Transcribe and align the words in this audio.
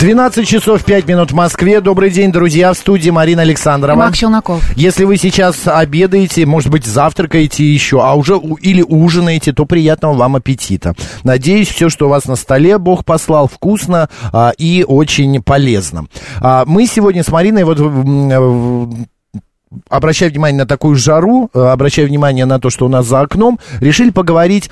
12 0.00 0.48
часов 0.48 0.82
5 0.82 1.06
минут 1.06 1.30
в 1.30 1.34
Москве. 1.34 1.82
Добрый 1.82 2.08
день, 2.08 2.32
друзья. 2.32 2.72
В 2.72 2.78
студии 2.78 3.10
Марина 3.10 3.42
Александрова. 3.42 3.98
Мак 3.98 4.16
Челноков. 4.16 4.62
Если 4.74 5.04
вы 5.04 5.18
сейчас 5.18 5.68
обедаете, 5.68 6.46
может 6.46 6.70
быть, 6.70 6.86
завтракаете 6.86 7.70
еще, 7.70 8.00
а 8.02 8.14
уже 8.14 8.40
или 8.62 8.80
ужинаете, 8.80 9.52
то 9.52 9.66
приятного 9.66 10.14
вам 10.14 10.36
аппетита. 10.36 10.94
Надеюсь, 11.22 11.68
все, 11.68 11.90
что 11.90 12.06
у 12.06 12.08
вас 12.08 12.24
на 12.24 12.36
столе, 12.36 12.78
Бог 12.78 13.04
послал 13.04 13.46
вкусно 13.46 14.08
а, 14.32 14.54
и 14.56 14.86
очень 14.88 15.42
полезно. 15.42 16.06
А, 16.40 16.64
мы 16.64 16.86
сегодня 16.86 17.22
с 17.22 17.28
Мариной 17.28 17.64
вот... 17.64 17.78
э, 17.78 19.38
обращая 19.90 20.30
внимание 20.30 20.60
на 20.62 20.66
такую 20.66 20.96
жару, 20.96 21.50
э, 21.52 21.60
обращая 21.60 22.06
внимание 22.06 22.46
на 22.46 22.58
то, 22.58 22.70
что 22.70 22.86
у 22.86 22.88
нас 22.88 23.04
за 23.04 23.20
окном, 23.20 23.58
решили 23.80 24.08
поговорить 24.08 24.70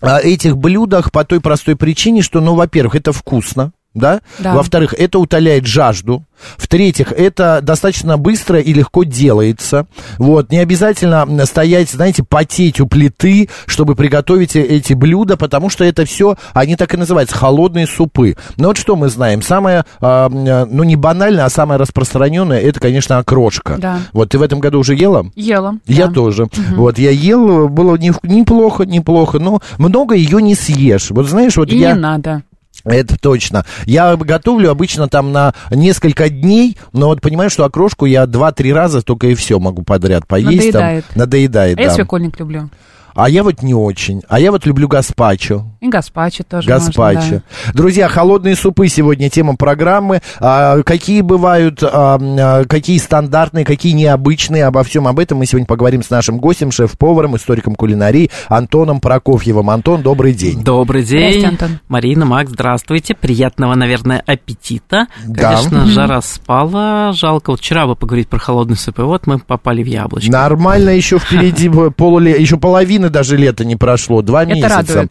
о 0.00 0.18
этих 0.18 0.56
блюдах 0.56 1.12
по 1.12 1.24
той 1.24 1.40
простой 1.40 1.76
причине, 1.76 2.22
что, 2.22 2.40
ну, 2.40 2.54
во-первых, 2.54 2.94
это 2.94 3.12
вкусно, 3.12 3.72
да? 3.96 4.20
Да. 4.38 4.54
Во-вторых, 4.54 4.94
это 4.96 5.18
утоляет 5.18 5.66
жажду. 5.66 6.24
В-третьих, 6.58 7.12
это 7.12 7.60
достаточно 7.62 8.18
быстро 8.18 8.60
и 8.60 8.72
легко 8.72 9.04
делается. 9.04 9.86
Вот, 10.18 10.52
не 10.52 10.58
обязательно 10.58 11.26
стоять, 11.46 11.90
знаете, 11.90 12.22
потеть 12.22 12.78
у 12.78 12.86
плиты, 12.86 13.48
чтобы 13.66 13.94
приготовить 13.94 14.54
э- 14.54 14.62
эти 14.62 14.92
блюда, 14.92 15.38
потому 15.38 15.70
что 15.70 15.84
это 15.84 16.04
все, 16.04 16.36
они 16.52 16.76
так 16.76 16.92
и 16.92 16.98
называются, 16.98 17.34
холодные 17.36 17.86
супы. 17.86 18.36
Но 18.58 18.68
вот 18.68 18.76
что 18.76 18.96
мы 18.96 19.08
знаем? 19.08 19.40
Самое, 19.40 19.86
а, 20.00 20.28
э, 20.28 20.66
ну, 20.70 20.84
не 20.84 20.96
банальное, 20.96 21.46
а 21.46 21.50
самое 21.50 21.80
распространенное, 21.80 22.60
это, 22.60 22.80
конечно, 22.80 23.16
окрошка. 23.18 23.76
Да. 23.78 24.00
Вот, 24.12 24.28
ты 24.28 24.38
в 24.38 24.42
этом 24.42 24.60
году 24.60 24.80
уже 24.80 24.94
ела? 24.94 25.26
Ела. 25.36 25.78
Я 25.86 26.08
да. 26.08 26.12
тоже. 26.12 26.48
Вот, 26.74 26.98
я 26.98 27.10
ел, 27.10 27.68
было 27.68 27.96
не- 27.96 28.12
неплохо, 28.22 28.84
неплохо, 28.84 29.38
но 29.38 29.60
много 29.78 30.14
ее 30.14 30.42
не 30.42 30.54
съешь. 30.54 31.10
Вот 31.10 31.26
знаешь, 31.26 31.56
вот 31.56 31.70
И 31.70 31.78
я... 31.78 31.92
не 31.92 31.98
надо. 31.98 32.42
Это 32.86 33.18
точно. 33.18 33.64
Я 33.84 34.16
готовлю 34.16 34.70
обычно 34.70 35.08
там 35.08 35.32
на 35.32 35.54
несколько 35.70 36.28
дней, 36.30 36.78
но 36.92 37.08
вот 37.08 37.20
понимаю, 37.20 37.50
что 37.50 37.64
окрошку 37.64 38.06
я 38.06 38.26
два-три 38.26 38.72
раза 38.72 39.02
только 39.02 39.26
и 39.26 39.34
все 39.34 39.58
могу 39.58 39.82
подряд 39.82 40.26
поесть. 40.26 40.72
там. 40.72 40.80
Надоедает. 40.82 41.04
Надоедает, 41.16 41.78
А 41.78 41.82
я 41.82 41.88
да. 41.88 41.94
свекольник 41.94 42.38
люблю. 42.38 42.70
А 43.14 43.28
я 43.30 43.42
вот 43.42 43.62
не 43.62 43.74
очень. 43.74 44.22
А 44.28 44.38
я 44.38 44.52
вот 44.52 44.66
люблю 44.66 44.88
гаспачо. 44.88 45.64
И 45.80 45.88
гаспачо 45.88 46.44
тоже 46.44 46.68
Гаспачо. 46.68 47.20
можно, 47.20 47.42
Друзья, 47.74 48.08
холодные 48.08 48.56
супы 48.56 48.88
сегодня 48.88 49.28
тема 49.28 49.56
программы. 49.56 50.20
А, 50.40 50.82
какие 50.82 51.20
бывают, 51.20 51.82
а, 51.82 52.18
а, 52.20 52.64
какие 52.64 52.98
стандартные, 52.98 53.64
какие 53.64 53.92
необычные. 53.92 54.64
Обо 54.64 54.82
всем 54.82 55.06
об 55.06 55.18
этом 55.18 55.38
мы 55.38 55.46
сегодня 55.46 55.66
поговорим 55.66 56.02
с 56.02 56.10
нашим 56.10 56.38
гостем, 56.38 56.70
шеф-поваром, 56.70 57.36
историком 57.36 57.74
кулинарии 57.74 58.30
Антоном 58.48 59.00
Прокофьевым. 59.00 59.70
Антон, 59.70 60.02
добрый 60.02 60.32
день. 60.32 60.62
Добрый 60.62 61.02
день. 61.02 61.40
Здрасте, 61.40 61.48
Антон. 61.48 61.78
Марина, 61.88 62.24
Макс, 62.24 62.50
здравствуйте. 62.50 63.14
Приятного, 63.14 63.74
наверное, 63.74 64.22
аппетита. 64.26 65.06
Да. 65.26 65.54
Конечно, 65.54 65.86
жара 65.86 66.20
спала. 66.22 67.12
Жалко. 67.12 67.50
Вот 67.50 67.60
вчера 67.60 67.86
бы 67.86 67.96
поговорить 67.96 68.28
про 68.28 68.38
холодный 68.38 68.76
суп, 68.76 68.98
и 68.98 69.02
вот 69.02 69.26
мы 69.26 69.38
попали 69.38 69.82
в 69.82 69.86
яблочко. 69.86 70.30
Нормально 70.30 70.90
еще 70.90 71.18
впереди 71.18 71.68
полуле, 71.96 72.32
еще 72.40 72.56
половины 72.56 73.10
даже 73.10 73.36
лета 73.36 73.64
не 73.64 73.76
прошло, 73.76 74.22
два 74.22 74.42
Это 74.44 74.54
месяца. 74.54 75.08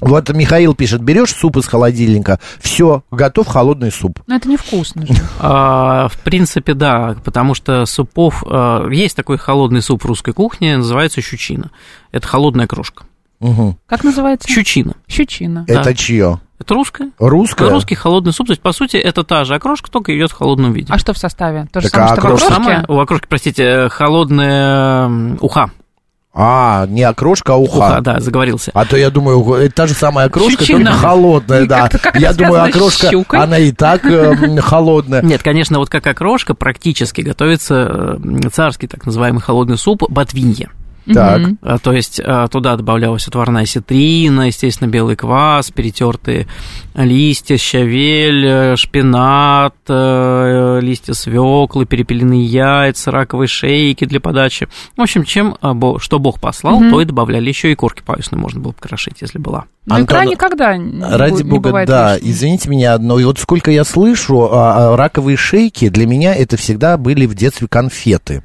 Вот 0.00 0.28
Михаил 0.30 0.74
пишет, 0.74 1.02
берешь 1.02 1.34
суп 1.34 1.56
из 1.56 1.66
холодильника, 1.66 2.40
все, 2.60 3.04
готов 3.10 3.46
холодный 3.46 3.92
суп. 3.92 4.20
Но 4.26 4.36
это 4.36 4.48
невкусно 4.48 5.06
же. 5.06 5.14
А, 5.38 6.08
в 6.08 6.18
принципе, 6.18 6.74
да, 6.74 7.16
потому 7.24 7.54
что 7.54 7.86
супов... 7.86 8.42
а, 8.46 8.88
есть 8.88 9.16
такой 9.16 9.38
холодный 9.38 9.82
суп 9.82 10.02
в 10.02 10.06
русской 10.06 10.32
кухне, 10.32 10.76
называется 10.76 11.20
щучина. 11.20 11.70
Это 12.12 12.26
холодная 12.26 12.66
крошка. 12.66 13.04
Как 13.86 14.04
называется? 14.04 14.48
Щучина. 14.48 14.94
Щучина. 15.06 15.64
Да. 15.68 15.80
Это 15.80 15.94
чье? 15.94 16.40
Это 16.58 16.74
русская. 16.74 17.10
Русское? 17.18 17.68
Русский 17.68 17.94
холодный 17.94 18.32
суп. 18.32 18.46
То 18.46 18.52
есть, 18.52 18.62
по 18.62 18.72
сути, 18.72 18.96
это 18.96 19.22
та 19.22 19.44
же 19.44 19.54
окрошка, 19.54 19.90
только 19.90 20.16
идет 20.16 20.30
в 20.30 20.34
холодном 20.34 20.72
виде. 20.72 20.92
А 20.92 20.98
что 20.98 21.12
в 21.12 21.18
составе? 21.18 21.66
То 21.72 21.80
же 21.80 21.90
Так, 21.90 21.94
самое, 21.94 22.12
а 22.12 22.14
что 22.14 22.22
в 22.22 22.24
окрошке? 22.24 22.54
Самое, 22.54 22.84
у 22.88 22.98
окрошки, 22.98 23.26
простите, 23.28 23.62
э, 23.64 23.88
холодная 23.88 25.36
уха. 25.40 25.72
А, 26.36 26.86
не 26.88 27.02
окрошка, 27.04 27.52
а 27.54 27.56
уха. 27.56 27.76
Уха, 27.76 28.00
да, 28.00 28.18
заговорился. 28.20 28.72
А 28.74 28.84
то 28.84 28.96
я 28.96 29.10
думаю, 29.10 29.40
это 29.54 29.72
та 29.74 29.86
же 29.86 29.94
самая 29.94 30.26
окрошка, 30.26 30.64
Щучина. 30.64 30.90
только 30.90 30.98
холодная, 31.06 31.62
И 31.62 31.66
да. 31.66 31.82
как-то- 31.82 31.98
как 31.98 32.16
я 32.20 32.32
думаю, 32.32 32.64
окрошка, 32.64 33.08
щукой? 33.10 33.38
она 33.38 33.58
и 33.58 33.70
так 33.70 34.04
э, 34.04 34.60
холодная. 34.60 35.22
Нет, 35.22 35.42
конечно, 35.44 35.78
вот 35.78 35.90
как 35.90 36.06
окрошка 36.08 36.54
практически 36.54 37.20
готовится 37.20 38.18
э, 38.20 38.48
царский 38.52 38.88
так 38.88 39.06
называемый 39.06 39.40
холодный 39.42 39.78
суп 39.78 40.02
ботвинье. 40.10 40.70
Так, 41.12 41.42
А, 41.60 41.76
То 41.78 41.92
есть 41.92 42.18
а, 42.24 42.48
туда 42.48 42.76
добавлялась 42.76 43.28
отварная 43.28 43.66
ситрина, 43.66 44.46
естественно, 44.46 44.88
белый 44.88 45.16
квас, 45.16 45.70
перетертые 45.70 46.46
листья, 46.94 47.58
щавель, 47.58 48.46
э, 48.46 48.76
шпинат, 48.76 49.74
э, 49.86 50.43
листья 50.80 51.14
свеклы, 51.14 51.86
перепелиные 51.86 52.44
яйца, 52.44 53.10
раковые 53.10 53.48
шейки 53.48 54.04
для 54.04 54.20
подачи. 54.20 54.68
В 54.96 55.00
общем, 55.00 55.24
чем 55.24 55.56
а, 55.60 55.74
что 55.98 56.18
Бог 56.18 56.40
послал, 56.40 56.80
то 56.80 57.00
и 57.00 57.04
добавляли. 57.04 57.48
Еще 57.48 57.72
и 57.72 57.74
корки 57.74 58.02
паюсные 58.04 58.40
можно 58.40 58.60
было 58.60 58.72
покрошить, 58.72 59.16
если 59.20 59.38
была. 59.38 59.64
Ну, 59.86 60.02
икра 60.02 60.20
Антон, 60.20 60.32
никогда 60.32 60.76
не 60.76 61.02
Ради 61.02 61.42
не 61.42 61.50
бога, 61.50 61.68
бывает 61.68 61.88
да, 61.88 62.14
лишней. 62.14 62.30
извините 62.30 62.68
меня 62.70 62.94
одно. 62.94 63.18
И 63.18 63.24
вот 63.24 63.38
сколько 63.38 63.70
я 63.70 63.84
слышу, 63.84 64.48
а, 64.50 64.92
а, 64.92 64.96
раковые 64.96 65.36
шейки 65.36 65.88
для 65.88 66.06
меня 66.06 66.34
это 66.34 66.56
всегда 66.56 66.96
были 66.96 67.26
в 67.26 67.34
детстве 67.34 67.68
конфеты. 67.68 68.42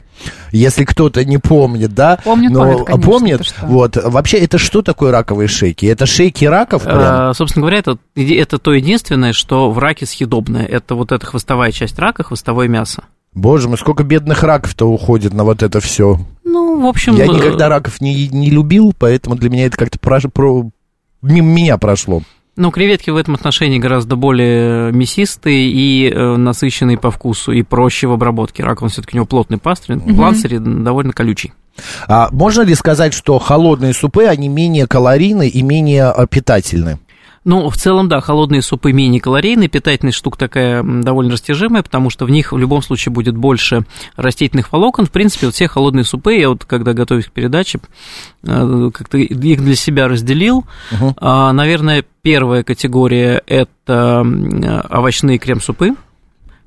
Если 0.52 0.86
кто-то 0.86 1.24
не 1.26 1.38
помнит, 1.38 1.94
да? 1.94 2.20
Помнит, 2.24 2.52
но, 2.52 2.64
помнит, 2.64 2.86
конечно, 2.86 3.12
помнит. 3.12 3.46
что. 3.46 3.66
Вот. 3.66 3.96
Вообще, 3.96 4.38
это 4.38 4.58
что 4.58 4.82
такое 4.82 5.12
раковые 5.12 5.48
шейки? 5.48 5.86
Это 5.86 6.06
шейки 6.06 6.46
раков 6.46 6.84
прям? 6.84 6.98
А, 7.00 7.34
собственно 7.34 7.64
говоря, 7.64 7.80
это, 7.80 7.98
это 8.16 8.58
то 8.58 8.74
единственное, 8.74 9.34
что 9.34 9.72
в 9.72 9.80
раке 9.80 10.06
съедобное. 10.06 10.66
Это 10.66 10.96
вот 10.96 11.12
эта 11.12 11.26
хвостовая 11.26 11.72
часть 11.72 11.98
рака, 12.00 12.24
хвостовое 12.24 12.68
мясо. 12.68 13.04
Боже 13.34 13.70
мой, 13.70 13.78
сколько 13.78 14.04
бедных 14.04 14.44
раков-то 14.44 14.86
уходит 14.90 15.34
на 15.34 15.44
вот 15.44 15.62
это 15.62 15.80
все. 15.80 16.20
Ну, 16.44 16.82
в 16.82 16.86
общем... 16.88 17.16
Я 17.16 17.26
э, 17.26 17.28
никогда 17.28 17.70
раков 17.70 18.02
не, 18.02 18.28
не 18.28 18.50
любил, 18.50 18.94
поэтому 18.98 19.36
для 19.36 19.50
меня 19.50 19.68
это 19.68 19.78
как-то 19.78 20.00
прош- 20.00 20.30
про, 20.30 20.70
мимо 21.22 21.48
меня 21.48 21.78
прошло. 21.78 22.24
Ну, 22.60 22.72
креветки 22.72 23.10
в 23.10 23.16
этом 23.16 23.36
отношении 23.36 23.80
гораздо 23.80 24.18
более 24.18 24.92
мясистые 24.92 25.72
и 25.72 26.10
э, 26.10 26.36
насыщенные 26.36 26.98
по 26.98 27.10
вкусу, 27.10 27.54
и 27.54 27.64
проще 27.64 28.08
в 28.08 28.12
обработке. 28.12 28.64
Рак, 28.64 28.82
он 28.82 28.90
все-таки 28.90 29.16
у 29.16 29.20
него 29.20 29.26
плотный 29.26 29.58
пастрин, 29.58 30.02
планцерь 30.02 30.60
довольно 30.60 31.14
колючий. 31.14 31.54
А 32.10 32.28
можно 32.34 32.64
ли 32.64 32.76
сказать, 32.76 33.14
что 33.14 33.40
холодные 33.40 33.94
супы, 33.94 34.26
они 34.26 34.50
менее 34.50 34.88
калорийны 34.88 35.48
и 35.48 35.62
менее 35.62 36.08
а, 36.08 36.28
питательны? 36.28 37.00
Ну, 37.46 37.70
в 37.70 37.78
целом, 37.78 38.10
да, 38.10 38.20
холодные 38.22 38.62
супы 38.62 38.92
менее 38.92 39.22
калорийные, 39.22 39.70
питательность 39.70 40.18
штука 40.18 40.38
такая 40.38 40.84
довольно 40.84 41.32
растяжимая, 41.32 41.84
потому 41.84 42.10
что 42.10 42.26
в 42.26 42.30
них 42.30 42.52
в 42.52 42.58
любом 42.58 42.82
случае 42.82 43.14
будет 43.14 43.36
больше 43.36 43.86
растительных 44.16 44.72
волокон. 44.72 45.06
В 45.06 45.12
принципе, 45.12 45.48
вот 45.48 45.56
все 45.56 45.68
холодные 45.68 46.04
супы, 46.04 46.36
я 46.36 46.50
вот 46.50 46.66
когда 46.66 46.94
готовюсь 46.94 47.26
к 47.26 47.32
передаче, 47.32 47.80
э, 48.44 48.92
как-то 48.94 49.18
их 49.18 49.62
для 49.64 49.76
себя 49.76 50.08
разделил. 50.08 50.66
А, 51.18 51.54
Наверное, 51.54 52.04
первая 52.22 52.64
категория– 52.64 53.42
это 53.48 54.22
м, 54.24 54.84
овощные 54.90 55.38
крем-супы, 55.38 55.96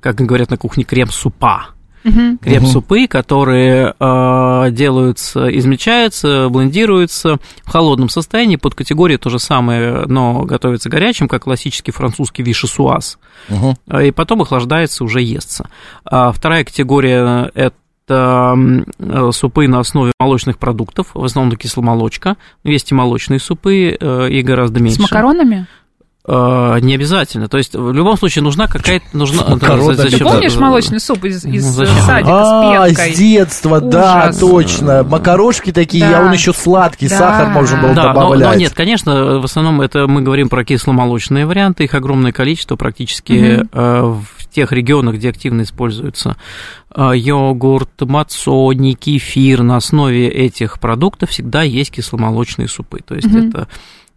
как 0.00 0.16
говорят 0.16 0.50
на 0.50 0.56
кухне, 0.56 0.84
крем-супа. 0.84 1.68
Мгм. 2.04 2.38
крем-супы, 2.38 3.06
которые 3.06 3.94
э, 3.98 4.68
делаются, 4.72 5.48
измельчаются, 5.56 6.48
блендируются 6.50 7.36
в 7.64 7.68
холодном 7.70 8.08
состоянии. 8.08 8.56
Под 8.56 8.74
категорией 8.74 9.18
то 9.18 9.30
же 9.30 9.38
самое, 9.38 10.04
но 10.06 10.42
готовится 10.42 10.88
горячим, 10.88 11.28
как 11.28 11.44
классический 11.44 11.92
французский 11.92 12.42
вишесуаз. 12.42 13.18
Мгм. 13.48 13.76
Э, 13.88 14.06
И 14.08 14.10
потом 14.10 14.42
охлаждается, 14.42 15.04
уже 15.04 15.20
естся. 15.20 15.68
А 16.04 16.32
вторая 16.32 16.64
категория– 16.64 17.50
это 17.54 17.74
м, 18.08 18.84
э, 18.98 19.30
супы 19.32 19.68
на 19.68 19.78
основе 19.78 20.12
молочных 20.18 20.58
продуктов, 20.58 21.08
в 21.14 21.24
основном 21.24 21.56
кисломолочка. 21.56 22.36
Есть 22.64 22.90
и 22.90 22.94
молочные 22.94 23.38
супы, 23.38 23.96
э, 23.98 24.28
и 24.28 24.42
гораздо 24.42 24.80
меньше. 24.80 24.98
С 24.98 25.00
макаронами? 25.02 25.66
Э, 26.24 26.78
Не 26.80 26.94
обязательно. 26.94 27.48
То 27.48 27.58
есть, 27.58 27.74
в 27.74 27.92
любом 27.92 28.16
случае, 28.16 28.44
нужна 28.44 28.68
какая-то... 28.68 29.04
Нужна, 29.12 29.44
макаронами. 29.48 29.94
зачем- 29.94 30.18
Ты 30.20 30.24
помнишь 30.24 30.56
молочный 30.56 31.00
суп 31.00 31.24
из, 31.24 31.44
из 31.44 31.66
Ну, 31.66 31.72
зачем? 31.72 31.96
садика 32.04 32.30
А, 32.32 32.44
с 32.44 32.88
пенкой? 32.88 33.14
с 33.14 33.18
детства, 33.18 33.80
да, 33.80 34.26
Ужас. 34.28 34.38
точно. 34.38 35.02
Макарошки 35.02 35.72
такие, 35.72 36.08
Да. 36.08 36.20
а 36.20 36.26
он 36.26 36.32
еще 36.32 36.52
сладкий, 36.52 37.08
Да. 37.08 37.18
сахар 37.18 37.48
можно 37.48 37.82
было 37.82 37.94
Да, 37.94 38.02
но, 38.12 38.12
добавлять. 38.14 38.48
но 38.50 38.54
нет, 38.54 38.72
конечно, 38.72 39.40
в 39.40 39.44
основном 39.44 39.80
это 39.80 40.06
мы 40.06 40.22
говорим 40.22 40.48
про 40.48 40.64
кисломолочные 40.64 41.44
варианты, 41.44 41.84
их 41.84 41.94
огромное 41.94 42.30
количество, 42.30 42.76
практически 42.76 43.66
э, 43.72 44.00
в 44.02 44.24
тех 44.54 44.70
регионах, 44.70 45.16
где 45.16 45.30
активно 45.30 45.62
используется 45.62 46.36
а, 46.94 47.12
йогурт, 47.12 48.02
мацони, 48.02 48.92
кефир, 48.94 49.62
на 49.62 49.76
основе 49.78 50.28
этих 50.28 50.78
продуктов 50.78 51.30
всегда 51.30 51.62
есть 51.62 51.90
кисломолочные 51.90 52.68
супы. 52.68 53.00
То 53.04 53.14
есть 53.14 53.28
Мгм. 53.28 53.48
это 53.48 53.66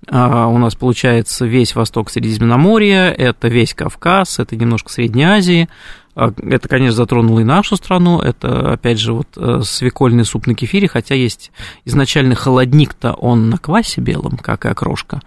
а, 0.08 0.48
у 0.48 0.58
нас 0.58 0.76
получается 0.76 1.46
весь 1.46 1.76
восток 1.76 2.10
Средиземноморья, 2.10 3.10
это 3.10 3.48
весь 3.48 3.74
Кавказ, 3.74 4.40
это 4.40 4.56
немножко 4.56 4.92
Средней 4.92 5.24
Азии. 5.24 5.70
А, 6.16 6.32
Это, 6.50 6.70
конечно, 6.70 6.96
затронуло 6.96 7.42
и 7.42 7.44
нашу 7.44 7.76
страну. 7.76 8.20
Это, 8.20 8.74
опять 8.74 9.00
же, 9.00 9.14
вот 9.14 9.28
э, 9.36 9.62
свекольный 9.64 10.24
суп 10.24 10.48
на 10.48 10.56
кефире, 10.56 10.88
хотя 10.88 11.16
есть 11.16 11.52
изначально 11.84 12.36
холодник-то 12.36 13.14
он 13.14 13.50
на 13.50 13.58
квасе 13.58 14.02
белом, 14.02 14.38
как 14.38 14.66
и 14.66 14.70
окрошка. 14.70 15.22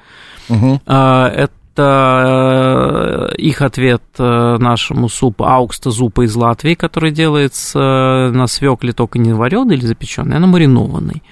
А, 0.87 1.29
Это 1.29 3.29
э, 3.33 3.37
их 3.37 3.63
ответ 3.63 4.03
э, 4.19 4.57
нашему 4.59 5.09
супу 5.09 5.45
аукста 5.45 5.91
зупа 5.91 6.25
из 6.25 6.35
Латвии, 6.35 6.75
который 6.75 7.11
делается 7.11 8.31
на 8.33 8.47
свекле 8.47 8.93
только 8.93 9.19
не 9.19 9.33
вареный 9.33 9.77
или 9.77 9.85
запеченный, 9.85 10.37
а 10.37 10.41
на 10.41 10.47
маринованный. 10.47 11.23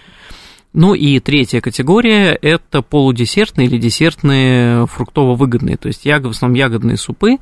Ну 0.79 0.93
и 0.93 1.21
третья 1.21 1.63
категория– 1.63 2.39
это 2.43 2.83
полудесертные 2.83 3.67
или 3.67 3.79
десертные 3.79 4.87
фруктово-выгодные, 4.87 5.79
то 5.79 5.89
есть 5.89 6.05
ягод, 6.05 6.35
в 6.35 6.37
основном 6.37 6.55
ягодные 6.55 6.99
супы 6.99 7.39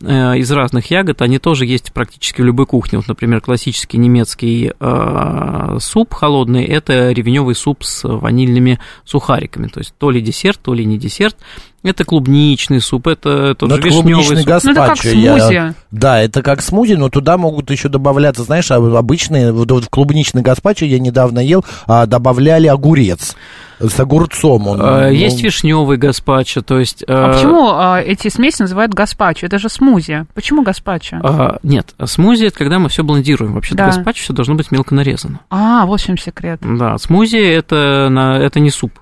э, 0.00 0.38
из 0.38 0.50
разных 0.50 0.90
ягод, 0.90 1.22
они 1.22 1.38
тоже 1.38 1.64
есть 1.64 1.92
практически 1.92 2.40
в 2.40 2.44
любой 2.44 2.66
кухне. 2.66 2.98
Вот, 2.98 3.06
например, 3.06 3.40
классический 3.40 3.98
немецкий 3.98 4.72
э, 4.80 5.76
суп 5.78 6.12
холодный– 6.12 6.64
это 6.66 7.12
ревеневый 7.12 7.54
суп 7.54 7.84
с 7.84 8.02
ванильными 8.02 8.80
сухариками, 9.04 9.68
то 9.68 9.78
есть 9.78 9.94
то 9.96 10.10
ли 10.10 10.20
десерт, 10.20 10.58
то 10.60 10.74
ли 10.74 10.84
не 10.84 10.98
десерт. 10.98 11.36
Это 11.82 12.04
клубничный 12.04 12.80
суп, 12.80 13.08
это 13.08 13.54
тот 13.56 13.68
Ну, 13.68 13.76
же 13.76 13.82
клубничный 13.82 14.36
суп. 14.38 14.46
гаспачо. 14.46 14.72
Ну, 14.74 14.82
это 14.84 14.94
как 14.94 15.04
я- 15.04 15.38
смузи. 15.38 15.74
Да, 15.90 16.20
это 16.22 16.42
как 16.42 16.62
смузи, 16.62 16.92
но 16.94 17.08
туда 17.08 17.36
могут 17.38 17.70
еще 17.70 17.88
добавляться, 17.88 18.44
знаешь, 18.44 18.70
а 18.70 18.76
обычные, 18.76 19.50
вот 19.52 19.68
в 19.70 19.88
клубничный 19.90 20.42
гаспачо 20.42 20.86
я 20.86 21.00
недавно 21.00 21.40
ел, 21.40 21.64
а, 21.86 22.06
добавляли 22.06 22.68
огурец. 22.68 23.34
С 23.80 23.98
огурцом 23.98 24.68
он. 24.68 24.80
Э, 24.80 25.08
ну, 25.08 25.10
Есть 25.10 25.42
вишневый 25.42 25.96
гаспачо, 25.96 26.62
то 26.62 26.78
есть... 26.78 27.02
А 27.08 27.30
э, 27.30 27.32
почему 27.32 27.70
а, 27.72 28.00
эти 28.00 28.28
смеси 28.28 28.62
называют 28.62 28.94
гаспачо? 28.94 29.46
Это 29.48 29.58
же 29.58 29.68
смузи. 29.68 30.24
Почему 30.34 30.62
гаспачо? 30.62 31.16
а, 31.24 31.58
нет, 31.64 31.92
смузи 32.04 32.44
это 32.44 32.58
когда 32.58 32.78
мы 32.78 32.90
все 32.90 33.02
блендируем. 33.02 33.54
Вообще-то 33.54 33.78
Да. 33.78 33.86
гаспачо 33.86 34.22
все 34.22 34.32
должно 34.32 34.54
быть 34.54 34.70
мелко 34.70 34.94
нарезано. 34.94 35.40
А, 35.50 35.84
вот 35.86 36.00
в 36.00 36.04
чем 36.06 36.16
секрет. 36.16 36.60
Да, 36.62 36.96
смузи 36.98 37.38
это, 37.38 38.06
на, 38.08 38.38
это 38.38 38.60
не 38.60 38.70
суп. 38.70 38.92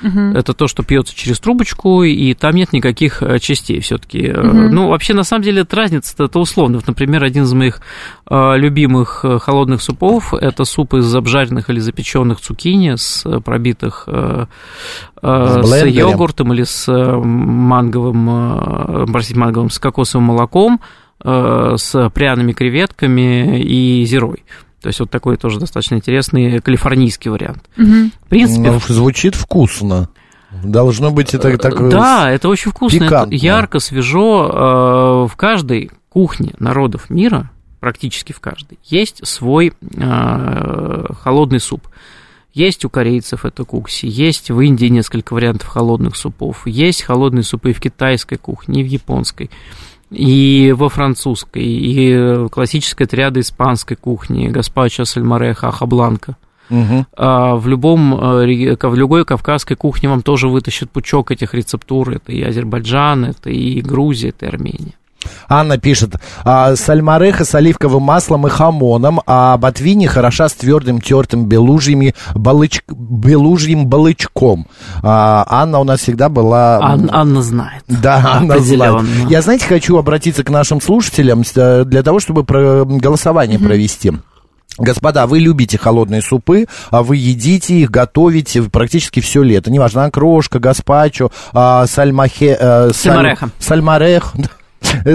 Мгм. 0.00 0.36
Это 0.36 0.54
то, 0.54 0.68
что 0.68 0.82
пьется 0.82 1.14
через 1.14 1.40
трубочку, 1.40 2.02
и 2.02 2.34
там 2.34 2.54
нет 2.54 2.72
никаких 2.72 3.22
э, 3.22 3.38
частей 3.38 3.80
все-таки. 3.80 4.28
Мгм. 4.28 4.70
Ну, 4.74 4.88
вообще, 4.88 5.14
на 5.14 5.24
самом 5.24 5.42
деле, 5.42 5.62
это 5.62 5.76
разница 5.76 6.14
это 6.24 6.38
условно. 6.38 6.78
Вот, 6.78 6.86
например, 6.86 7.24
один 7.24 7.44
из 7.44 7.52
моих 7.52 7.80
э, 8.28 8.56
любимых 8.56 9.24
э, 9.24 9.38
холодных 9.38 9.82
супов 9.82 10.34
это 10.34 10.64
суп 10.64 10.94
из 10.94 11.14
обжаренных 11.14 11.70
или 11.70 11.80
запеченных 11.80 12.40
цукини 12.40 12.94
с 12.96 13.24
э, 13.26 13.40
пробитых 13.40 14.04
э, 14.06 14.46
э, 15.22 15.62
С 15.62 15.70
с 15.70 15.86
йогуртом 15.86 16.52
или 16.52 16.64
с 16.64 16.88
э, 16.88 17.16
манговым, 17.16 18.28
э, 18.30 19.06
простите, 19.12 19.38
манговым, 19.38 19.70
с 19.70 19.78
кокосовым 19.78 20.28
молоком, 20.28 20.80
э, 21.24 21.74
с 21.76 22.10
пряными 22.10 22.52
креветками 22.52 23.60
и 23.60 24.04
зирой. 24.04 24.44
То 24.80 24.88
есть 24.88 25.00
вот 25.00 25.10
такой 25.10 25.36
тоже 25.36 25.58
достаточно 25.58 25.96
интересный 25.96 26.60
калифорнийский 26.60 27.30
вариант. 27.30 27.68
Мгм. 27.76 28.12
В 28.24 28.28
принципе, 28.28 28.70
ну, 28.70 28.80
звучит 28.86 29.34
вкусно. 29.34 30.08
Должно 30.62 31.10
быть 31.10 31.34
это 31.34 31.56
так... 31.58 31.80
Э, 31.80 31.88
Да, 31.90 32.30
это 32.30 32.48
очень 32.48 32.70
вкусно, 32.70 33.00
пикантно. 33.00 33.34
это 33.34 33.44
ярко, 33.44 33.78
свежо. 33.80 35.24
Э, 35.24 35.28
В 35.28 35.36
каждой 35.36 35.90
кухне 36.08 36.54
народов 36.58 37.10
мира, 37.10 37.50
практически 37.80 38.32
в 38.32 38.40
каждой, 38.40 38.78
есть 38.84 39.26
свой 39.26 39.72
э, 39.96 41.04
холодный 41.22 41.60
суп. 41.60 41.86
Есть 42.54 42.84
у 42.84 42.90
корейцев 42.90 43.44
это 43.44 43.64
кукси, 43.64 44.06
есть 44.06 44.50
в 44.50 44.58
Индии 44.60 44.86
несколько 44.86 45.34
вариантов 45.34 45.68
холодных 45.68 46.16
супов, 46.16 46.66
есть 46.66 47.02
холодные 47.02 47.44
супы 47.44 47.70
и 47.70 47.72
в 47.74 47.80
китайской 47.80 48.36
кухне, 48.36 48.80
и 48.80 48.84
в 48.84 48.86
японской, 48.86 49.50
и 50.10 50.74
во 50.76 50.88
французской, 50.88 51.62
и 51.62 52.48
классическая 52.48 53.06
триада 53.06 53.40
испанской 53.40 53.96
кухни, 53.96 54.48
гаспачо, 54.48 55.04
сальмареха, 55.04 55.68
ахабланка. 55.68 56.36
Мгм. 56.70 57.06
А 57.16 57.56
в 57.56 57.66
любом, 57.66 58.14
э, 58.14 58.76
в 58.80 58.94
любой 58.94 59.24
кавказской 59.24 59.74
кухне 59.74 60.08
вам 60.08 60.22
тоже 60.22 60.48
вытащат 60.48 60.90
пучок 60.90 61.30
этих 61.30 61.54
рецептур. 61.54 62.10
Это 62.10 62.32
и 62.32 62.42
Азербайджан, 62.42 63.24
это 63.24 63.50
и 63.50 63.80
Грузия, 63.80 64.30
это 64.30 64.46
и 64.46 64.48
Армения. 64.48 64.97
Анна 65.48 65.78
пишет, 65.78 66.14
а, 66.44 66.76
сальмареха 66.76 67.44
с 67.44 67.54
оливковым 67.54 68.02
маслом 68.02 68.46
и 68.46 68.50
хамоном, 68.50 69.20
а 69.26 69.56
ботвини 69.56 70.06
хороша 70.06 70.48
с 70.48 70.54
твердым 70.54 71.00
тертым 71.00 71.46
белужьими 71.46 72.14
балыч... 72.34 72.82
белужьим 72.88 73.86
балычком. 73.86 74.66
А, 75.02 75.44
Анна 75.48 75.80
у 75.80 75.84
нас 75.84 76.00
всегда 76.00 76.28
была... 76.28 76.78
Ан- 76.80 77.10
Анна 77.12 77.42
знает. 77.42 77.82
Да, 77.88 78.22
Анна 78.34 78.58
знает. 78.60 79.04
Я, 79.28 79.42
знаете, 79.42 79.66
хочу 79.66 79.96
обратиться 79.98 80.44
к 80.44 80.50
нашим 80.50 80.80
слушателям 80.80 81.42
э, 81.56 81.84
для 81.84 82.02
того, 82.02 82.20
чтобы 82.20 82.44
про- 82.44 82.84
голосование 82.84 83.58
провести. 83.58 84.12
Господа, 84.78 85.26
вы 85.26 85.40
любите 85.40 85.76
холодные 85.78 86.22
супы, 86.22 86.66
а 86.90 87.02
вы 87.02 87.16
едите 87.16 87.74
их, 87.74 87.90
готовите 87.90 88.62
практически 88.62 89.18
все 89.18 89.42
лето. 89.42 89.72
Неважно, 89.72 90.04
окрошка, 90.04 90.60
гаспачо, 90.60 91.32
а, 91.52 91.86
сальмахе... 91.86 92.56
э, 92.60 92.90
саль- 92.90 92.94
Сальмареха. 92.94 93.50
Сальмарех. 93.58 94.34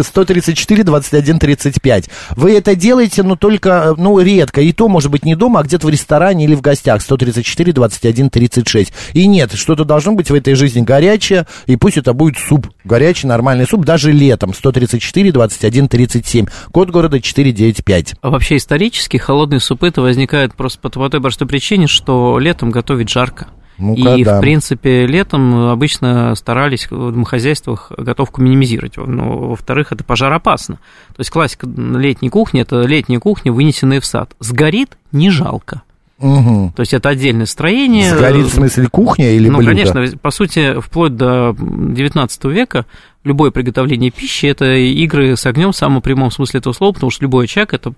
134, 0.02 0.84
21, 0.84 1.40
35. 1.40 2.10
Вы 2.36 2.58
это 2.58 2.75
делаете, 2.75 3.24
но 3.24 3.36
только, 3.36 3.94
ну, 3.98 4.20
редко. 4.20 4.62
И 4.62 4.72
то, 4.72 4.88
может 4.88 5.12
быть, 5.12 5.25
не 5.25 5.36
дома, 5.36 5.60
а 5.60 5.64
где-то 5.64 5.88
в 5.88 5.90
ресторане 5.90 6.46
или 6.46 6.56
в 6.56 6.62
гостях. 6.62 7.02
134, 7.02 7.74
21, 7.74 8.30
36. 8.30 8.94
И 9.14 9.28
нет, 9.28 9.54
что-то 9.54 9.86
должно 9.86 10.14
быть 10.14 10.30
в 10.30 10.34
этой 10.34 10.56
жизни 10.56 10.81
горячее, 10.81 11.46
и 11.66 11.75
пусть 11.75 11.98
это 11.98 12.14
будет 12.14 12.38
суп. 12.38 12.68
Горячий, 12.84 13.28
нормальный 13.28 13.68
суп, 13.68 13.86
даже 13.86 14.12
летом. 14.12 14.54
134, 14.54 15.31
21, 15.31 15.88
37. 15.88 16.46
Код 16.72 16.90
города 16.90 17.20
495. 17.20 18.16
А 18.22 18.30
вообще 18.30 18.58
исторически 18.58 19.18
холодные 19.18 19.60
супы 19.60 19.88
это 19.88 20.02
возникают 20.02 20.56
просто 20.56 20.80
по 20.80 21.10
той 21.10 21.22
простой 21.22 21.48
причине, 21.48 21.88
что 21.88 22.40
летом 22.40 22.72
готовить 22.72 23.10
жарко. 23.10 23.48
Ну-ка, 23.78 24.16
и, 24.16 24.24
да. 24.24 24.38
в 24.38 24.42
принципе, 24.42 25.06
летом 25.06 25.70
обычно 25.70 26.36
старались 26.36 26.88
в 26.90 27.12
домохозяйствах 27.12 27.92
готовку 27.98 28.42
минимизировать. 28.42 28.98
Но, 28.98 29.50
во-вторых, 29.50 29.92
это 29.92 30.04
пожароопасно. 30.04 30.75
То 31.08 31.20
есть 31.20 31.31
классика 31.31 31.68
летней 31.68 32.30
кухни– 32.30 32.62
это 32.64 32.81
летняя 32.81 33.20
кухня, 33.20 33.52
вынесенная 33.52 34.00
в 34.00 34.06
сад. 34.06 34.31
Сгорит– 34.40 34.98
не 35.12 35.30
жалко. 35.30 35.81
Мгм. 36.20 36.72
То 36.72 36.81
есть 36.81 36.94
это 36.94 37.10
отдельное 37.10 37.46
строение. 37.46 38.16
Сгорит, 38.16 38.46
в 38.46 38.54
смысле, 38.54 38.88
кухня 38.88 39.31
или 39.31 39.50
Ну, 39.50 39.58
блюдо? 39.58 39.72
конечно, 39.72 40.18
по 40.20 40.31
сути, 40.31 40.80
вплоть 40.80 41.16
до 41.18 41.56
19 41.60 42.46
века 42.46 42.86
любое 43.24 43.51
приготовление 43.51 44.12
пищи– 44.12 44.46
это 44.48 44.74
игры 44.74 45.36
с 45.38 45.46
огнем 45.46 45.72
в 45.72 45.75
самом 45.75 46.01
прямом 46.01 46.32
смысле 46.32 46.60
этого 46.60 46.74
слова, 46.74 46.94
потому 46.94 47.10
что 47.10 47.24
любой 47.24 47.46
очаг– 47.46 47.74
это 47.75 47.94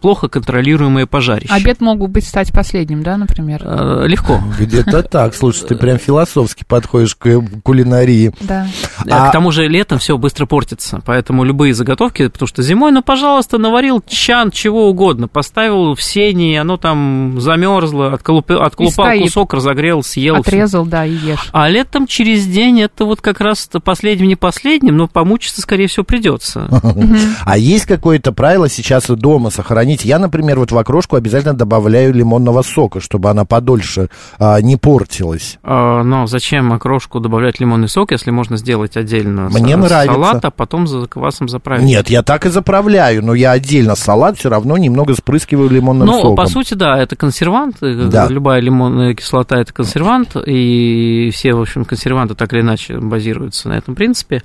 плохо 0.00 0.28
контролируемое 0.28 1.06
пожарище. 1.06 1.52
Обед 1.52 1.80
мог 1.80 1.98
бы 1.98 2.08
быть 2.08 2.26
стать 2.26 2.52
последним, 2.52 3.02
да, 3.02 3.16
например? 3.16 3.62
Э, 3.64 4.04
Легко. 4.06 4.40
Где-то 4.58 5.02
так. 5.02 5.34
Слушай, 5.34 5.68
ты 5.68 5.76
прям 5.76 5.98
философски 5.98 6.64
подходишь 6.66 7.14
к 7.14 7.26
э, 7.26 7.40
кулинарии. 7.62 8.32
Да. 8.40 8.66
А- 9.08 9.28
К 9.28 9.32
тому 9.32 9.50
же 9.52 9.66
летом 9.68 9.98
все 9.98 10.16
быстро 10.18 10.46
портится, 10.46 11.00
поэтому 11.04 11.44
любые 11.44 11.74
заготовки, 11.74 12.28
потому 12.28 12.48
что 12.48 12.62
зимой, 12.62 12.92
ну, 12.92 13.02
пожалуйста, 13.02 13.58
наварил 13.58 14.02
чан 14.06 14.50
чего 14.50 14.88
угодно, 14.88 15.28
поставил 15.28 15.94
в 15.94 16.02
сене, 16.02 16.60
оно 16.60 16.76
там 16.76 17.40
замерзло, 17.40 18.12
отколупал, 18.12 18.62
отколупал 18.62 19.18
кусок, 19.18 19.54
разогрел, 19.54 20.02
съел. 20.02 20.34
всё. 20.34 20.40
Отрезал, 20.42 20.86
да, 20.86 21.04
и 21.06 21.12
ешь. 21.14 21.48
А 21.52 21.68
летом 21.68 22.06
через 22.06 22.46
день 22.46 22.80
это 22.80 23.04
вот 23.04 23.20
как 23.20 23.40
раз 23.40 23.68
последним 23.84 24.28
не 24.28 24.36
последним, 24.64 24.96
но 24.96 25.06
помучиться, 25.08 25.60
скорее 25.60 25.86
всего, 25.88 26.04
придется. 26.04 26.68
А 27.44 27.58
есть 27.58 27.84
какое-то 27.84 28.32
правило 28.32 28.68
сейчас 28.68 29.06
дома 29.08 29.50
сохранить? 29.50 30.04
Я, 30.04 30.18
например, 30.18 30.58
вот 30.58 30.72
в 30.72 30.78
окрошку 30.78 31.16
обязательно 31.16 31.54
добавляю 31.54 32.14
лимонного 32.14 32.62
сока, 32.62 33.00
чтобы 33.00 33.28
она 33.28 33.44
подольше 33.44 34.08
а, 34.38 34.60
не 34.60 34.76
портилась. 34.76 35.58
А, 35.62 36.02
Но 36.02 36.26
зачем 36.26 36.72
окрошку 36.72 37.20
добавлять 37.20 37.60
лимонный 37.60 37.88
сок, 37.88 38.12
если 38.12 38.30
можно 38.30 38.56
сделать 38.56 38.96
отдельно 38.96 39.50
Мне 39.50 39.76
салат, 39.88 40.44
а 40.44 40.50
потом 40.50 40.86
за 40.86 41.06
квасом 41.06 41.48
заправить? 41.48 41.84
Нет, 41.84 42.08
я 42.08 42.22
так 42.22 42.46
и 42.46 42.50
заправляю, 42.50 43.22
но 43.24 43.34
я 43.34 43.50
отдельно 43.52 43.94
салат 43.94 44.38
все 44.38 44.48
равно 44.48 44.78
немного 44.78 45.14
спрыскиваю 45.14 45.68
лимонным 45.68 46.06
Ну, 46.06 46.20
соком. 46.20 46.36
по 46.36 46.46
сути, 46.46 46.74
да, 46.74 46.98
это 46.98 47.16
консервант. 47.16 47.76
э, 47.82 48.08
Да. 48.10 48.28
Любая 48.28 48.60
лимонная 48.60 49.14
кислота 49.14 49.60
это 49.60 49.72
консервант, 49.72 50.36
и 50.46 51.30
все, 51.34 51.54
в 51.54 51.60
общем, 51.60 51.84
консерванты 51.84 52.34
так 52.34 52.52
или 52.54 52.62
иначе 52.62 52.98
базируются 52.98 53.68
на 53.68 53.74
этом 53.74 53.94
принципе. 53.94 54.42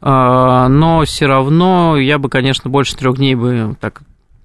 А, 0.00 0.68
Но 0.68 1.04
все 1.04 1.26
равно 1.26 1.96
я 1.96 2.18
бы, 2.18 2.28
конечно, 2.28 2.70
больше 2.70 2.96
трех 2.96 3.16
дней 3.16 3.34
бы 3.34 3.76
так. 3.80 4.02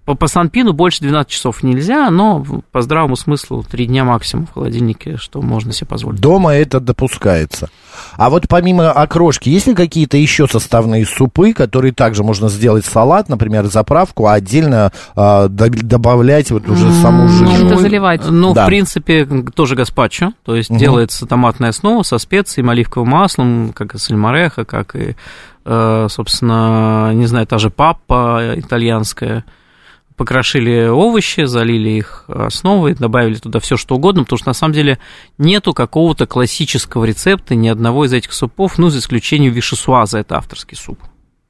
По, 0.10 0.16
по 0.16 0.26
Санпину 0.26 0.74
больше 0.74 1.02
12 1.02 1.32
часов 1.32 1.62
нельзя, 1.62 2.10
но 2.10 2.44
по 2.72 2.82
здравому 2.82 3.16
смыслу 3.16 3.64
три 3.64 3.86
дня 3.86 4.04
максимум 4.06 4.48
в 4.48 4.54
холодильнике, 4.56 5.18
что 5.18 5.40
можно 5.40 5.72
себе 5.72 5.86
позволить. 5.86 6.20
Дома 6.20 6.56
это 6.56 6.80
допускается. 6.80 7.70
А 8.18 8.32
вот 8.32 8.48
помимо 8.50 8.92
окрошки, 8.92 9.50
есть 9.50 9.68
ли 9.68 9.76
какие-то 9.76 10.18
еще 10.18 10.48
составные 10.48 11.06
супы, 11.06 11.54
которые 11.54 11.94
также 11.94 12.24
можно 12.24 12.50
сделать 12.50 12.86
салат, 12.86 13.30
например, 13.30 13.68
заправку, 13.68 14.26
а 14.26 14.34
отдельно 14.34 14.92
д- 15.16 15.48
добавлять 15.70 16.50
вот 16.50 16.68
уже 16.68 16.92
саму 16.92 17.28
жижу? 17.28 17.56
Чем-то 17.56 17.78
заливать. 17.78 18.22
Ну, 18.28 18.56
Да. 18.56 18.64
в 18.64 18.66
принципе, 18.66 19.28
тоже 19.54 19.76
гаспачо, 19.76 20.34
то 20.44 20.56
есть 20.56 20.76
делается 20.76 21.28
томатная 21.28 21.70
основа 21.70 22.02
со 22.02 22.18
специями, 22.18 22.72
оливковым 22.72 23.10
маслом, 23.10 23.74
как 23.76 23.94
и 23.94 24.00
сальмореха, 24.00 24.66
как 24.66 24.96
и, 24.96 25.16
э, 25.66 26.08
собственно, 26.10 27.12
не 27.14 27.28
знаю, 27.28 27.46
та 27.46 27.60
же 27.60 27.70
папа 27.70 28.54
итальянская. 28.56 29.46
Покрошили 30.20 30.86
овощи, 30.86 31.46
залили 31.46 31.92
их 31.92 32.26
основой, 32.28 32.94
добавили 32.94 33.36
туда 33.36 33.62
все 33.62 33.78
что 33.78 33.96
угодно, 33.96 34.24
потому 34.24 34.38
что 34.38 34.50
на 34.50 34.54
самом 34.54 34.74
деле 34.74 35.00
нету 35.38 35.74
какого-то 35.74 36.28
классического 36.28 37.06
рецепта 37.06 37.56
ни 37.56 37.70
одного 37.70 38.04
из 38.04 38.12
этих 38.12 38.34
супов, 38.34 38.78
ну, 38.78 38.90
за 38.90 39.00
исключением 39.00 39.54
вишесуаза, 39.54 40.18
это 40.18 40.36
авторский 40.36 40.76
суп. 40.76 41.00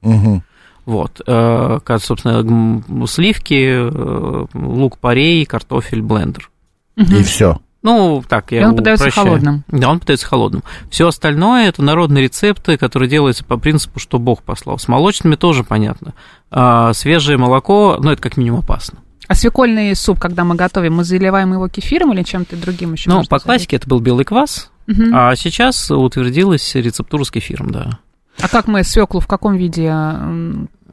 Мгм. 0.03 0.43
Вот, 0.85 1.19
э, 1.25 1.79
как, 1.83 2.03
собственно, 2.03 3.07
сливки, 3.07 3.89
э, 3.89 4.45
лук-порей, 4.53 5.45
картофель, 5.45 6.03
блендер. 6.03 6.51
И 6.95 7.23
все. 7.23 7.59
Ну, 7.81 8.21
так, 8.27 8.51
я 8.51 8.61
И 8.61 8.65
он 8.65 8.75
подается 8.75 9.05
упрощаю. 9.05 9.27
холодным. 9.27 9.63
Да, 9.69 9.89
он 9.89 9.99
подается 9.99 10.25
холодным. 10.27 10.63
Все 10.89 11.07
остальное 11.07 11.69
это 11.69 11.81
народные 11.81 12.23
рецепты, 12.25 12.77
которые 12.77 13.09
делаются 13.09 13.45
по 13.45 13.57
принципу, 13.57 13.99
что 13.99 14.19
Бог 14.19 14.43
послал. 14.43 14.77
С 14.79 14.87
молочными 14.89 15.35
тоже 15.35 15.63
понятно. 15.63 16.13
А 16.51 16.91
свежее 16.93 17.37
молоко, 17.37 17.97
ну, 18.01 18.11
это 18.11 18.21
как 18.21 18.35
минимум 18.35 18.59
опасно. 18.59 18.99
А 19.29 19.35
свекольный 19.35 19.95
суп, 19.95 20.19
когда 20.19 20.43
мы 20.43 20.55
готовим, 20.55 20.95
мы 20.95 21.03
заливаем 21.03 21.53
его 21.53 21.67
кефиром 21.69 22.11
или 22.13 22.23
чем-то 22.23 22.57
другим 22.57 22.93
еще? 22.93 23.09
Ну, 23.09 23.19
по 23.23 23.37
залить? 23.37 23.43
классике 23.43 23.75
это 23.77 23.87
был 23.87 23.99
белый 23.99 24.25
квас, 24.25 24.71
Мгм. 24.87 25.11
а 25.15 25.35
сейчас 25.35 25.89
утвердилась 25.91 26.73
рецептура 26.75 27.23
с 27.23 27.31
кефиром, 27.31 27.69
да. 27.71 27.99
А 28.41 28.47
как 28.49 28.67
мы 28.67 28.83
свеклу 28.83 29.19
в 29.19 29.27
каком 29.27 29.55
виде? 29.55 29.93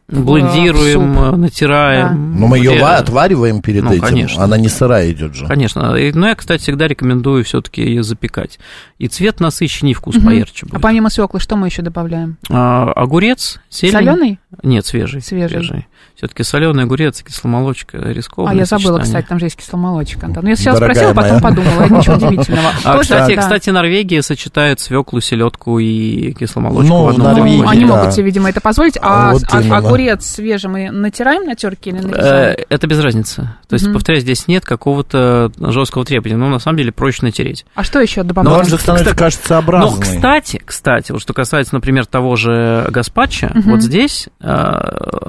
Блендируем, 0.09 1.15
суп. 1.17 1.37
натираем. 1.37 2.39
Но 2.39 2.47
мы 2.47 2.59
ее 2.59 2.81
отвариваем 2.85 3.61
перед 3.61 3.83
Ну, 3.83 3.91
этим. 3.93 4.03
конечно. 4.03 4.45
Она 4.45 4.57
не 4.57 4.69
сырая 4.69 5.11
идет 5.11 5.35
же. 5.35 5.47
Конечно. 5.47 5.97
Но 6.15 6.29
я, 6.29 6.35
кстати, 6.37 6.63
всегда 6.63 6.87
рекомендую 6.87 7.43
все-таки 7.45 7.83
ее 7.83 8.03
запекать. 8.05 8.59
И 8.99 9.09
цвет 9.09 9.41
насыщеннее, 9.41 9.93
и 9.93 9.95
вкус 9.95 10.15
Мгм. 10.17 10.27
поярче 10.27 10.67
А 10.67 10.73
будет. 10.75 10.83
помимо 10.83 11.11
свеклы, 11.11 11.41
что 11.41 11.57
мы 11.57 11.67
еще 11.67 11.83
добавляем? 11.83 12.37
А, 12.49 12.93
огурец, 12.93 13.61
зелень. 13.71 13.93
Соленый? 13.93 14.39
Нет, 14.63 14.87
свежий. 14.87 15.21
Свежий. 15.21 15.87
Все-таки 16.17 16.45
соленый 16.45 16.85
огурец, 16.85 17.23
кисломолочка, 17.23 17.99
рискованное 17.99 18.55
А 18.57 18.59
я 18.61 18.65
забыла, 18.65 18.83
сочетание. 18.99 19.05
кстати, 19.05 19.27
там 19.29 19.39
же 19.39 19.47
есть 19.47 19.57
кисломолочка. 19.57 20.25
Антон. 20.27 20.45
Ну, 20.45 20.49
я 20.51 20.57
сейчас 20.57 20.79
Дорогая 20.81 20.95
спросила, 21.11 21.15
потом 21.15 21.31
моя. 21.31 21.43
подумала, 21.43 21.83
это 21.85 21.95
ничего 21.95 22.15
удивительного. 22.17 22.71
А, 22.85 22.93
Тоже, 22.93 23.03
кстати, 23.03 23.35
да. 23.35 23.43
кстати, 23.43 23.71
Норвегия 23.71 24.23
сочетает 24.23 24.81
свеклу, 24.81 25.21
селедку 25.21 25.79
и 25.79 26.33
кисломолочку 26.33 26.89
Ну, 26.89 27.05
в 27.05 27.09
одном 27.09 27.27
Норвегии, 27.35 27.57
Ну, 27.59 27.63
блюде. 27.65 27.71
они 27.79 27.85
да. 27.85 27.97
могут 27.97 28.15
себе, 28.15 28.25
видимо, 28.25 28.49
это 28.49 28.61
позволить. 28.63 28.97
А, 29.03 29.33
Вот 29.33 29.43
а- 29.51 29.61
именно. 29.61 29.77
огурец 29.77 30.25
свежий 30.25 30.71
мы 30.71 30.91
натираем 30.91 31.45
на 31.45 31.55
терке 31.55 31.91
или 31.91 31.99
Э, 31.99 32.03
нарезаем? 32.03 32.57
Это 32.71 32.87
без 32.87 32.99
разницы. 33.01 33.51
То 33.69 33.75
есть, 33.75 33.93
повторяю, 33.93 34.23
здесь 34.23 34.49
нет 34.49 34.65
какого-то 34.65 35.53
жесткого 35.59 36.07
требования. 36.07 36.37
Но 36.39 36.49
на 36.49 36.61
самом 36.61 36.79
деле 36.79 36.93
проще 36.93 37.27
натереть. 37.27 37.67
А 37.75 37.83
что 37.85 38.01
еще 38.01 38.23
Но 38.23 38.29
добавляем? 38.29 38.61
он 38.61 38.65
же 38.67 38.79
становится, 38.79 39.15
кажется, 39.15 39.53
Но, 39.55 39.59
образный. 39.59 40.01
кстати, 40.01 40.63
кстати, 40.65 41.13
вот 41.13 41.21
что 41.21 41.35
касается, 41.35 41.75
например, 41.75 42.07
того 42.07 42.37
же 42.37 42.87
гаспачо, 42.89 43.49
Мгм. 43.53 43.71
вот 43.73 43.83
здесь 43.83 44.29
э, 44.41 44.81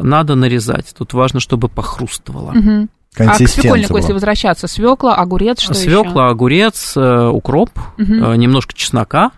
надо 0.01 0.35
нарезать. 0.35 0.76
Тут 0.97 1.13
важно, 1.13 1.39
чтобы 1.39 1.67
похрустывало. 1.69 2.51
Мгм. 2.51 2.89
А 3.19 3.29
к 3.33 3.47
свекольнику, 3.47 3.89
была. 3.93 3.99
если 3.99 4.13
возвращаться, 4.13 4.67
свекла, 4.67 5.15
огурец, 5.15 5.59
что 5.59 5.73
еще? 5.73 5.83
Свекла, 5.83 6.29
огурец, 6.29 6.93
э, 6.95 7.27
укроп, 7.27 7.71
э, 7.97 8.03
немножко 8.03 8.73
чеснока. 8.75 9.31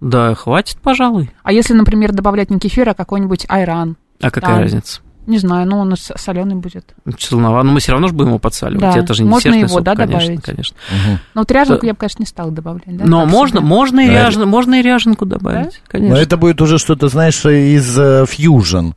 Да, 0.00 0.34
хватит, 0.34 0.78
пожалуй. 0.80 1.30
А 1.42 1.52
если, 1.52 1.74
например, 1.74 2.12
добавлять 2.12 2.50
не 2.50 2.58
кефир, 2.58 2.88
а 2.88 2.94
какой-нибудь 2.94 3.46
айран? 3.48 3.96
А 4.22 4.30
какая 4.30 4.54
Там. 4.54 4.62
разница? 4.62 5.00
Не 5.26 5.38
знаю, 5.38 5.66
ну 5.68 5.78
он 5.78 5.94
соленый 5.96 6.56
будет. 6.56 6.94
Солоновато. 7.18 7.66
Но 7.66 7.72
мы 7.72 7.80
все 7.80 7.92
равно 7.92 8.08
же 8.08 8.14
будем 8.14 8.30
его 8.30 8.38
подсаливать. 8.38 8.80
Да. 8.80 8.98
Это 8.98 9.12
же 9.12 9.22
не 9.22 9.28
Можно 9.28 9.54
его, 9.54 9.68
суп, 9.68 9.82
да, 9.82 9.94
конечно, 9.94 10.20
добавить? 10.20 10.42
конечно. 10.42 10.76
Мгм. 10.90 11.18
Но 11.34 11.40
вот 11.42 11.50
ряженку 11.52 11.80
Да. 11.82 11.86
я 11.88 11.92
бы, 11.92 11.98
конечно, 11.98 12.22
не 12.22 12.26
стала 12.26 12.50
добавлять. 12.50 12.96
Да, 12.96 13.04
Но 13.04 13.26
можно, 13.26 13.58
себе. 13.58 13.68
можно, 13.68 14.00
и 14.00 14.06
Да. 14.08 14.26
ряжен, 14.26 14.48
можно 14.48 14.74
и 14.76 14.82
ряженку 14.82 15.26
добавить, 15.26 15.66
Но 15.66 15.70
конечно. 15.88 16.16
это 16.16 16.36
будет 16.38 16.60
уже 16.62 16.78
что-то, 16.78 17.08
знаешь, 17.08 17.44
из 17.44 17.98
э, 17.98 18.24
фьюжн. 18.26 18.92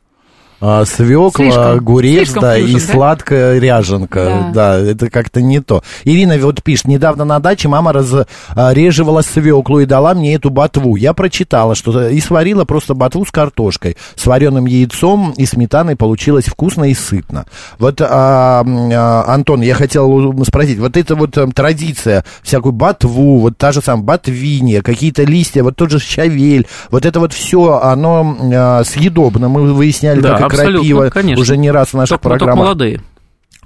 А, 0.66 0.86
свекла, 0.86 1.30
Слишком- 1.44 1.76
огурец, 1.76 2.16
слишком 2.16 2.42
да, 2.42 2.56
фьюжн, 2.56 2.76
и 2.76 2.80
да? 2.80 2.92
сладкая 2.92 3.58
ряженка. 3.58 4.50
Да. 4.54 4.78
это 4.78 5.10
как-то 5.10 5.42
не 5.42 5.60
то. 5.60 5.82
Ирина 6.04 6.38
вот 6.38 6.62
пишет, 6.62 6.88
недавно 6.88 7.26
на 7.26 7.38
даче 7.38 7.68
мама 7.68 7.92
разреживала 7.92 9.20
свеклу 9.20 9.80
и 9.80 9.84
дала 9.84 10.14
мне 10.14 10.34
эту 10.34 10.48
ботву. 10.48 10.96
Я 10.96 11.12
прочитала, 11.12 11.74
что 11.74 12.08
и 12.08 12.18
сварила 12.18 12.64
просто 12.64 12.94
ботву 12.94 13.26
с 13.26 13.30
картошкой, 13.30 13.98
с 14.16 14.24
вареным 14.24 14.64
яйцом 14.64 15.34
и 15.36 15.44
сметаной. 15.44 15.96
Получилось 15.96 16.46
вкусно 16.46 16.84
и 16.84 16.94
сытно. 16.94 17.44
Вот, 17.78 18.00
а, 18.00 18.64
а, 18.64 19.24
Антон, 19.34 19.60
я 19.60 19.74
хотел 19.74 20.34
спросить, 20.44 20.78
вот 20.78 20.96
эта 20.96 21.14
вот 21.14 21.36
эм, 21.36 21.52
традиция, 21.52 22.24
всякую 22.42 22.72
ботву, 22.72 23.38
вот 23.40 23.58
та 23.58 23.70
же 23.70 23.82
самая 23.82 24.04
ботвинья, 24.04 24.80
какие-то 24.80 25.24
листья, 25.24 25.62
вот 25.62 25.76
тот 25.76 25.90
же 25.90 25.98
щавель, 25.98 26.66
вот 26.90 27.04
это 27.04 27.20
вот 27.20 27.34
все, 27.34 27.80
оно 27.82 28.34
а, 28.54 28.82
съедобно. 28.82 29.50
Мы 29.50 29.70
выясняли, 29.74 30.20
Да, 30.20 30.38
как 30.38 30.53
абсолютно, 30.54 30.78
крапива 30.80 31.10
конечно. 31.10 31.42
уже 31.42 31.56
не 31.56 31.70
раз 31.70 31.88
в 31.88 31.94
наших 31.94 32.18
Только, 32.20 32.22
только 32.30 32.38
программах. 32.46 32.64
молодые. 32.66 33.00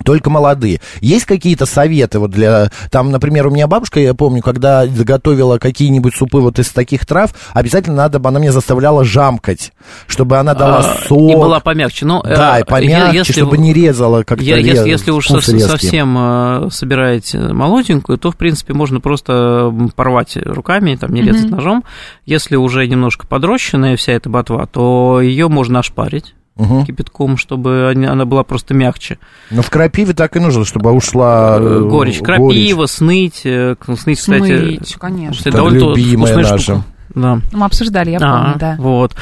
Только 0.04 0.30
молодые. 0.30 0.80
Есть 1.00 1.24
какие-то 1.24 1.66
советы 1.66 2.20
вот 2.20 2.30
для... 2.30 2.70
Там, 2.92 3.10
например, 3.10 3.48
у 3.48 3.50
меня 3.50 3.66
бабушка, 3.66 3.98
я 3.98 4.14
помню, 4.14 4.42
когда 4.42 4.86
готовила 4.86 5.58
какие-нибудь 5.58 6.14
супы 6.14 6.38
вот 6.38 6.60
из 6.60 6.68
таких 6.68 7.04
трав, 7.04 7.34
обязательно 7.52 7.96
надо 7.96 8.20
бы, 8.20 8.28
она 8.28 8.38
меня 8.38 8.52
заставляла 8.52 9.04
жамкать, 9.04 9.72
чтобы 10.06 10.38
она 10.38 10.54
дала 10.54 10.78
А, 10.78 11.04
сок. 11.08 11.32
И 11.32 11.34
была 11.34 11.58
помягче. 11.58 12.06
Но, 12.06 12.22
э, 12.24 12.32
Да, 12.36 12.60
и 12.60 12.62
помягче, 12.62 13.18
если 13.18 13.32
чтобы 13.32 13.58
не 13.58 13.72
резала 13.72 14.22
как-то 14.22 14.44
Я- 14.44 14.58
если, 14.58 14.82
рез- 14.82 14.86
если 14.86 15.10
уж 15.10 15.26
вкус 15.26 15.44
со- 15.46 15.58
совсем 15.58 16.16
э, 16.16 16.68
собираете 16.70 17.38
молоденькую, 17.40 18.18
то, 18.18 18.30
в 18.30 18.36
принципе, 18.36 18.74
можно 18.74 19.00
просто 19.00 19.74
порвать 19.96 20.36
руками, 20.36 20.94
там, 20.94 21.12
не 21.12 21.22
резать 21.22 21.46
Мгм. 21.46 21.56
ножом. 21.56 21.84
Если 22.24 22.54
уже 22.54 22.86
немножко 22.86 23.26
подрощенная 23.26 23.96
вся 23.96 24.12
эта 24.12 24.30
ботва, 24.30 24.64
то 24.66 25.20
ее 25.20 25.48
можно 25.48 25.80
ошпарить 25.80 26.36
Мгм. 26.58 26.84
кипятком, 26.84 27.36
чтобы 27.36 27.92
она 27.96 28.24
была 28.24 28.42
просто 28.44 28.74
мягче. 28.74 29.18
Но 29.50 29.62
в 29.62 29.70
крапиве 29.70 30.12
так 30.12 30.36
и 30.36 30.40
нужно, 30.40 30.64
чтобы 30.64 30.90
ушла 30.92 31.56
Э, 31.60 31.62
э, 31.62 31.88
Горечь. 31.88 32.18
Крапива, 32.18 32.86
сныть. 32.86 33.42
э, 33.44 33.76
к- 33.78 33.96
Сныть, 33.96 34.18
кстати, 34.18 34.42
Смыть, 34.78 34.94
конечно. 34.96 35.36
кстати, 35.36 35.54
довольно 35.54 35.78
любимая 35.94 36.36
наша. 36.36 36.58
штука. 36.58 36.84
Да. 37.14 37.36
Ну, 37.52 37.58
Мы 37.58 37.64
обсуждали, 37.64 38.10
я 38.10 38.18
А, 38.20 38.42
помню, 38.42 38.58
да. 38.58 38.76
Вот. 38.78 39.16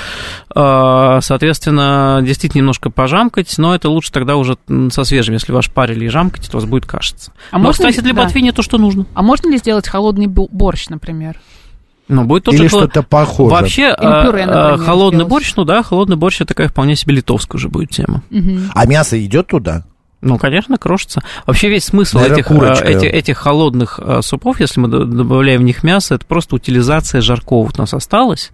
А, 0.55 1.21
Соответственно, 1.21 2.21
действительно 2.23 2.61
немножко 2.62 2.90
пожамкать, 2.90 3.55
но 3.59 3.75
это 3.75 3.88
лучше 3.88 4.11
тогда 4.12 4.37
уже 4.37 4.57
со 4.90 5.05
свежим. 5.05 5.35
Если 5.35 5.52
ваш 5.52 5.71
парили 5.71 6.07
и 6.07 6.09
жамкать, 6.09 6.50
то 6.50 6.57
у 6.57 6.61
вас 6.61 6.69
будет 6.69 6.85
кашица. 6.85 7.33
А 7.52 7.59
но, 7.59 7.64
можно 7.64 7.85
кстати, 7.87 7.97
ли- 7.97 8.02
для 8.02 8.12
да. 8.14 8.25
ботвини 8.25 8.50
то, 8.50 8.62
что 8.62 8.76
нужно. 8.78 9.07
А 9.14 9.23
можно 9.23 9.49
ли 9.50 9.59
сделать 9.59 9.88
холодный 9.88 10.26
борщ, 10.26 10.88
например? 10.88 11.37
Ну, 12.08 12.25
будет 12.25 12.44
тоже 12.44 12.58
Или 12.58 12.68
что-то 12.68 13.02
похожее. 13.02 13.60
Вообще, 13.60 13.82
Или 13.82 13.94
пюре, 13.94 14.44
а, 14.44 14.46
например, 14.46 14.50
а, 14.50 14.78
холодный 14.78 15.16
сделать. 15.18 15.30
борщ, 15.30 15.54
ну 15.56 15.64
да, 15.64 15.82
холодный 15.82 16.16
борщ 16.16 16.36
это 16.36 16.46
такая 16.48 16.68
вполне 16.68 16.94
себе 16.94 17.14
литовская 17.16 17.58
уже 17.58 17.68
будет 17.68 17.90
тема. 17.90 18.22
Мгм. 18.30 18.70
А 18.75 18.86
мясо 18.86 19.22
идет 19.25 19.48
туда? 19.48 19.84
Ну, 20.22 20.38
конечно, 20.38 20.78
крошится. 20.78 21.22
Вообще 21.46 21.68
весь 21.68 21.84
смысл 21.84 22.16
Наверное, 22.18 22.38
этих, 22.38 22.50
а, 22.50 22.54
курочка. 22.54 22.84
этих, 22.84 23.12
этих 23.12 23.36
холодных 23.38 24.00
а, 24.02 24.22
супов, 24.22 24.60
если 24.60 24.80
мы 24.80 24.88
добавляем 24.88 25.60
в 25.60 25.64
них 25.64 25.82
мясо, 25.84 26.14
это 26.14 26.25
просто 26.25 26.56
утилизация 26.56 27.20
жаркого. 27.20 27.66
Вот 27.66 27.78
у 27.78 27.82
нас 27.82 27.92
осталось. 27.92 28.50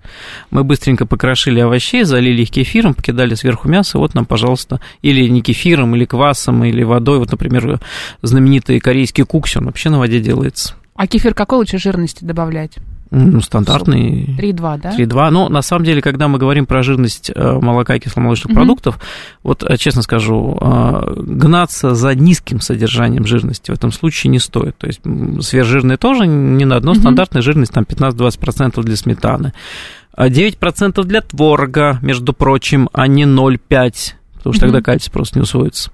Мы 0.50 0.64
быстренько 0.64 1.06
покрошили 1.06 1.60
овощей, 1.60 2.04
залили 2.04 2.42
их 2.42 2.50
кефиром, 2.50 2.94
покидали 2.94 3.34
сверху 3.34 3.68
мясо. 3.68 3.98
Вот 3.98 4.14
нам, 4.14 4.24
пожалуйста, 4.26 4.80
или 5.02 5.28
не 5.28 5.40
кефиром, 5.40 5.94
или 5.94 6.04
квасом, 6.04 6.64
или 6.64 6.82
водой. 6.82 7.18
Вот, 7.18 7.30
например, 7.30 7.80
знаменитый 8.22 8.80
корейский 8.80 9.24
кукси, 9.24 9.58
он 9.58 9.66
вообще 9.66 9.88
на 9.88 9.98
воде 9.98 10.20
делается. 10.20 10.74
А 10.96 11.06
кефир 11.06 11.32
какой 11.32 11.58
лучше 11.58 11.78
жирности 11.78 12.24
добавлять? 12.24 12.72
Ну, 13.14 13.42
стандартный. 13.42 14.34
3,2, 14.38 14.80
да? 14.80 14.96
3,2. 14.96 15.30
Но 15.30 15.48
на 15.50 15.60
самом 15.60 15.84
деле, 15.84 16.00
когда 16.00 16.28
мы 16.28 16.38
говорим 16.38 16.64
про 16.64 16.82
жирность 16.82 17.30
э, 17.34 17.58
молока 17.60 17.94
и 17.94 18.00
кисломолочных 18.00 18.46
Мгм. 18.48 18.54
продуктов, 18.54 18.98
вот 19.42 19.62
э, 19.62 19.76
честно 19.76 20.00
скажу, 20.00 20.56
э, 20.58 21.14
гнаться 21.18 21.94
за 21.94 22.14
низким 22.14 22.60
содержанием 22.60 23.26
жирности 23.26 23.70
в 23.70 23.74
этом 23.74 23.92
случае 23.92 24.30
не 24.30 24.38
стоит. 24.38 24.76
То 24.78 24.86
есть 24.86 25.00
сверхжирные 25.46 25.98
тоже 25.98 26.26
не 26.26 26.64
надо, 26.64 26.86
но 26.86 26.92
Мгм. 26.92 27.00
стандартная 27.02 27.42
жирность 27.42 27.72
там 27.72 27.84
15-20% 27.84 28.82
для 28.82 28.96
сметаны. 28.96 29.52
А 30.14 30.28
9% 30.28 31.04
для 31.04 31.20
творога, 31.20 31.98
между 32.02 32.32
прочим, 32.32 32.88
а 32.92 33.06
не 33.08 33.24
0,5%, 33.26 34.14
потому 34.38 34.54
что 34.54 34.64
Мгм. 34.66 34.72
тогда 34.74 34.82
кальций 34.84 35.12
просто 35.12 35.38
не 35.38 35.42
усвоится. 35.42 35.90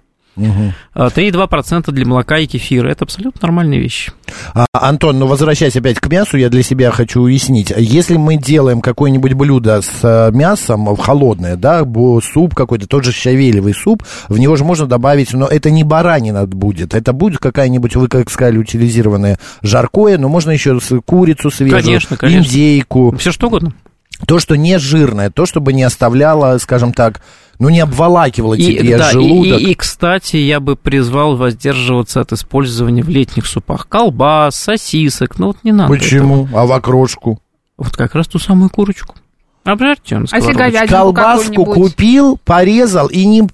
А 0.95 1.09
3,2% 1.09 1.91
для 1.91 2.07
молока 2.07 2.39
и 2.39 2.47
кефира. 2.47 2.91
Это 2.91 3.05
абсолютно 3.05 3.41
нормальные 3.43 3.81
вещи. 3.81 4.13
А, 4.55 4.67
Антон, 4.73 5.19
ну 5.19 5.27
возвращаясь 5.27 5.77
опять 5.77 5.99
к 5.99 6.09
мясу, 6.09 6.37
я 6.37 6.49
для 6.49 6.63
себя 6.63 6.91
хочу 6.91 7.23
уяснить. 7.23 7.73
Если 7.77 8.17
мы 8.17 8.37
делаем 8.37 8.81
какое-нибудь 8.81 9.33
блюдо 9.35 9.81
с 9.83 9.91
э, 10.03 10.31
мясом, 10.33 10.97
холодное, 10.97 11.57
да, 11.57 11.85
суп 12.23 12.55
какой-то, 12.55 12.87
тот 12.87 13.05
же 13.05 13.13
щавелевый 13.13 13.75
суп, 13.75 14.03
в 14.29 14.39
него 14.39 14.57
же 14.57 14.65
можно 14.65 14.87
добавить, 14.87 15.33
но 15.33 15.47
это 15.47 15.71
не 15.71 15.85
баранина 15.85 16.47
будет, 16.47 16.95
это 16.95 17.13
будет 17.13 17.39
какая-нибудь, 17.39 17.97
вы 17.97 18.09
как 18.09 18.31
сказали, 18.31 18.59
утилизированное 18.59 19.39
жаркое, 19.63 20.19
но 20.19 20.29
можно 20.29 20.51
еще 20.51 20.79
курицу 21.05 21.51
свежую, 21.51 21.83
Конечно, 21.83 22.17
конечно. 22.17 22.47
индейку. 22.49 23.17
Все 23.17 23.33
что 23.33 23.49
угодно. 23.49 23.73
То, 24.27 24.39
что 24.41 24.57
не 24.57 24.79
жирное, 24.79 25.31
то, 25.31 25.47
чтобы 25.47 25.73
не 25.73 25.83
оставляло, 25.83 26.59
скажем 26.59 26.93
так, 26.93 27.21
ну, 27.59 27.69
не 27.69 27.81
обволакивало 27.81 28.57
тебе 28.57 28.97
да, 28.97 29.11
и- 29.11 29.13
желудок. 29.13 29.61
И, 29.61 29.71
и, 29.71 29.75
кстати, 29.75 30.37
я 30.37 30.61
бы 30.61 30.77
призвал 30.77 31.37
воздерживаться 31.37 32.21
от 32.21 32.33
использования 32.33 33.03
в 33.03 33.09
летних 33.09 33.47
супах 33.47 33.89
колбас, 33.89 34.57
сосисок. 34.57 35.39
Ну 35.39 35.49
вот 35.49 35.59
не 35.65 35.73
надо. 35.73 35.93
этого. 35.93 35.99
Почему? 35.99 36.49
А 36.55 36.67
в 36.67 36.73
окрошку? 36.73 37.41
Вот 37.77 37.97
как 37.97 38.15
раз 38.15 38.27
ту 38.27 38.39
самую 38.39 38.71
курочку. 38.71 39.15
Обжарьте 39.69 40.19
на 40.19 40.25
А 40.31 40.37
если 40.37 40.53
говядину 40.55 40.89
Колбаску 40.89 41.65
купил, 41.67 42.39
порезал 42.43 43.09
и 43.09 43.27
не 43.27 43.47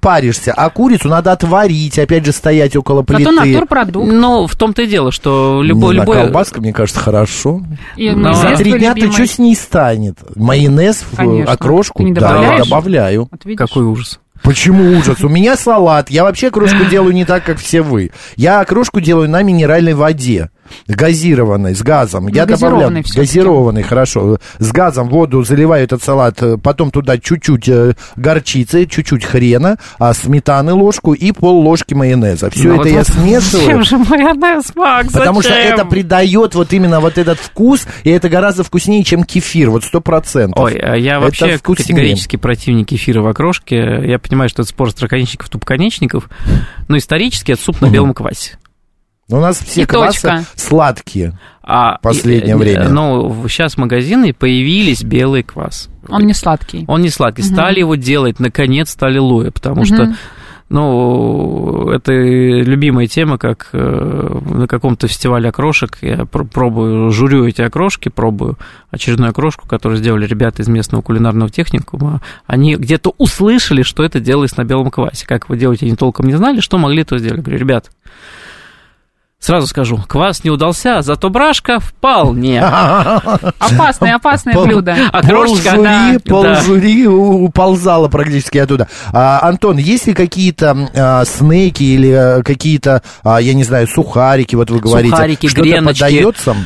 паришься. 0.00 0.52
А 0.52 0.68
курицу 0.68 1.08
надо 1.08 1.32
отварить, 1.32 1.98
опять 1.98 2.26
же, 2.26 2.32
стоять 2.32 2.76
около 2.76 3.02
плиты. 3.02 3.24
Зато 3.24 3.44
натурпродукт. 3.44 4.12
Ну, 4.12 4.46
в 4.46 4.54
том-то 4.54 4.82
и 4.82 4.86
дело, 4.86 5.10
что 5.10 5.62
любой... 5.62 5.94
Не 5.94 6.00
любой... 6.00 6.16
колбаска, 6.16 6.60
мне 6.60 6.74
кажется, 6.74 7.00
хорошо. 7.00 7.62
И 7.96 8.10
майонез 8.10 8.38
За 8.38 8.56
три 8.56 8.78
дня 8.78 8.92
ты 8.92 9.10
что 9.10 9.26
с 9.26 9.38
ней 9.38 9.56
станет? 9.56 10.18
Майонез 10.36 11.04
в 11.10 11.16
Конечно. 11.16 11.50
окрошку? 11.50 11.98
Ты 12.02 12.04
не 12.04 12.12
Да, 12.12 12.58
добавляю. 12.58 13.28
Вот? 13.30 13.56
Какой 13.56 13.84
ужас. 13.84 14.20
Почему 14.42 14.98
ужас? 14.98 15.22
У 15.22 15.28
меня 15.28 15.56
салат. 15.56 16.10
Я 16.10 16.24
вообще 16.24 16.48
окрошку 16.48 16.84
делаю 16.84 17.14
не 17.14 17.24
так, 17.24 17.44
как 17.44 17.58
все 17.58 17.80
вы. 17.80 18.10
Я 18.36 18.60
окрошку 18.60 19.00
делаю 19.00 19.30
на 19.30 19.42
минеральной 19.42 19.94
воде. 19.94 20.50
Газированной, 20.88 21.74
с 21.74 21.82
газом. 21.82 22.28
Я 22.28 22.46
добавляю... 22.46 22.74
газированной 22.74 23.02
всё-таки. 23.02 23.20
Газированной, 23.20 23.82
хорошо. 23.82 24.38
С 24.58 24.72
газом 24.72 25.08
воду 25.08 25.42
заливаю 25.44 25.84
этот 25.84 26.02
салат, 26.02 26.42
э, 26.42 26.56
потом 26.56 26.90
туда 26.90 27.18
чуть-чуть 27.18 27.68
э, 27.68 27.94
горчицы, 28.16 28.86
чуть-чуть 28.86 29.24
хрена, 29.24 29.78
а 29.98 30.14
сметаны 30.14 30.72
ложку 30.72 31.12
и 31.14 31.32
пол 31.32 31.60
ложки 31.60 31.94
майонеза. 31.94 32.50
Все 32.50 32.68
Ну, 32.68 32.74
это 32.74 32.82
вот 32.82 32.88
я 32.88 32.98
вот 32.98 33.06
смешиваю. 33.08 33.64
Зачем 33.64 33.84
же 33.84 33.98
майонез, 33.98 34.74
Макс? 34.74 35.12
Потому 35.12 35.42
что 35.42 35.50
зачем? 35.50 35.74
это 35.74 35.84
придает 35.84 36.54
вот 36.54 36.72
именно 36.72 37.00
вот 37.00 37.18
этот 37.18 37.38
вкус, 37.38 37.86
и 38.04 38.10
это 38.10 38.28
гораздо 38.28 38.64
вкуснее, 38.64 39.04
чем 39.04 39.24
кефир, 39.24 39.70
вот 39.70 39.84
сто 39.84 40.00
процентов. 40.00 40.64
Ой, 40.64 40.74
а 40.76 40.94
я 40.94 41.16
Это 41.16 41.24
вообще 41.24 41.56
вкуснее. 41.56 41.86
категорически 41.86 42.36
противник 42.36 42.88
кефира 42.88 43.22
в 43.22 43.26
окрошке. 43.26 43.76
Я 44.04 44.18
понимаю, 44.18 44.48
что 44.48 44.62
это 44.62 44.70
спор 44.70 44.88
остроконечников, 44.88 45.48
тупоконечников, 45.48 46.28
но 46.88 46.96
исторически 46.96 47.52
это 47.52 47.62
суп 47.62 47.80
на 47.80 47.88
белом 47.88 48.14
квасе. 48.14 48.58
У 49.28 49.36
нас 49.36 49.58
все 49.58 49.82
И 49.82 49.84
квасы 49.86 50.20
точка. 50.22 50.44
сладкие. 50.56 51.38
А 51.62 51.98
Последнее 51.98 52.56
и- 52.56 52.58
время. 52.58 52.88
Ну, 52.88 53.46
сейчас 53.48 53.76
магазины 53.78 54.32
появились 54.34 55.02
белый 55.02 55.42
квас. 55.42 55.88
Он 56.08 56.22
не 56.26 56.34
сладкий. 56.34 56.84
Он 56.88 57.00
не 57.02 57.08
сладкий. 57.08 57.42
Стали 57.42 57.78
его 57.80 57.94
делать, 57.94 58.40
наконец, 58.40 58.90
стали 58.90 59.18
луя, 59.18 59.50
потому 59.52 59.84
что 59.84 60.04
Мгм. 60.06 60.16
Ну, 60.68 61.90
это 61.90 62.12
любимая 62.12 63.06
тема, 63.06 63.36
как 63.36 63.68
э, 63.74 64.38
на 64.54 64.66
каком-то 64.66 65.06
фестивале 65.06 65.50
окрошек. 65.50 65.98
Я 66.00 66.24
пр- 66.24 66.46
пробую, 66.46 67.10
журю 67.10 67.44
эти 67.46 67.60
окрошки, 67.60 68.08
пробую 68.08 68.56
очередную 68.90 69.30
окрошку, 69.30 69.68
которую 69.68 69.98
сделали 69.98 70.26
ребята 70.26 70.62
из 70.62 70.68
местного 70.68 71.02
кулинарного 71.02 71.50
техникума. 71.50 72.22
Они 72.46 72.74
где-то 72.76 73.12
услышали, 73.18 73.82
что 73.82 74.02
это 74.02 74.18
делается 74.18 74.60
на 74.60 74.64
белом 74.64 74.90
квасе. 74.90 75.26
Как 75.26 75.50
вы 75.50 75.58
делаете, 75.58 75.84
они 75.86 75.94
толком 75.94 76.26
не 76.26 76.34
знали, 76.36 76.60
что 76.60 76.78
могли, 76.78 77.04
то 77.04 77.18
сделали. 77.18 77.40
Говорю, 77.42 77.58
ребят, 77.58 77.90
сразу 79.42 79.66
скажу, 79.66 79.98
квас 80.08 80.44
не 80.44 80.50
удался, 80.50 81.02
зато 81.02 81.28
брашка 81.28 81.80
вполне. 81.80 82.60
Опасное, 83.58 84.14
опасное 84.14 84.54
Пол- 84.54 84.66
блюдо. 84.66 84.96
Окрошечка, 85.12 85.70
Полжури, 85.72 86.12
да. 86.12 86.18
полжури 86.24 87.06
уползала 87.06 88.08
практически 88.08 88.58
оттуда. 88.58 88.88
А, 89.12 89.40
Антон, 89.42 89.76
есть 89.78 90.06
ли 90.06 90.14
какие-то 90.14 90.88
а, 90.94 91.24
снеки 91.24 91.82
или 91.82 92.10
а, 92.10 92.42
какие-то, 92.42 93.02
а, 93.24 93.40
я 93.40 93.54
не 93.54 93.64
знаю, 93.64 93.88
сухарики, 93.88 94.54
вот 94.54 94.70
вы 94.70 94.78
говорите, 94.78 95.10
Сухарики, 95.14 95.48
что-то 95.48 95.68
греночки. 95.68 96.00
подается? 96.00 96.56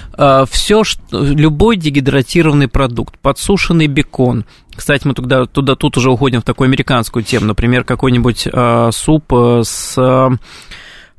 все, 0.50 0.84
что, 0.84 1.24
любой 1.24 1.76
дегидратированный 1.76 2.68
продукт, 2.68 3.18
подсушенный 3.18 3.86
бекон. 3.86 4.44
Кстати, 4.74 5.06
мы 5.06 5.14
туда, 5.14 5.46
туда 5.46 5.74
тут 5.74 5.96
уже 5.96 6.10
уходим 6.10 6.42
в 6.42 6.44
такую 6.44 6.66
американскую 6.66 7.24
тему. 7.24 7.46
Например, 7.46 7.84
какой-нибудь 7.84 8.46
э, 8.52 8.90
суп 8.92 9.32
э, 9.32 9.62
с 9.64 9.94
э, 9.96 10.28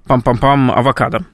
пам-пам-пам 0.07 0.71
авокадо. 0.71 1.25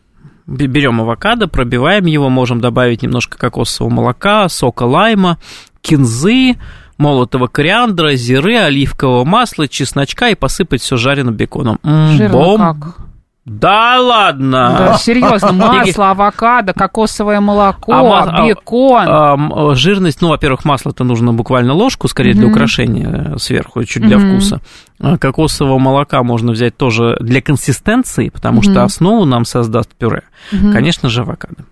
Берем 0.47 0.99
авокадо, 1.01 1.47
пробиваем 1.47 2.05
его, 2.05 2.29
можем 2.29 2.59
добавить 2.61 3.01
немножко 3.01 3.37
кокосового 3.37 3.93
молока, 3.93 4.49
сока 4.49 4.83
лайма, 4.83 5.37
кинзы, 5.81 6.57
молотого 6.97 7.47
кориандра, 7.47 8.15
зиры, 8.15 8.57
оливкового 8.57 9.23
масла, 9.23 9.67
чесночка 9.67 10.29
и 10.29 10.35
посыпать 10.35 10.81
все 10.81 10.97
жареным 10.97 11.33
беконом. 11.35 11.79
М, 11.83 12.17
Жирно 12.17 12.33
бом- 12.37 12.57
как. 12.57 12.97
Да 13.45 13.99
ладно! 13.99 14.75
Да, 14.77 14.97
серьезно, 14.97 15.51
масло, 15.51 16.11
авокадо, 16.11 16.71
кокосовое 16.73 17.41
молоко, 17.41 17.91
А 17.93 18.23
а- 18.23 18.47
бекон. 18.47 19.05
А, 19.05 19.71
э, 19.71 19.75
жирность, 19.75 20.21
ну, 20.21 20.29
во-первых, 20.29 20.63
масло-то 20.63 21.03
нужно 21.03 21.33
буквально 21.33 21.73
ложку, 21.73 22.07
скорее 22.07 22.33
для 22.33 22.43
Мгм. 22.43 22.51
украшения 22.53 23.33
э, 23.35 23.37
сверху, 23.39 23.83
чуть 23.83 24.03
для 24.03 24.17
Мгм. 24.17 24.31
вкуса. 24.37 24.61
А 25.01 25.17
Кокосового 25.17 25.77
молока 25.77 26.23
можно 26.23 26.53
взять 26.53 26.77
тоже 26.77 27.17
для 27.19 27.41
консистенции, 27.41 28.29
потому 28.29 28.61
Мгм. 28.61 28.71
что 28.71 28.83
основу 28.83 29.25
нам 29.25 29.43
создаст 29.43 29.93
пюре. 29.93 30.23
Конечно 30.49 31.09
же, 31.09 31.21
авокадо. 31.21 31.65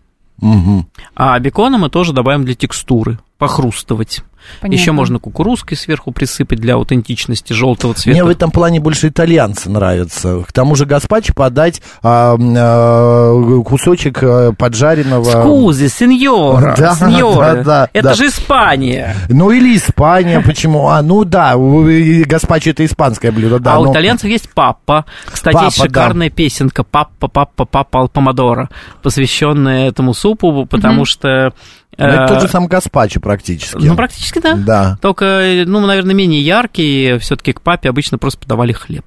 А 1.16 1.40
бекона 1.40 1.78
мы 1.78 1.90
тоже 1.90 2.14
добавим 2.14 2.44
для 2.44 2.56
текстуры, 2.56 3.20
похрустывать. 3.38 4.24
Понятно. 4.60 4.80
Еще 4.82 4.92
можно 4.92 5.20
кукурузкой 5.20 5.78
сверху 5.78 6.12
присыпать 6.12 6.60
для 6.60 6.76
аутентичности 6.76 7.54
желтого 7.54 7.94
цвета. 7.94 8.12
Мне 8.12 8.24
в 8.24 8.30
этом 8.30 8.52
плане 8.52 8.80
больше 8.80 9.08
итальянцы 9.10 9.70
нравятся. 9.70 10.44
К 10.48 10.52
тому 10.52 10.76
же 10.76 10.86
гаспачо 10.86 11.34
подать 11.34 11.82
а, 12.04 12.36
а, 12.38 13.62
кусочек 13.64 14.20
а, 14.22 14.52
поджаренного... 14.54 15.24
Скузи, 15.24 15.88
сеньора, 15.88 16.76
Да, 16.78 16.96
сеньора. 16.96 17.56
да, 17.56 17.64
да, 17.64 17.90
Это 17.94 18.10
да. 18.10 18.14
же 18.14 18.28
Испания. 18.28 19.16
Ну 19.30 19.52
или 19.52 19.76
Испания, 19.78 20.42
почему? 20.42 20.88
А, 20.90 21.02
ну 21.02 21.24
да, 21.24 21.56
у- 21.56 21.86
гаспачо 22.26 22.72
это 22.72 22.86
испанское 22.86 23.32
блюдо, 23.32 23.60
да. 23.60 23.76
а 23.76 23.80
у 23.80 23.86
но- 23.86 23.92
итальянцев 23.92 24.30
есть 24.30 24.50
папа. 24.54 25.06
Кстати, 25.26 25.56
есть 25.64 25.78
Папа, 25.78 25.90
да. 25.90 26.02
шикарная 26.02 26.30
песенка 26.30 26.84
«Папа, 26.84 27.28
папа, 27.28 27.66
папа 27.66 28.00
ал 28.00 28.10
помодоро», 28.10 28.70
посвященная 29.04 29.88
этому 29.90 30.14
супу, 30.14 30.66
потому 30.66 31.06
что... 31.06 31.54
Ну, 31.98 32.06
это 32.06 32.24
э, 32.24 32.28
тот 32.30 32.42
же 32.42 32.48
сам 32.48 32.68
гаспачо 32.68 33.20
практически. 33.20 33.76
Ну, 33.76 33.96
практически 33.96 34.31
да. 34.40 34.56
Да. 34.56 34.98
Только, 35.02 35.64
ну, 35.66 35.80
наверное, 35.86 36.16
менее 36.16 36.42
яркий. 36.42 37.18
Все-таки 37.18 37.54
к 37.54 37.62
папе 37.62 37.90
обычно 37.90 38.18
просто 38.18 38.40
подавали 38.40 38.72
хлеб. 38.72 39.06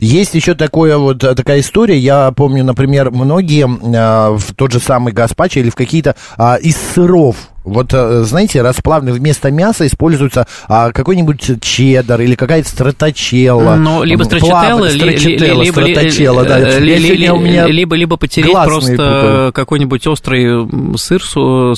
Есть 0.00 0.34
еще 0.34 0.54
такое 0.54 0.96
вот, 0.96 1.24
э, 1.24 1.34
такая 1.34 1.60
история, 1.60 1.98
я 1.98 2.30
помню, 2.30 2.64
например, 2.64 3.10
многие 3.10 3.66
а, 3.96 4.36
в 4.36 4.54
тот 4.54 4.72
же 4.72 4.78
самый 4.78 5.12
гаспачо 5.12 5.60
или 5.60 5.70
в 5.70 5.74
какие-то 5.74 6.14
а, 6.36 6.56
из 6.56 6.76
сыров, 6.76 7.36
вот, 7.66 7.92
э, 7.92 8.22
знаете, 8.22 8.62
расплавленный 8.62 9.12
вместо 9.12 9.50
мяса 9.50 9.86
используется 9.86 10.46
а, 10.68 10.92
какой-нибудь 10.92 11.60
чеддер 11.60 12.20
или 12.20 12.34
какая-то 12.34 12.68
страточелла. 12.68 13.74
Ну, 13.74 14.02
либо 14.04 14.22
страчателла, 14.22 14.88
либо, 14.90 15.10
ли- 15.10 15.70
страточелла, 15.70 16.44
да. 16.44 16.60
э, 16.60 16.78
ли- 16.80 16.92
Я 16.92 16.98
ли- 16.98 17.04
сегодня 17.08 17.34
у 17.34 17.40
меня 17.40 17.66
либо, 17.66 17.96
либо 17.96 18.16
потереть 18.16 18.56
просто 18.64 19.50
какой-нибудь 19.54 20.06
острый 20.06 20.96
сыр, 20.96 21.22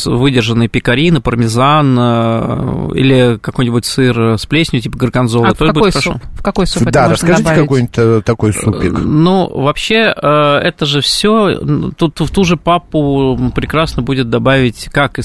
выдержанный 0.07 0.69
пекарина, 0.69 1.21
пармезан, 1.21 1.97
э, 1.99 2.89
или 2.95 3.39
какой-нибудь 3.41 3.85
сыр 3.85 4.39
с 4.39 4.47
плесенью, 4.47 4.83
типа 4.83 4.99
горгонзола. 4.99 5.49
А 5.49 5.55
в 5.55 5.59
какой 5.59 5.93
суп? 5.93 6.17
В 6.35 6.43
какой 6.43 6.67
суп 6.67 6.85
Да, 6.91 7.09
расскажите 7.09 7.43
добавить? 7.43 7.63
какой-нибудь 7.63 7.95
э, 7.97 8.21
такой 8.25 8.53
супик. 8.53 8.93
Ну, 8.93 9.49
вообще, 9.49 10.15
э, 10.15 10.57
это 10.59 10.87
же 10.87 11.01
все, 11.01 11.59
тут 11.97 12.21
в 12.21 12.31
ту 12.31 12.45
же 12.45 12.57
папу 12.57 13.39
прекрасно 13.55 14.03
будет 14.03 14.31
добавить 14.31 14.89
как 14.93 15.19
и 15.19 15.23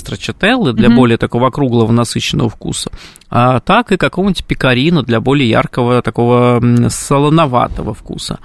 страчателлы 0.53 0.73
для 0.73 0.89
Мгм. 0.89 0.97
более 0.97 1.17
такого 1.17 1.47
округлого 1.47 1.91
насыщенного 1.91 2.49
вкуса, 2.49 2.91
а 3.29 3.59
так 3.59 3.91
и 3.91 3.97
какого-нибудь 3.97 4.45
пекарина 4.45 5.03
для 5.03 5.19
более 5.19 5.49
яркого, 5.49 6.01
такого 6.01 6.61
солоноватого 6.89 7.93
вкуса. 7.93 8.39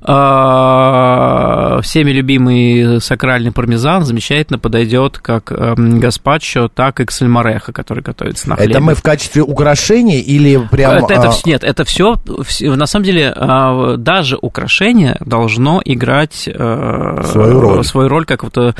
А, 0.00 1.80
Всеми 1.82 2.10
любимый 2.12 3.00
сакральный 3.00 3.52
пармезан 3.52 4.04
замечательно 4.04 4.58
подойдет 4.58 5.18
как 5.18 5.52
эм, 5.52 6.00
гаспачо, 6.00 6.68
так 6.68 7.00
и 7.00 7.04
к 7.04 7.10
сальморехо, 7.10 7.72
который 7.72 8.02
готовится 8.02 8.48
на 8.48 8.56
хлебе. 8.56 8.70
Это 8.72 8.80
мы 8.80 8.94
в 8.94 9.02
качестве 9.02 9.42
украшения 9.42 10.20
или 10.20 10.56
прям... 10.70 10.92
Это, 11.04 11.12
это 11.14 11.30
а, 11.30 11.34
нет, 11.44 11.62
это 11.64 11.84
все, 11.84 12.16
на 12.60 12.86
самом 12.86 13.04
деле, 13.04 13.32
а, 13.34 13.96
даже 13.96 14.36
украшение 14.40 15.16
должно 15.20 15.80
играть 15.84 16.48
э, 16.48 17.22
Свою 17.24 17.60
роль. 17.60 17.84
свою 17.84 18.08
роль, 18.08 18.24
как 18.24 18.42
вот, 18.44 18.56
э, 18.58 18.72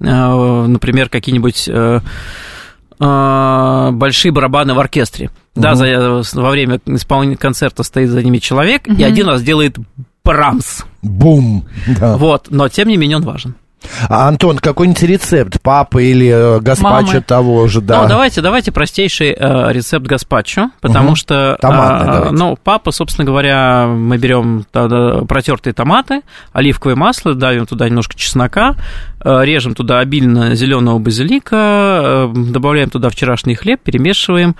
например, 0.00 1.08
какие-нибудь 1.08 1.68
э, 1.68 2.00
э, 3.00 3.90
большие 3.92 4.32
барабаны 4.32 4.74
в 4.74 4.78
оркестре. 4.78 5.30
Да, 5.54 5.70
Мгм. 5.70 6.22
за- 6.22 6.40
во 6.40 6.50
время 6.50 6.80
исполнения 6.86 7.36
концерта 7.36 7.82
стоит 7.82 8.10
за 8.10 8.22
ними 8.22 8.38
человек 8.38 8.86
и 8.86 8.92
Мгм. 8.92 9.04
один 9.04 9.26
раз 9.28 9.42
делает 9.42 9.76
брамс. 10.26 10.84
Бум. 11.02 11.64
Да. 11.86 12.16
Вот, 12.16 12.48
но 12.50 12.68
тем 12.68 12.88
не 12.88 12.96
менее 12.96 13.16
он 13.18 13.22
важен. 13.24 13.54
А, 14.08 14.26
Антон, 14.26 14.58
какой-нибудь 14.58 15.02
рецепт 15.02 15.60
папы 15.62 16.04
или 16.06 16.28
э, 16.28 16.60
гаспачо 16.60 17.06
Мамы. 17.06 17.20
того 17.20 17.68
же, 17.68 17.80
да? 17.80 18.02
Ну, 18.02 18.08
давайте, 18.08 18.40
давайте 18.40 18.72
простейший 18.72 19.30
э, 19.38 19.72
рецепт 19.72 20.06
гаспачо, 20.06 20.70
потому 20.80 21.08
Мгм. 21.08 21.16
что... 21.16 21.56
Томатный 21.60 22.08
а, 22.08 22.14
давайте. 22.14 22.34
ну, 22.36 22.58
папа, 22.62 22.90
собственно 22.90 23.24
говоря, 23.24 23.86
мы 23.86 24.18
берем 24.18 24.64
тогда 24.72 25.20
протертые 25.28 25.72
томаты, 25.72 26.22
оливковое 26.52 26.96
масло, 26.96 27.34
давим 27.34 27.66
туда 27.66 27.88
немножко 27.88 28.16
чеснока, 28.16 28.74
э, 29.24 29.44
режем 29.44 29.74
туда 29.74 30.00
обильно 30.00 30.54
зеленого 30.56 30.98
базилика, 30.98 31.56
э, 31.56 32.32
добавляем 32.34 32.90
туда 32.90 33.08
вчерашний 33.08 33.54
хлеб, 33.54 33.80
перемешиваем 33.84 34.56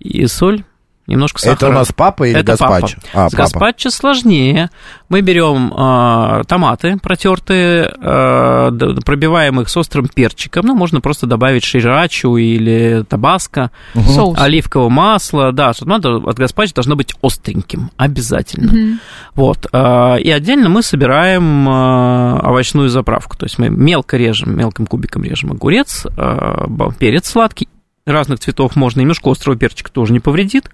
и 0.00 0.26
соль. 0.26 0.64
Немножко 1.06 1.40
сахара. 1.40 1.54
Это 1.56 1.68
у 1.68 1.72
нас 1.72 1.92
папа 1.94 2.24
или 2.24 2.40
Это 2.40 2.56
папа. 2.56 2.80
гаспачо? 2.80 2.98
А, 3.14 3.30
С 3.30 3.34
гаспачо 3.34 3.90
сложнее. 3.90 4.70
Мы 5.08 5.20
берем 5.20 5.72
э, 5.72 6.42
томаты 6.48 6.96
протертые, 7.00 7.92
э, 8.00 8.70
пробиваем 9.04 9.60
их 9.60 9.68
с 9.68 9.76
острым 9.76 10.08
перчиком. 10.08 10.66
Ну, 10.66 10.74
можно 10.74 11.00
просто 11.00 11.26
добавить 11.26 11.62
ширачу 11.64 12.36
или 12.36 13.04
табаско, 13.08 13.70
Соус. 13.94 14.36
оливкового 14.38 14.88
масла. 14.88 15.52
Да, 15.52 15.72
что 15.72 15.86
надо 15.86 16.16
от 16.16 16.36
гаспачо 16.36 16.74
должно 16.74 16.96
быть 16.96 17.14
остреньким, 17.22 17.90
обязательно. 17.96 18.98
Вот. 19.34 19.66
э, 19.72 20.20
и 20.20 20.30
отдельно 20.30 20.68
мы 20.68 20.82
собираем 20.82 21.68
э, 21.68 22.40
овощную 22.42 22.88
заправку. 22.88 23.36
То 23.36 23.46
есть 23.46 23.58
мы 23.58 23.68
мелко 23.68 24.16
режем, 24.16 24.56
мелким 24.56 24.86
кубиком 24.86 25.22
режем 25.22 25.52
огурец, 25.52 26.04
э, 26.16 26.66
перец 26.98 27.28
сладкий, 27.30 27.68
разных 28.06 28.38
цветов 28.40 28.76
можно, 28.76 29.00
немножко 29.00 29.30
острого 29.30 29.58
перчика 29.58 29.90
тоже 29.90 30.12
не 30.12 30.20
повредит. 30.20 30.70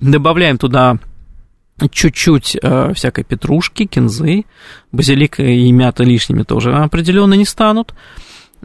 Добавляем 0.00 0.58
туда 0.58 0.98
чуть-чуть 1.90 2.56
э, 2.60 2.92
всякой 2.94 3.24
петрушки, 3.24 3.84
кинзы, 3.84 4.44
базилика 4.92 5.42
и 5.42 5.70
мята 5.72 6.04
лишними 6.04 6.42
тоже 6.42 6.74
определенно 6.74 7.34
не 7.34 7.44
станут. 7.44 7.94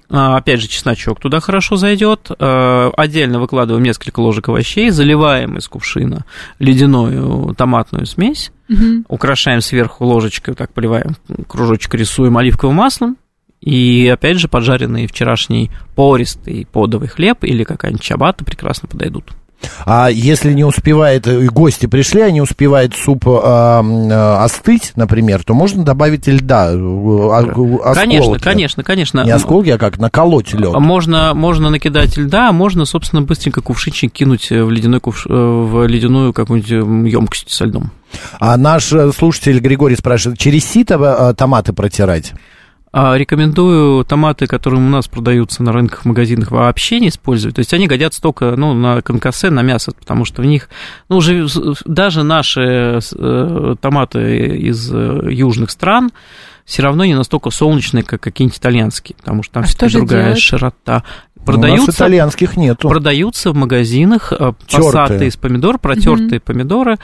А, 0.10 0.38
Опять 0.38 0.62
же, 0.62 0.68
чесночок 0.70 1.20
туда 1.20 1.42
хорошо 1.42 1.76
зайдет. 1.76 2.32
Э, 2.40 2.90
Отдельно 2.96 3.40
выкладываем 3.40 3.84
несколько 3.84 4.22
ложек 4.22 4.48
овощей, 4.48 4.90
заливаем 4.92 5.58
из 5.58 5.68
кувшина 5.68 6.26
ледяную 6.60 7.54
томатную 7.56 8.06
смесь, 8.06 8.52
Мгм. 8.70 9.06
украшаем 9.10 9.60
сверху 9.60 10.06
ложечкой, 10.06 10.54
так 10.56 10.72
поливаем, 10.74 11.18
кружочек 11.50 11.94
рисуем 11.96 12.38
оливковым 12.38 12.78
маслом, 12.78 13.18
и 13.62 14.10
опять 14.12 14.40
же 14.40 14.48
поджаренный 14.48 15.08
вчерашний 15.08 15.72
пористый 15.96 16.68
подовый 16.72 17.08
хлеб 17.08 17.44
или 17.44 17.64
какая-нибудь 17.64 18.04
чабата 18.04 18.44
прекрасно 18.44 18.88
подойдут. 18.88 19.32
А 19.86 20.10
если 20.10 20.54
не 20.54 20.64
успевает, 20.64 21.28
э, 21.28 21.46
гости 21.46 21.86
пришли, 21.86 22.22
а 22.22 22.32
не 22.32 22.42
успевает 22.42 22.96
суп 22.96 23.28
э, 23.28 23.32
э, 23.32 24.36
остыть, 24.38 24.94
например, 24.96 25.44
то 25.44 25.54
можно 25.54 25.84
добавить 25.84 26.28
льда, 26.28 26.72
э, 26.72 26.78
о- 26.78 27.38
осколки. 27.38 27.94
Конечно, 27.94 28.40
конечно, 28.40 28.84
конечно. 28.84 29.24
Не 29.24 29.32
осколки, 29.32 29.70
а 29.70 29.78
как 29.78 30.00
наколоть 30.00 30.54
лед. 30.54 30.74
Можно, 30.74 31.34
можно 31.36 31.70
накидать 31.70 32.18
льда, 32.18 32.50
а 32.50 32.52
можно, 32.52 32.86
собственно, 32.86 33.22
быстренько 33.22 33.62
кувшинчик 33.62 34.12
кинуть 34.12 34.50
в, 34.50 34.70
ледяной 34.72 35.00
кувш... 35.00 35.28
э, 35.28 35.32
в 35.32 35.86
ледяную 35.88 36.34
какую-нибудь 36.34 37.12
емкость 37.12 37.52
со 37.52 37.66
льдом. 37.66 37.92
А 38.40 38.58
наш 38.58 38.92
э, 38.92 39.12
слушатель 39.12 39.60
Григорий 39.60 39.96
спрашивает, 39.96 40.40
через 40.40 40.66
сито 40.66 40.96
э, 40.96 41.34
томаты 41.36 41.74
протирать? 41.74 42.34
А, 42.94 43.16
Рекомендую 43.18 44.04
томаты, 44.04 44.48
которые 44.48 44.82
у 44.82 44.90
нас 44.90 45.08
продаются 45.08 45.64
на 45.64 45.72
рынках, 45.72 46.02
в 46.02 46.06
магазинах, 46.06 46.52
вообще 46.52 47.00
не 47.00 47.08
использовать. 47.08 47.56
То 47.56 47.60
есть 47.60 47.74
они 47.74 47.88
годятся 47.88 48.22
только 48.22 48.56
ну, 48.58 48.74
на 48.74 49.02
конкассе, 49.02 49.50
на 49.50 49.62
мясо, 49.62 49.94
потому 49.98 50.26
что 50.26 50.42
в 50.42 50.46
них, 50.46 50.68
ну, 51.08 51.18
уже 51.18 51.48
даже 51.86 52.24
наши 52.24 53.00
э, 53.16 53.76
томаты 53.80 54.58
из 54.58 54.92
э, 54.94 55.22
южных 55.32 55.72
стран 55.72 56.12
все 56.66 56.84
равно 56.84 57.06
не 57.06 57.16
настолько 57.16 57.50
солнечные, 57.50 58.04
как 58.04 58.22
какие-нибудь 58.22 58.58
итальянские, 58.60 59.16
потому 59.18 59.42
что 59.44 59.54
там 59.54 59.64
А 59.64 59.66
все-таки 59.66 59.96
другая 59.98 60.24
делать? 60.26 60.40
широта. 60.40 61.04
У 61.36 61.40
нас 61.40 61.46
Продаются, 61.46 61.92
итальянских 61.92 62.56
нету. 62.56 62.88
продаются 62.88 63.52
в 63.52 63.56
магазинах 63.56 64.32
э, 64.38 64.54
Тёртые. 64.68 65.28
из 65.28 65.38
помидор, 65.38 65.80
протертые 65.80 66.40
помидоры. 66.40 66.98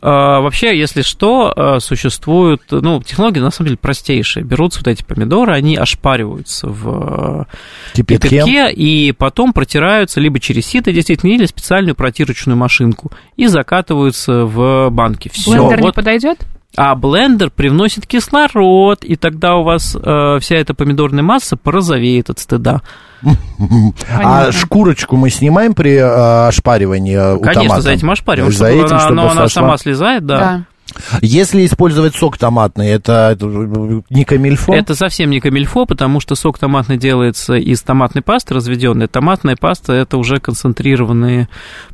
А, 0.00 0.40
Вообще, 0.40 0.78
если 0.78 1.02
что, 1.02 1.52
э, 1.56 1.80
существует, 1.80 2.62
ну, 2.70 3.02
технология 3.02 3.40
на 3.40 3.50
самом 3.50 3.68
деле 3.68 3.78
простейшая. 3.78 4.44
Берутся 4.44 4.80
вот 4.80 4.88
эти 4.88 5.02
помидоры, 5.02 5.52
они 5.52 5.76
ошпариваются 5.76 6.68
в 6.68 7.46
э, 7.92 7.96
Кипятке. 7.96 8.28
кипятке 8.28 8.72
и 8.72 9.12
потом 9.12 9.52
протираются 9.52 10.20
либо 10.20 10.38
через 10.40 10.66
сито, 10.66 10.92
действительно, 10.92 11.30
или 11.32 11.46
специальную 11.46 11.94
протирочную 11.94 12.56
машинку 12.56 13.10
и 13.36 13.46
закатываются 13.46 14.44
в 14.44 14.90
банки. 14.90 15.30
Все. 15.32 15.50
Блендер 15.50 15.78
не 15.80 15.86
Вот. 15.86 15.94
подойдет? 15.94 16.38
А 16.80 16.94
блендер 16.94 17.50
привносит 17.50 18.06
кислород, 18.06 19.04
и 19.04 19.16
тогда 19.16 19.56
у 19.56 19.64
вас 19.64 19.96
э, 20.00 20.38
вся 20.40 20.54
эта 20.54 20.74
помидорная 20.74 21.24
масса 21.24 21.56
порозовеет 21.56 22.30
от 22.30 22.38
стыда. 22.38 22.82
А 24.08 24.52
шкурочку 24.52 25.16
мы 25.16 25.28
снимаем 25.28 25.74
при 25.74 25.96
э, 25.96 26.46
ошпаривании 26.46 27.34
у 27.34 27.40
Конечно, 27.40 27.80
за 27.80 27.90
этим 27.90 28.12
ошпариваем, 28.12 28.52
За 28.52 28.68
чтобы 28.68 28.84
этим, 28.84 28.96
она, 28.96 29.30
чтобы 29.30 29.48
сама 29.48 29.76
слезает, 29.76 30.24
да. 30.24 30.66
Если 31.20 31.64
использовать 31.66 32.14
сок 32.16 32.38
томатный, 32.38 32.88
это, 32.88 33.30
это 33.32 33.46
не 34.10 34.24
камильфо? 34.24 34.74
Это 34.74 34.94
совсем 34.94 35.30
не 35.30 35.40
камильфо, 35.40 35.84
потому 35.86 36.20
что 36.20 36.34
сок 36.34 36.58
томатный 36.58 36.96
делается 36.96 37.54
из 37.54 37.82
томатной 37.82 38.22
пасты 38.22 38.54
разведенной. 38.54 39.06
Томатная 39.06 39.56
паста 39.56 39.92
это 39.92 40.16
уже 40.16 40.38
концентрированные... 40.40 41.48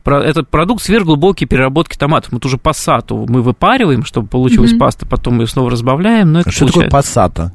Это 0.04 0.42
продукт 0.44 0.82
сверхглубокой 0.82 1.46
переработки 1.46 1.96
томатов. 1.96 2.32
Вот 2.32 2.44
уже 2.46 2.56
пассату 2.58 3.26
мы 3.28 3.42
выпариваем, 3.42 4.04
чтобы 4.04 4.28
получилась 4.28 4.70
Мгм. 4.72 4.80
паста, 4.80 5.06
потом 5.06 5.34
мы 5.34 5.42
ее 5.42 5.48
снова 5.48 5.70
разбавляем. 5.70 6.32
Но 6.32 6.40
это 6.40 6.50
Что 6.50 6.66
такое 6.66 6.88
получается- 6.88 6.92
пассата? 6.96 7.52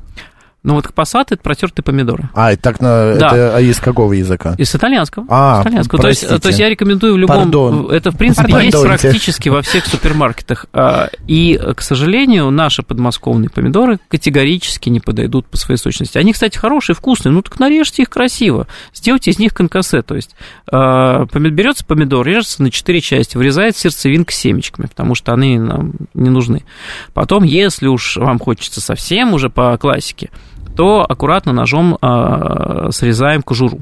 Ну 0.61 0.73
вот 0.73 0.93
пассат 0.93 1.31
это 1.31 1.41
протертые 1.41 1.83
помидоры. 1.83 2.29
А, 2.33 2.51
это 2.51 2.61
так 2.61 2.81
на, 2.81 3.15
Да. 3.15 3.27
это 3.27 3.55
а 3.55 3.61
из 3.61 3.79
какого 3.79 4.11
языка? 4.11 4.55
Из 4.57 4.75
итальянского. 4.75 5.25
А, 5.29 5.59
Из 5.59 5.61
итальянского. 5.63 6.01
То 6.01 6.07
есть, 6.09 6.21
простите. 6.21 6.41
то 6.41 6.47
есть 6.49 6.59
я 6.59 6.69
рекомендую 6.69 7.13
в 7.13 7.17
любом... 7.17 7.37
Пардон. 7.37 7.89
Это, 7.91 8.11
в 8.11 8.17
принципе, 8.17 8.51
есть 8.63 8.73
Пардоньте. 8.73 9.07
практически 9.07 9.47
во 9.47 9.61
всех 9.61 9.85
супермаркетах. 9.85 10.65
А, 10.73 11.09
И, 11.27 11.57
к 11.75 11.81
сожалению, 11.81 12.51
наши 12.51 12.83
подмосковные 12.83 13.49
помидоры 13.49 13.99
категорически 14.09 14.89
не 14.89 14.99
подойдут 14.99 15.45
по 15.45 15.55
своей 15.55 15.77
сочности. 15.79 16.17
Они, 16.17 16.33
кстати, 16.33 16.57
хорошие, 16.57 16.93
вкусные, 16.93 17.31
ну 17.31 17.41
так 17.41 17.57
нарежьте 17.59 18.01
их 18.01 18.09
красиво. 18.09 18.67
Сделайте 18.93 19.31
из 19.31 19.39
них 19.39 19.53
конкассе. 19.53 20.01
То 20.01 20.15
есть 20.15 20.35
а, 20.69 21.25
берется 21.33 21.85
помидор, 21.85 22.25
режется 22.25 22.61
на 22.63 22.69
четыре 22.69 22.99
части, 22.99 23.37
вырезается 23.37 23.83
сердцевинка 23.83 24.33
семечками, 24.33 24.87
потому 24.87 25.15
что 25.15 25.31
они 25.33 25.57
нам 25.57 25.93
не 26.13 26.29
нужны. 26.29 26.65
Потом, 27.13 27.43
если 27.43 27.87
уж 27.87 28.17
вам 28.17 28.39
хочется 28.39 28.81
совсем 28.81 29.33
уже 29.33 29.49
по 29.49 29.77
классике, 29.77 30.29
то 30.75 31.05
аккуратно 31.07 31.53
ножом 31.53 31.97
а, 32.01 32.91
срезаем 32.91 33.41
кожуру. 33.41 33.79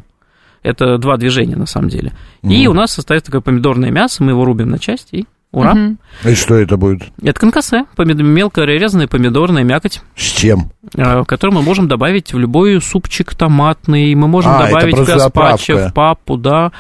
Это 0.64 0.98
два 0.98 1.18
движения, 1.18 1.56
на 1.56 1.66
самом 1.66 1.90
деле. 1.90 2.14
И 2.44 2.68
у 2.68 2.74
нас 2.74 2.98
остается 2.98 3.28
такое 3.28 3.42
помидорное 3.42 3.92
мясо, 3.92 4.24
мы 4.24 4.32
его 4.32 4.44
рубим 4.44 4.70
на 4.70 4.80
части, 4.80 5.16
и 5.16 5.26
ура. 5.52 5.74
Мгм. 5.74 5.98
И 6.26 6.36
что 6.36 6.56
это 6.56 6.78
будет? 6.78 7.04
Это 7.24 7.40
конкассе, 7.40 7.86
помид- 7.96 8.22
мелко 8.22 8.62
резаная 8.64 9.08
помидорная 9.08 9.64
мякоть, 9.64 10.02
С 10.16 10.24
чем? 10.24 10.72
э, 10.96 11.24
которую 11.26 11.58
мы 11.58 11.64
можем 11.64 11.88
добавить 11.88 12.34
в 12.34 12.38
любой 12.40 12.82
супчик 12.82 13.34
томатный, 13.36 14.14
мы 14.16 14.28
можем 14.28 14.52
А, 14.52 14.68
добавить 14.68 14.98
в 14.98 15.06
гаспачо, 15.06 15.78
в 15.90 15.94
папу, 15.94 16.38
да. 16.38 16.72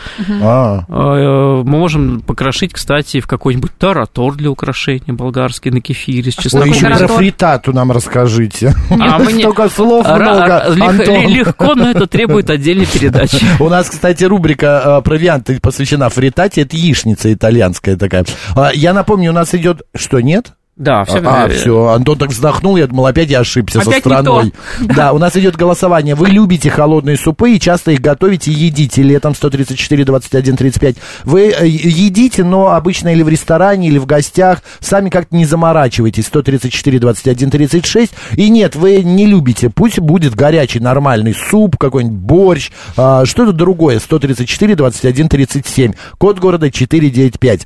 А, 0.42 0.84
Э, 0.90 1.64
Мы 1.64 1.78
можем 1.78 2.22
покрошить, 2.22 2.74
кстати, 2.74 3.20
в 3.20 3.28
какой-нибудь 3.28 3.72
таратор 3.78 4.34
для 4.34 4.50
украшения 4.52 5.14
болгарский 5.14 5.72
на 5.72 5.82
кефире 5.82 6.32
с 6.32 6.38
Ой, 6.38 6.44
чесноком. 6.44 6.70
еще 6.70 6.88
про 6.98 7.08
фритату 7.08 7.74
нам 7.74 7.92
расскажите. 7.92 8.74
А 8.90 9.18
мы 9.20 9.34
не- 9.34 9.42
Столько 9.44 9.70
слов 9.70 10.06
много, 10.06 10.66
Антон. 10.68 11.28
Легко, 11.28 11.76
но 11.76 11.90
это 11.90 12.08
требует 12.08 12.50
отдельной 12.50 12.86
передачи. 12.86 13.38
У 13.60 13.70
нас, 13.70 13.90
кстати, 13.90 14.24
рубрика 14.24 14.98
э, 15.00 15.02
«Провианты» 15.04 15.60
посвящена 15.60 16.10
фритате. 16.10 16.62
Это 16.62 16.76
яичница 16.76 17.32
итальянская 17.34 17.96
такая. 17.98 18.26
А, 18.58 18.72
Я 18.74 18.94
напомню, 18.94 19.32
у 19.32 19.34
нас 19.34 19.54
идет... 19.54 19.84
Что, 19.96 20.20
нет? 20.20 20.54
Да, 20.78 21.06
все 21.06 21.22
А, 21.26 21.50
все, 21.50 21.88
Антон 21.88 22.20
так 22.20 22.30
вздохнул, 22.30 22.78
я 22.78 22.86
думал, 22.86 23.08
опять 23.08 23.32
я 23.32 23.40
ошибся 23.40 23.82
со 23.82 23.90
Опять 23.90 24.06
не 24.06 24.12
страной. 24.12 24.54
Да, 24.80 25.12
у 25.12 25.18
нас 25.18 25.36
идет 25.36 25.56
голосование. 25.56 26.14
Вы 26.14 26.30
любите 26.30 26.70
холодные 26.70 27.18
супы 27.18 27.54
и 27.54 27.60
часто 27.60 27.92
их 27.92 28.00
готовите 28.00 28.52
и 28.52 28.54
едите. 28.54 29.02
Летом 29.02 29.34
134, 29.34 30.06
21, 30.06 30.56
35. 30.56 30.96
Вы 31.24 31.50
э, 31.50 31.68
едите, 31.68 32.44
но 32.44 32.74
обычно 32.74 33.12
или 33.12 33.24
в 33.24 33.30
ресторане, 33.30 33.88
или 33.88 33.98
в 33.98 34.06
гостях. 34.06 34.62
Сами 34.80 35.10
как-то 35.10 35.36
не 35.36 35.46
заморачивайтесь. 35.46 36.28
134, 36.28 37.00
21, 37.00 37.50
36. 37.50 38.14
И 38.36 38.50
нет, 38.50 38.76
вы 38.76 39.02
не 39.02 39.26
любите. 39.26 39.72
Пусть 39.72 39.98
будет 39.98 40.36
горячий 40.36 40.80
нормальный 40.80 41.34
суп, 41.34 41.78
какой-нибудь 41.78 42.20
борщ, 42.20 42.70
а, 42.96 43.26
что-то 43.26 43.52
другое. 43.52 43.98
134, 43.98 44.76
21, 44.76 45.28
37. 45.28 45.94
Код 46.20 46.38
города 46.38 46.70
495. 46.70 47.66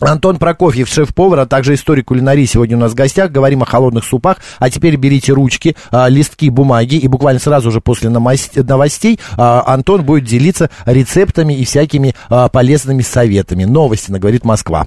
Антон 0.00 0.38
Прокофьев, 0.38 0.88
шеф-повар, 0.88 1.40
а 1.40 1.46
также 1.46 1.74
историк 1.74 2.06
кулинарии 2.06 2.44
сегодня 2.44 2.76
у 2.76 2.80
нас 2.80 2.92
в 2.92 2.94
гостях. 2.94 3.30
Говорим 3.30 3.62
о 3.62 3.66
холодных 3.66 4.04
супах. 4.04 4.38
А 4.58 4.70
теперь 4.70 4.96
берите 4.96 5.32
ручки, 5.32 5.76
а, 5.90 6.08
листки 6.08 6.50
бумаги. 6.50 6.96
И 6.96 7.08
буквально 7.08 7.40
сразу 7.40 7.70
же 7.70 7.80
после 7.80 8.10
новостей 8.10 9.18
а, 9.36 9.62
Антон 9.66 10.04
будет 10.04 10.24
делиться 10.24 10.70
рецептами 10.84 11.54
и 11.54 11.64
всякими 11.64 12.14
а, 12.28 12.48
полезными 12.48 13.02
советами. 13.02 13.64
Новости 13.64 14.10
на 14.10 14.18
«Говорит 14.18 14.44
Москва». 14.44 14.86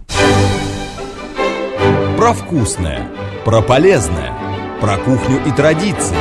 Про 2.17 2.33
вкусное, 2.33 3.07
про 3.45 3.61
полезное, 3.61 4.33
Про 4.81 4.97
кухню 4.97 5.39
и 5.45 5.51
традиции. 5.51 6.15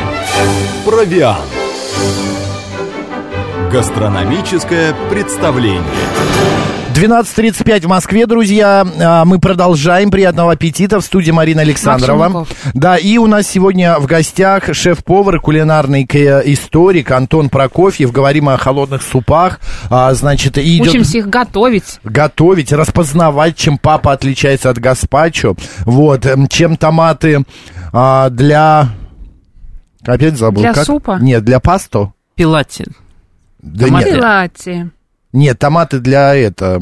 Провиант. 0.84 1.44
Гастрономическое 3.70 4.94
представление. 5.10 5.82
12.35 6.98 7.82
в 7.82 7.86
Москве, 7.86 8.26
друзья. 8.26 8.84
А, 9.00 9.24
Мы 9.24 9.38
продолжаем. 9.38 10.10
Приятного 10.10 10.52
аппетита. 10.52 10.98
В 10.98 11.04
студии 11.04 11.30
Марина 11.30 11.60
Александрова. 11.62 12.44
Да, 12.74 12.96
и 12.96 13.18
у 13.18 13.28
нас 13.28 13.46
сегодня 13.46 14.00
в 14.00 14.06
гостях 14.06 14.74
шеф-повар, 14.74 15.36
и 15.36 15.38
кулинарный 15.38 16.02
историк 16.02 17.12
Антон 17.12 17.50
Прокофьев. 17.50 18.10
Говорим 18.10 18.48
о 18.48 18.56
холодных 18.56 19.02
супах. 19.02 19.60
А, 19.90 20.12
Значит, 20.12 20.58
и 20.58 20.76
идет 20.76 20.88
Учимся 20.88 21.18
их 21.18 21.28
готовить. 21.28 22.00
готовить, 22.02 22.72
распознавать, 22.72 23.56
чем 23.56 23.78
папа 23.78 24.10
отличается 24.10 24.68
от 24.68 24.78
гаспачо. 24.78 25.54
Вот, 25.84 26.26
эм, 26.26 26.48
чем 26.48 26.76
томаты 26.76 27.44
а, 27.92 28.28
для... 28.28 28.88
Опять 30.04 30.36
забыл. 30.36 30.62
Для 30.62 30.74
как? 30.74 30.84
супа? 30.84 31.18
Нет, 31.20 31.44
для 31.44 31.60
пасто. 31.60 32.12
Пилати. 32.34 32.86
Да 33.60 33.86
Томаты? 33.86 34.06
нет, 34.06 34.14
Пилати. 34.16 34.90
Нет, 35.38 35.58
томаты 35.58 36.00
для 36.00 36.34
это... 36.34 36.80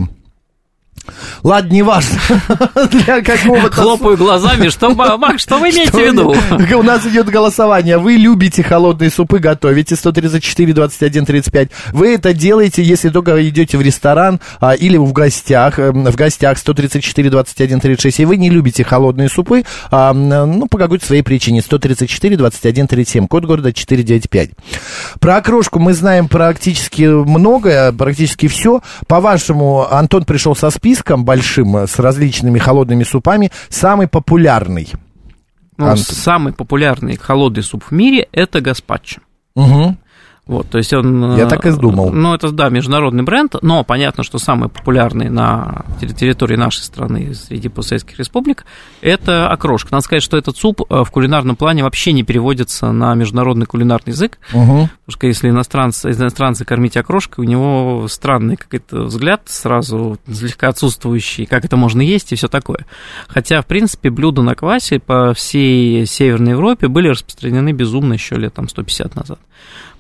Ладно, 1.43 1.73
не 1.73 1.83
важно. 1.83 2.19
Для 2.91 3.23
какого-то... 3.23 3.71
Хлопаю 3.71 4.17
глазами, 4.17 4.69
что, 4.69 4.91
Мак, 5.19 5.39
что 5.39 5.59
вы 5.59 5.71
имеете 5.71 5.93
в 5.93 5.99
виду? 5.99 6.35
У 6.79 6.83
нас 6.83 7.07
идет 7.07 7.29
голосование. 7.29 7.99
Вы 7.99 8.15
любите 8.15 8.63
холодные 8.63 9.11
супы, 9.11 9.39
готовите 9.39 9.97
134, 9.97 10.73
21, 10.73 11.27
35. 11.27 11.71
Вы 11.93 12.15
это 12.15 12.35
делаете, 12.35 12.83
если 12.83 13.09
только 13.11 13.49
идете 13.49 13.79
в 13.79 13.83
ресторан 13.83 14.41
а, 14.61 14.73
или 14.73 14.97
в 14.97 15.13
гостях, 15.13 15.79
эм, 15.79 16.05
в 16.07 16.17
гостях 16.17 16.59
134, 16.59 17.31
21, 17.31 17.81
36. 17.81 18.21
И 18.21 18.25
вы 18.25 18.37
не 18.37 18.51
любите 18.51 18.85
холодные 18.85 19.29
супы, 19.29 19.65
а, 19.91 20.13
ну, 20.13 20.67
по 20.67 20.79
какой-то 20.79 21.07
своей 21.07 21.23
причине. 21.23 21.63
134, 21.63 22.37
21, 22.37 22.89
37. 22.89 23.29
Код 23.29 23.45
города 23.45 23.73
495. 23.73 24.51
Про 25.21 25.37
окрошку 25.37 25.79
мы 25.79 25.95
знаем 25.95 26.29
практически 26.29 27.03
многое, 27.03 27.93
практически 27.93 28.49
все. 28.49 28.81
По-вашему, 29.07 29.87
Антон 29.91 30.25
пришел 30.25 30.57
со 30.57 30.71
списком 30.71 30.96
большим, 31.25 31.77
э, 31.77 31.87
с 31.87 31.99
различными 31.99 32.59
холодными 32.59 33.05
супами. 33.05 33.51
Самый 33.69 34.09
популярный. 34.09 34.89
Ну, 35.77 35.87
Антон. 35.87 36.05
самый 36.05 36.53
популярный 36.53 37.17
холодный 37.17 37.63
суп 37.63 37.85
в 37.85 37.93
мире– 37.93 38.29
это 38.33 38.61
гаспачо. 38.61 39.21
Угу. 39.55 39.97
Вот, 40.47 40.69
то 40.71 40.79
есть 40.79 40.93
он... 40.93 41.37
Я 41.37 41.47
э, 41.47 41.49
так 41.49 41.67
и 41.67 41.73
думал. 41.73 42.11
Ну, 42.13 42.33
это, 42.33 42.53
да, 42.53 42.69
международный 42.69 43.25
бренд, 43.25 43.57
но 43.63 43.83
понятно, 43.83 44.23
что 44.23 44.39
самый 44.39 44.69
популярный 44.69 45.29
на 45.29 45.85
терри- 46.01 46.15
территории 46.15 46.55
нашей 46.55 46.83
страны 46.83 47.35
среди 47.35 47.69
постсоветских 47.69 48.17
республик– 48.21 48.65
это 49.01 49.49
окрошка. 49.51 49.89
Надо 49.91 50.05
сказать, 50.05 50.23
что 50.23 50.37
этот 50.37 50.57
суп 50.57 50.83
э, 50.89 51.03
в 51.03 51.11
кулинарном 51.11 51.57
плане 51.57 51.83
вообще 51.83 52.13
не 52.13 52.23
переводится 52.23 52.93
на 52.93 53.13
международный 53.17 53.67
кулинарный 53.67 54.13
язык, 54.13 54.39
Угу. 54.53 54.63
потому 54.65 54.89
что 55.09 55.27
если 55.27 55.51
иностранцы, 55.51 56.11
иностранцы 56.13 56.65
кормить 56.65 56.97
окрошкой, 56.97 57.45
у 57.45 57.49
него 57.49 58.07
странный 58.09 58.57
какой-то 58.57 59.03
взгляд 59.03 59.43
сразу, 59.47 60.17
слегка 60.33 60.69
отсутствующий, 60.69 61.47
как 61.47 61.65
это 61.65 61.77
можно 61.77 62.01
есть 62.03 62.33
и 62.33 62.37
все 62.37 62.47
такое. 62.47 62.87
Хотя, 63.27 63.63
в 63.63 63.67
принципе, 63.67 64.11
блюда 64.11 64.43
на 64.43 64.55
квасе 64.55 65.01
по 65.01 65.35
всей 65.35 66.07
Северной 66.07 66.53
Европе 66.53 66.87
были 66.87 67.09
распространены 67.09 67.73
безумно 67.73 68.13
еще 68.13 68.37
лет 68.37 68.55
там 68.55 68.69
150 68.69 69.17
назад. 69.17 69.41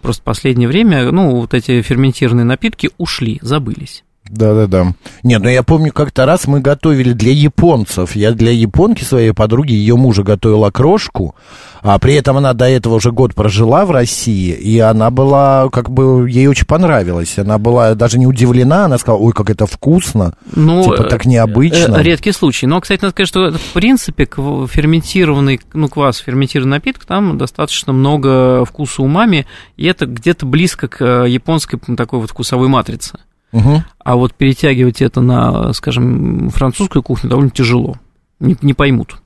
Просто 0.03 0.23
в 0.23 0.25
последнее 0.25 0.69
время, 0.69 1.11
ну, 1.11 1.37
вот 1.37 1.55
эти 1.55 1.83
ферментированные 1.83 2.45
напитки 2.45 2.91
ушли, 2.99 3.39
забылись. 3.43 4.05
Да-да-да. 4.29 4.95
Нет, 5.23 5.43
ну 5.43 5.49
я 5.49 5.63
помню, 5.63 5.93
как-то 5.93 6.27
раз 6.27 6.47
мы 6.47 6.61
готовили 6.61 7.13
для 7.13 7.33
японцев. 7.33 8.17
Я 8.17 8.33
для 8.33 8.51
японки 8.51 9.05
своей 9.05 9.33
подруги, 9.33 9.73
ее 9.73 9.97
мужа 9.97 10.23
готовил 10.23 10.65
окрошку, 10.65 11.35
а 11.83 11.99
при 11.99 12.15
этом 12.15 12.37
она 12.37 12.53
до 12.53 12.69
этого 12.69 12.95
уже 12.95 13.13
год 13.13 13.35
прожила 13.35 13.87
в 13.87 13.91
России, 13.93 14.53
и 14.53 14.79
она 14.81 15.11
была, 15.11 15.69
как 15.71 15.91
бы, 15.91 16.29
ей 16.29 16.49
очень 16.49 16.67
понравилось. 16.67 17.39
Она 17.39 17.59
была 17.59 17.95
даже 17.95 18.19
не 18.19 18.27
удивлена, 18.27 18.87
она 18.87 18.99
сказала, 18.99 19.21
ой, 19.21 19.33
как 19.33 19.51
это 19.51 19.67
вкусно. 19.67 20.35
Ну, 20.55 20.83
Типа 20.83 21.05
так 21.05 21.27
необычно. 21.27 21.97
э, 21.97 22.03
Редкий 22.03 22.33
случай. 22.33 22.67
Но, 22.67 22.81
кстати, 22.81 23.03
надо 23.03 23.13
сказать, 23.13 23.29
что 23.29 23.53
в 23.53 23.73
принципе 23.73 24.27
ферментированный, 24.27 25.61
ну, 25.73 25.89
квас, 25.89 26.19
ферментированный 26.19 26.77
напиток, 26.77 27.05
там 27.05 27.39
достаточно 27.39 27.93
много 27.93 28.65
вкуса 28.65 29.03
умами, 29.03 29.47
и 29.77 29.87
это 29.87 30.07
где-то 30.07 30.47
близко 30.47 30.89
к 30.89 31.01
э, 31.01 31.29
японской 31.29 31.79
такой 31.97 32.21
вот 32.21 32.31
вкусовой 32.31 32.69
матрице. 32.69 33.19
Мгм. 33.53 33.85
А 33.99 34.17
вот 34.17 34.35
перетягивать 34.35 35.03
это 35.03 35.21
на, 35.21 35.73
скажем, 35.73 36.51
французскую 36.51 37.03
кухню 37.03 37.31
довольно 37.31 37.51
тяжело. 37.51 37.97
Не, 38.41 38.57
не 38.61 38.75
поймут. 38.75 39.17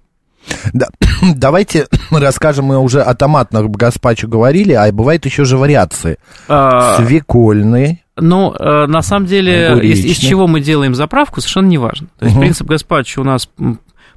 Да. 0.72 0.88
Давайте 1.34 1.86
расскажем, 2.10 2.66
мы 2.66 2.78
уже 2.78 3.02
о 3.02 3.14
томатных 3.14 3.70
гаспачо 3.70 4.28
говорили, 4.28 4.72
а 4.72 4.90
бывают 4.92 5.26
еще 5.26 5.44
же 5.44 5.56
вариации. 5.56 6.18
А, 6.48 6.96
Свекольные. 6.96 8.00
Но 8.16 8.54
э, 8.58 8.86
на 8.86 9.02
самом 9.02 9.26
деле, 9.26 9.80
из, 9.82 10.04
из 10.04 10.16
чего 10.18 10.46
мы 10.46 10.60
делаем 10.60 10.94
заправку, 10.94 11.40
совершенно 11.40 11.68
не 11.68 11.78
важно. 11.78 12.08
То 12.18 12.26
есть 12.26 12.36
Мгм. 12.36 12.44
принцип 12.44 12.66
гаспачо 12.66 13.22
у 13.22 13.24
нас 13.24 13.48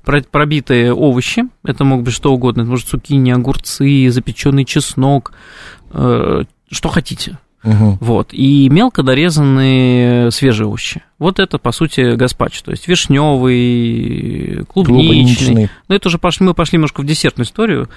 пробитые 0.03 0.93
овощи, 0.93 1.43
это 1.63 1.85
могут 1.85 2.05
быть 2.05 2.13
что 2.13 2.33
угодно, 2.33 2.61
это 2.61 2.69
может 2.69 2.87
цукини, 2.87 3.31
огурцы, 3.31 4.09
запеченный 4.09 4.65
чеснок, 4.65 5.31
э, 5.93 6.43
что 6.69 6.89
хотите. 6.89 7.37
Мгм. 7.63 7.97
Вот. 8.01 8.29
И 8.33 8.67
мелко 8.69 9.03
дорезанные 9.03 10.31
свежие 10.31 10.67
овощи. 10.67 11.01
Вот 11.17 11.39
это, 11.39 11.57
по 11.57 11.71
сути, 11.71 12.15
гаспачо. 12.15 12.61
То 12.65 12.71
есть 12.71 12.87
вишневый, 12.87 14.65
клубничный. 14.65 15.05
Клубничный. 15.05 15.69
Но 15.87 15.95
это 15.95 16.07
уже 16.09 16.17
пошли, 16.17 16.45
мы 16.45 16.53
пошли 16.53 16.77
немножко 16.77 17.01
в 17.01 17.05
десертную 17.05 17.45
историю. 17.45 17.89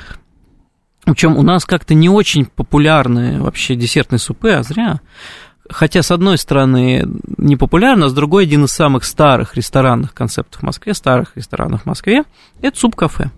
Причем 1.05 1.37
у 1.37 1.43
нас 1.43 1.65
как-то 1.65 1.95
не 1.95 2.09
очень 2.09 2.47
популярны 2.47 3.41
вообще 3.41 3.75
десертные 3.77 4.19
супы, 4.19 4.51
а 4.51 4.63
зря. 4.63 5.01
Хотя, 5.69 6.03
с 6.03 6.11
одной 6.13 6.39
стороны, 6.39 7.05
не 7.39 7.57
популярно, 7.57 8.07
а 8.07 8.09
с 8.09 8.13
другой, 8.13 8.45
один 8.45 8.65
из 8.65 8.71
самых 8.71 9.05
старых 9.05 9.57
ресторанных 9.57 10.15
концептов 10.15 10.63
в 10.63 10.65
Москве, 10.65 10.95
старых 10.95 11.33
ресторанов 11.35 11.83
в 11.83 11.87
Москве, 11.87 12.23
это 12.63 12.79
суп-кафе. 12.79 13.31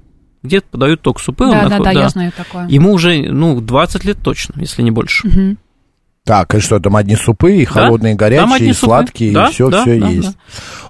Где 0.43 0.61
подают 0.61 1.01
только 1.01 1.21
супы. 1.21 1.47
Да, 1.47 1.63
да, 1.65 1.69
наход- 1.79 1.85
да, 1.85 1.93
я 1.93 2.09
знаю 2.11 2.33
такое. 2.37 2.69
Ему 2.69 2.93
уже, 2.93 3.23
ну, 3.33 3.61
20 3.61 4.05
лет 4.05 4.19
точно, 4.23 4.61
если 4.61 4.83
не 4.83 4.91
больше. 4.91 5.27
Мгм. 5.27 5.59
Так, 6.29 6.55
и 6.55 6.61
что 6.61 6.79
там 6.79 6.95
одни 6.95 7.17
супы, 7.17 7.57
и 7.57 7.65
холодные, 7.65 8.13
и 8.13 8.15
горячие, 8.15 8.69
и 8.69 8.73
супы. 8.75 8.87
сладкие, 8.87 9.33
Да, 9.33 9.47
и 9.47 9.51
все, 9.51 9.71
да, 9.71 9.81
все 9.81 9.99
да, 9.99 10.09
есть. 10.09 10.37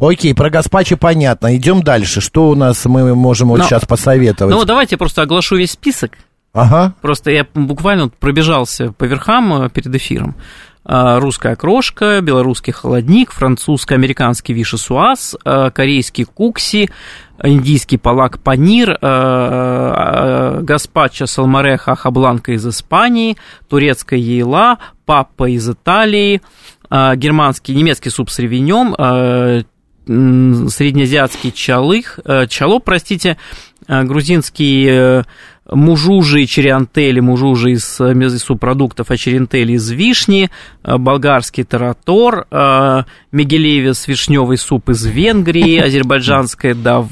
Окей, 0.01 0.35
про 0.35 0.51
гаспачо 0.51 0.97
понятно. 0.97 1.57
Идем 1.57 1.85
дальше. 1.85 2.21
Что 2.21 2.49
у 2.49 2.57
нас 2.57 2.85
мы 2.87 3.15
можем 3.15 3.51
вот 3.51 3.61
Ну, 3.61 3.65
сейчас 3.65 3.85
посоветовать? 3.85 4.53
Ну, 4.53 4.65
давайте 4.65 4.95
я 4.95 4.99
просто 4.99 5.23
оглашу 5.23 5.55
весь 5.55 5.71
список. 5.71 6.19
Ага. 6.53 6.95
Просто 7.03 7.31
я 7.31 7.47
буквально 7.55 8.05
вот 8.05 8.15
пробежался 8.15 8.91
по 8.91 9.05
верхам 9.05 9.63
э, 9.63 9.71
перед 9.71 9.95
эфиром. 9.95 10.35
А, 10.85 11.21
Русская 11.21 11.55
крошка, 11.55 12.21
белорусский 12.21 12.73
холодник, 12.73 13.31
французско-американский 13.31 14.55
вишесуаз, 14.55 15.37
а, 15.45 15.71
корейский 15.71 16.25
кукси, 16.25 16.91
индийский 17.43 17.99
палак 17.99 18.41
панир, 18.41 18.91
а, 18.91 18.99
а, 19.03 20.63
гаспачо 20.63 21.27
салмареха 21.27 21.95
хабланка 21.95 22.53
из 22.53 22.67
Испании, 22.67 23.37
турецкая 23.69 24.19
ейла, 24.19 24.79
папа 25.07 25.49
из 25.49 25.69
Италии, 25.69 26.43
а, 26.91 27.17
германский, 27.17 27.75
немецкий 27.75 28.11
суп 28.11 28.31
с 28.31 28.39
ревенем, 28.39 28.95
среднеазиатский 30.09 31.53
чалых, 31.53 32.19
э, 32.25 32.47
чало, 32.47 32.79
простите, 32.79 33.37
э, 33.87 34.03
грузинский 34.05 34.87
э, 34.89 35.23
мужужи 35.71 36.47
чериантели, 36.47 37.21
мужужи 37.21 37.73
из 37.73 38.01
э, 38.01 38.13
из 38.13 38.43
субпродуктов, 38.43 39.11
а 39.11 39.17
чериантели 39.17 39.73
из 39.73 39.91
вишни, 39.91 40.51
э, 40.83 40.97
болгарский 40.97 41.65
таратор, 41.65 42.47
э, 42.51 43.03
мегелевис 43.33 44.09
вишневый 44.09 44.57
суп 44.57 44.89
из 44.91 45.05
Венгрии, 45.05 45.79
азербайджанская 45.87 46.75
дав, 46.75 47.07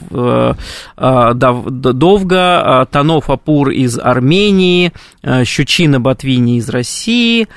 дав- 0.96 1.64
довга, 1.66 2.88
танов 2.90 3.30
апур 3.30 3.70
из 3.70 3.98
Армении, 3.98 4.92
щучина 5.44 6.00
ботвини 6.00 6.58
из 6.58 6.68
России, 6.68 7.48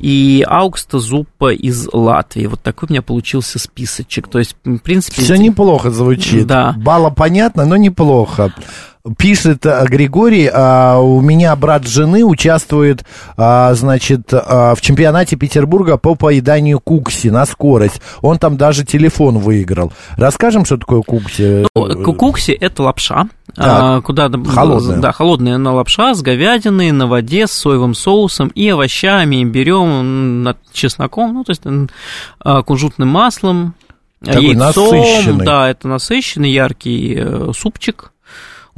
и 0.00 0.44
Аукста 0.46 0.98
Зуппа 0.98 1.52
из 1.52 1.88
Латвии. 1.92 2.46
Вот 2.46 2.62
такой 2.62 2.86
у 2.88 2.92
меня 2.92 3.02
получился 3.02 3.58
списочек. 3.58 4.28
То 4.28 4.38
есть, 4.38 4.56
в 4.64 4.78
принципе... 4.78 5.22
Все 5.22 5.36
неплохо 5.36 5.90
звучит. 5.90 6.46
Да. 6.46 6.74
Бала 6.76 7.10
понятно, 7.10 7.64
но 7.64 7.76
неплохо. 7.76 8.52
Пишет 9.16 9.64
а, 9.64 9.84
Григорий, 9.84 10.50
а, 10.52 10.98
у 10.98 11.20
меня 11.20 11.54
брат 11.56 11.86
жены 11.86 12.24
участвует, 12.24 13.04
а, 13.36 13.72
значит, 13.74 14.32
а, 14.32 14.74
в 14.74 14.80
чемпионате 14.80 15.36
Петербурга 15.36 15.96
по 15.96 16.14
поеданию 16.14 16.80
кукси 16.80 17.28
на 17.28 17.46
скорость. 17.46 18.02
Он 18.22 18.38
там 18.38 18.56
даже 18.56 18.84
телефон 18.84 19.38
выиграл. 19.38 19.92
Расскажем, 20.16 20.64
что 20.64 20.76
такое 20.76 21.02
кукси? 21.02 21.66
Ну, 21.74 22.02
кукукси– 22.04 22.50
это 22.60 22.82
лапша, 22.82 23.28
Так. 23.54 23.66
а, 23.66 24.00
куда 24.02 24.28
Холодная. 24.28 24.98
да, 24.98 25.12
холодная 25.12 25.58
на 25.58 25.72
лапша 25.74 26.14
с 26.14 26.20
говядиной 26.20 26.90
на 26.90 27.06
воде 27.06 27.46
с 27.46 27.52
соевым 27.52 27.94
соусом 27.94 28.48
и 28.48 28.68
овощами, 28.68 29.44
берем 29.44 30.42
над 30.42 30.58
чесноком, 30.72 31.34
ну 31.34 31.44
то 31.44 31.52
есть 31.52 31.62
а, 32.40 32.62
кунжутным 32.62 33.08
маслом, 33.08 33.74
Такой 34.24 34.46
яйцом, 34.48 34.58
насыщенный. 34.92 35.44
да, 35.46 35.70
это 35.70 35.86
насыщенный 35.88 36.50
яркий 36.50 37.14
э, 37.16 37.52
супчик. 37.56 38.12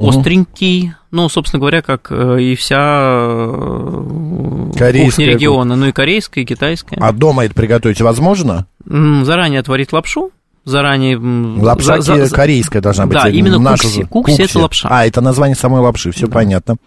Остренький, 0.09 0.93
ну, 1.11 1.29
собственно 1.29 1.59
говоря, 1.59 1.81
как 1.81 2.07
э, 2.11 2.41
и 2.41 2.55
вся 2.55 2.77
э, 2.81 4.71
Корейская 4.77 5.05
кухня 5.09 5.25
региона, 5.27 5.75
ну 5.75 5.87
и 5.87 5.91
корейская, 5.91 6.41
и 6.41 6.45
китайская. 6.45 6.97
А 6.99 7.11
дома 7.11 7.45
это 7.45 7.53
приготовить 7.53 8.01
возможно? 8.01 8.67
Заранее 8.85 9.59
отварить 9.59 9.93
лапшу, 9.93 10.31
заранее... 10.65 11.17
Лапша 11.17 12.01
за- 12.01 12.25
за- 12.25 12.35
корейская 12.35 12.81
должна 12.81 13.05
быть. 13.05 13.17
Да, 13.17 13.27
э, 13.29 13.31
именно 13.33 13.59
наша 13.59 13.83
кукси. 13.83 14.01
же. 14.01 14.07
Кукси 14.07 14.41
это 14.43 14.59
лапша. 14.59 14.87
А, 14.91 15.05
это 15.05 15.21
название 15.21 15.55
самой 15.55 15.81
лапши, 15.81 16.11
все 16.11 16.27
понятно. 16.27 16.77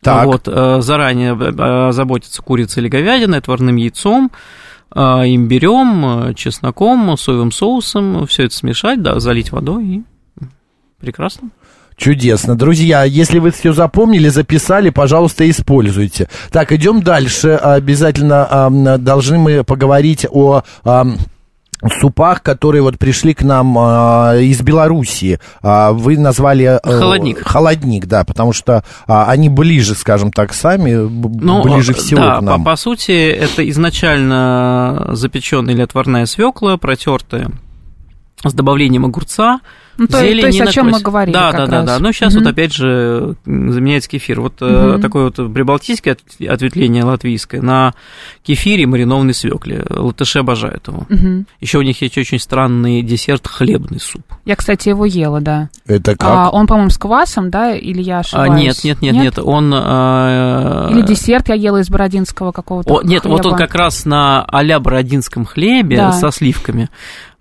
Так, 0.00 0.26
Вот, 0.26 0.46
заранее 0.82 1.92
заботиться 1.92 2.42
курицей 2.42 2.82
или 2.82 2.88
говядиной, 2.88 3.38
отварным 3.38 3.76
яйцом, 3.76 4.32
имбирем, 4.92 6.34
чесноком, 6.34 7.16
соевым 7.16 7.52
соусом, 7.52 8.26
все 8.26 8.44
это 8.46 8.54
смешать, 8.54 9.00
да, 9.02 9.20
залить 9.20 9.52
водой 9.52 9.84
и 9.86 10.02
прекрасно. 11.00 11.50
Чудесно. 11.96 12.56
Друзья, 12.56 13.04
если 13.04 13.38
вы 13.38 13.50
все 13.50 13.72
запомнили, 13.72 14.28
записали, 14.28 14.90
пожалуйста, 14.90 15.48
используйте. 15.48 16.28
Так, 16.50 16.72
идем 16.72 17.02
дальше. 17.02 17.50
Обязательно 17.50 18.68
должны 18.98 19.38
мы 19.38 19.64
поговорить 19.64 20.26
о... 20.30 20.62
супах, 22.00 22.42
которые 22.42 22.82
вот 22.82 22.98
пришли 22.98 23.34
к 23.34 23.42
нам 23.42 23.76
а, 23.76 24.36
из 24.36 24.60
Белоруссии. 24.62 25.40
А, 25.62 25.92
вы 25.92 26.16
назвали... 26.16 26.78
э, 26.82 26.98
Холодник. 26.98 27.40
Холодник, 27.44 28.06
да, 28.06 28.24
потому 28.24 28.52
что 28.52 28.84
а, 29.08 29.26
они 29.28 29.48
ближе, 29.48 29.94
скажем 29.94 30.30
так, 30.30 30.54
сами, 30.54 30.92
Ну, 30.92 31.62
ближе 31.62 31.92
э, 31.92 31.94
всего 31.96 32.20
да, 32.20 32.38
к 32.38 32.42
нам. 32.42 32.62
По, 32.62 32.70
по 32.70 32.76
сути, 32.76 33.10
это 33.30 33.68
изначально 33.68 35.08
запеченная 35.10 35.74
или 35.74 35.82
отварная 35.82 36.26
свекла, 36.26 36.76
протертая 36.76 37.50
с 38.44 38.52
добавлением 38.54 39.04
огурца, 39.04 39.60
Ну, 39.98 40.06
то, 40.06 40.20
зелени 40.20 40.40
то 40.40 40.46
есть, 40.46 40.60
о 40.60 40.66
чем 40.68 40.90
мы 40.90 41.00
говорили 41.00 41.34
Да, 41.34 41.50
как 41.50 41.60
да, 41.60 41.66
да, 41.66 41.76
раз. 41.78 41.86
да. 41.86 41.98
Но 41.98 42.12
сейчас 42.12 42.34
Мгм. 42.34 42.44
вот 42.44 42.50
опять 42.52 42.72
же 42.72 43.36
заменяется 43.44 44.08
кефир. 44.08 44.40
Вот 44.40 44.60
Мгм. 44.60 45.00
такое 45.02 45.24
вот 45.24 45.52
прибалтийское 45.52 46.14
от- 46.14 46.48
ответвление 46.48 47.04
латвийское 47.04 47.60
на 47.60 47.92
кефире 48.42 48.86
маринованной 48.86 49.34
свекле. 49.34 49.84
Латыши 49.90 50.38
обожают 50.38 50.88
его. 50.88 51.06
Мгм. 51.08 51.46
Еще 51.60 51.78
у 51.78 51.82
них 51.82 52.00
есть 52.00 52.16
очень 52.16 52.38
странный 52.38 53.02
десерт 53.02 53.46
хлебный 53.46 54.00
суп. 54.00 54.22
Я, 54.44 54.56
кстати, 54.56 54.88
его 54.88 55.04
ела, 55.04 55.40
да. 55.40 55.68
Это 55.86 56.16
как? 56.16 56.28
А, 56.28 56.50
он, 56.50 56.66
по-моему, 56.66 56.90
с 56.90 56.98
квасом, 56.98 57.50
да, 57.50 57.74
или 57.74 58.00
я 58.02 58.16
А, 58.16 58.20
ошибаюсь? 58.20 58.62
нет, 58.62 58.84
нет, 58.84 59.02
нет, 59.02 59.14
нет, 59.14 59.38
он... 59.38 59.72
э, 59.74 60.88
Или 60.90 61.02
десерт 61.02 61.48
я 61.48 61.54
ела 61.54 61.78
из 61.80 61.90
бородинского 61.90 62.52
какого-то 62.52 62.94
О, 62.94 63.02
нет, 63.02 63.24
вот 63.24 63.44
он 63.46 63.52
хлеба. 63.52 63.56
как 63.58 63.74
раз 63.74 64.04
на 64.04 64.44
а-ля 64.44 64.80
бородинском 64.80 65.44
хлебе 65.44 65.96
Да. 65.96 66.12
со 66.12 66.30
сливками. 66.30 66.88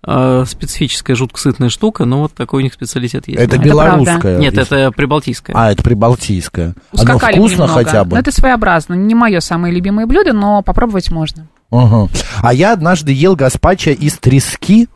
Э, 0.06 0.46
специфическая, 0.48 1.16
жутко 1.16 1.40
сытная 1.40 1.70
штука, 1.70 2.06
но 2.06 2.22
вот 2.22 2.34
такой 2.34 2.62
у 2.62 2.64
них 2.64 2.74
специалитет 2.74 3.28
есть. 3.28 3.40
это 3.40 3.58
да. 3.58 3.64
белорусская? 3.64 4.40
Нет, 4.40 4.54
Из- 4.54 4.60
это 4.60 4.92
прибалтийская. 4.92 5.56
А, 5.56 5.72
это 5.72 5.84
прибалтийская. 5.84 6.74
Оно 6.94 7.04
Ускакали 7.04 7.38
мы 7.38 7.48
вкусно 7.48 7.64
немного. 7.64 7.74
хотя 7.84 8.04
бы? 8.04 8.16
Ну, 8.16 8.20
это 8.20 8.32
своеобразно. 8.32 8.96
Не 8.96 9.14
мое 9.14 9.40
самое 9.42 9.72
любимое 9.74 10.08
блюдо, 10.08 10.34
но 10.34 10.64
попробовать 10.64 11.12
можно. 11.12 11.48
Ага. 11.70 12.10
А 12.42 12.52
я 12.52 12.74
однажды 12.74 13.12
ел 13.14 13.36
гаспачо 13.36 13.92
из 13.92 14.18
трески. 14.18 14.88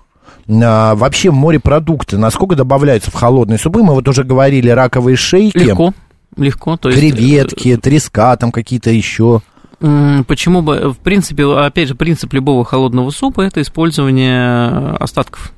А, 0.49 0.95
вообще 0.95 1.29
морепродукты, 1.29 2.17
насколько 2.17 2.55
добавляются 2.55 3.11
в 3.11 3.13
холодные 3.13 3.59
супы? 3.59 3.83
Мы 3.83 3.93
вот 3.93 4.07
уже 4.07 4.23
говорили, 4.23 4.69
раковые 4.69 5.17
шейки, 5.17 5.57
Легко, 5.57 5.93
легко. 6.35 6.77
То 6.77 6.89
есть, 6.89 6.99
креветки, 6.99 7.77
треска, 7.77 8.35
там 8.37 8.51
какие-то 8.51 8.89
еще. 8.89 9.41
Почему 9.79 10.61
бы, 10.61 10.93
в 10.93 10.97
принципе, 10.97 11.45
опять 11.45 11.87
же, 11.89 11.95
принцип 11.95 12.33
любого 12.33 12.63
холодного 12.65 13.09
супа 13.11 13.41
это 13.41 13.61
использование 13.61 14.95
остатков. 14.97 15.51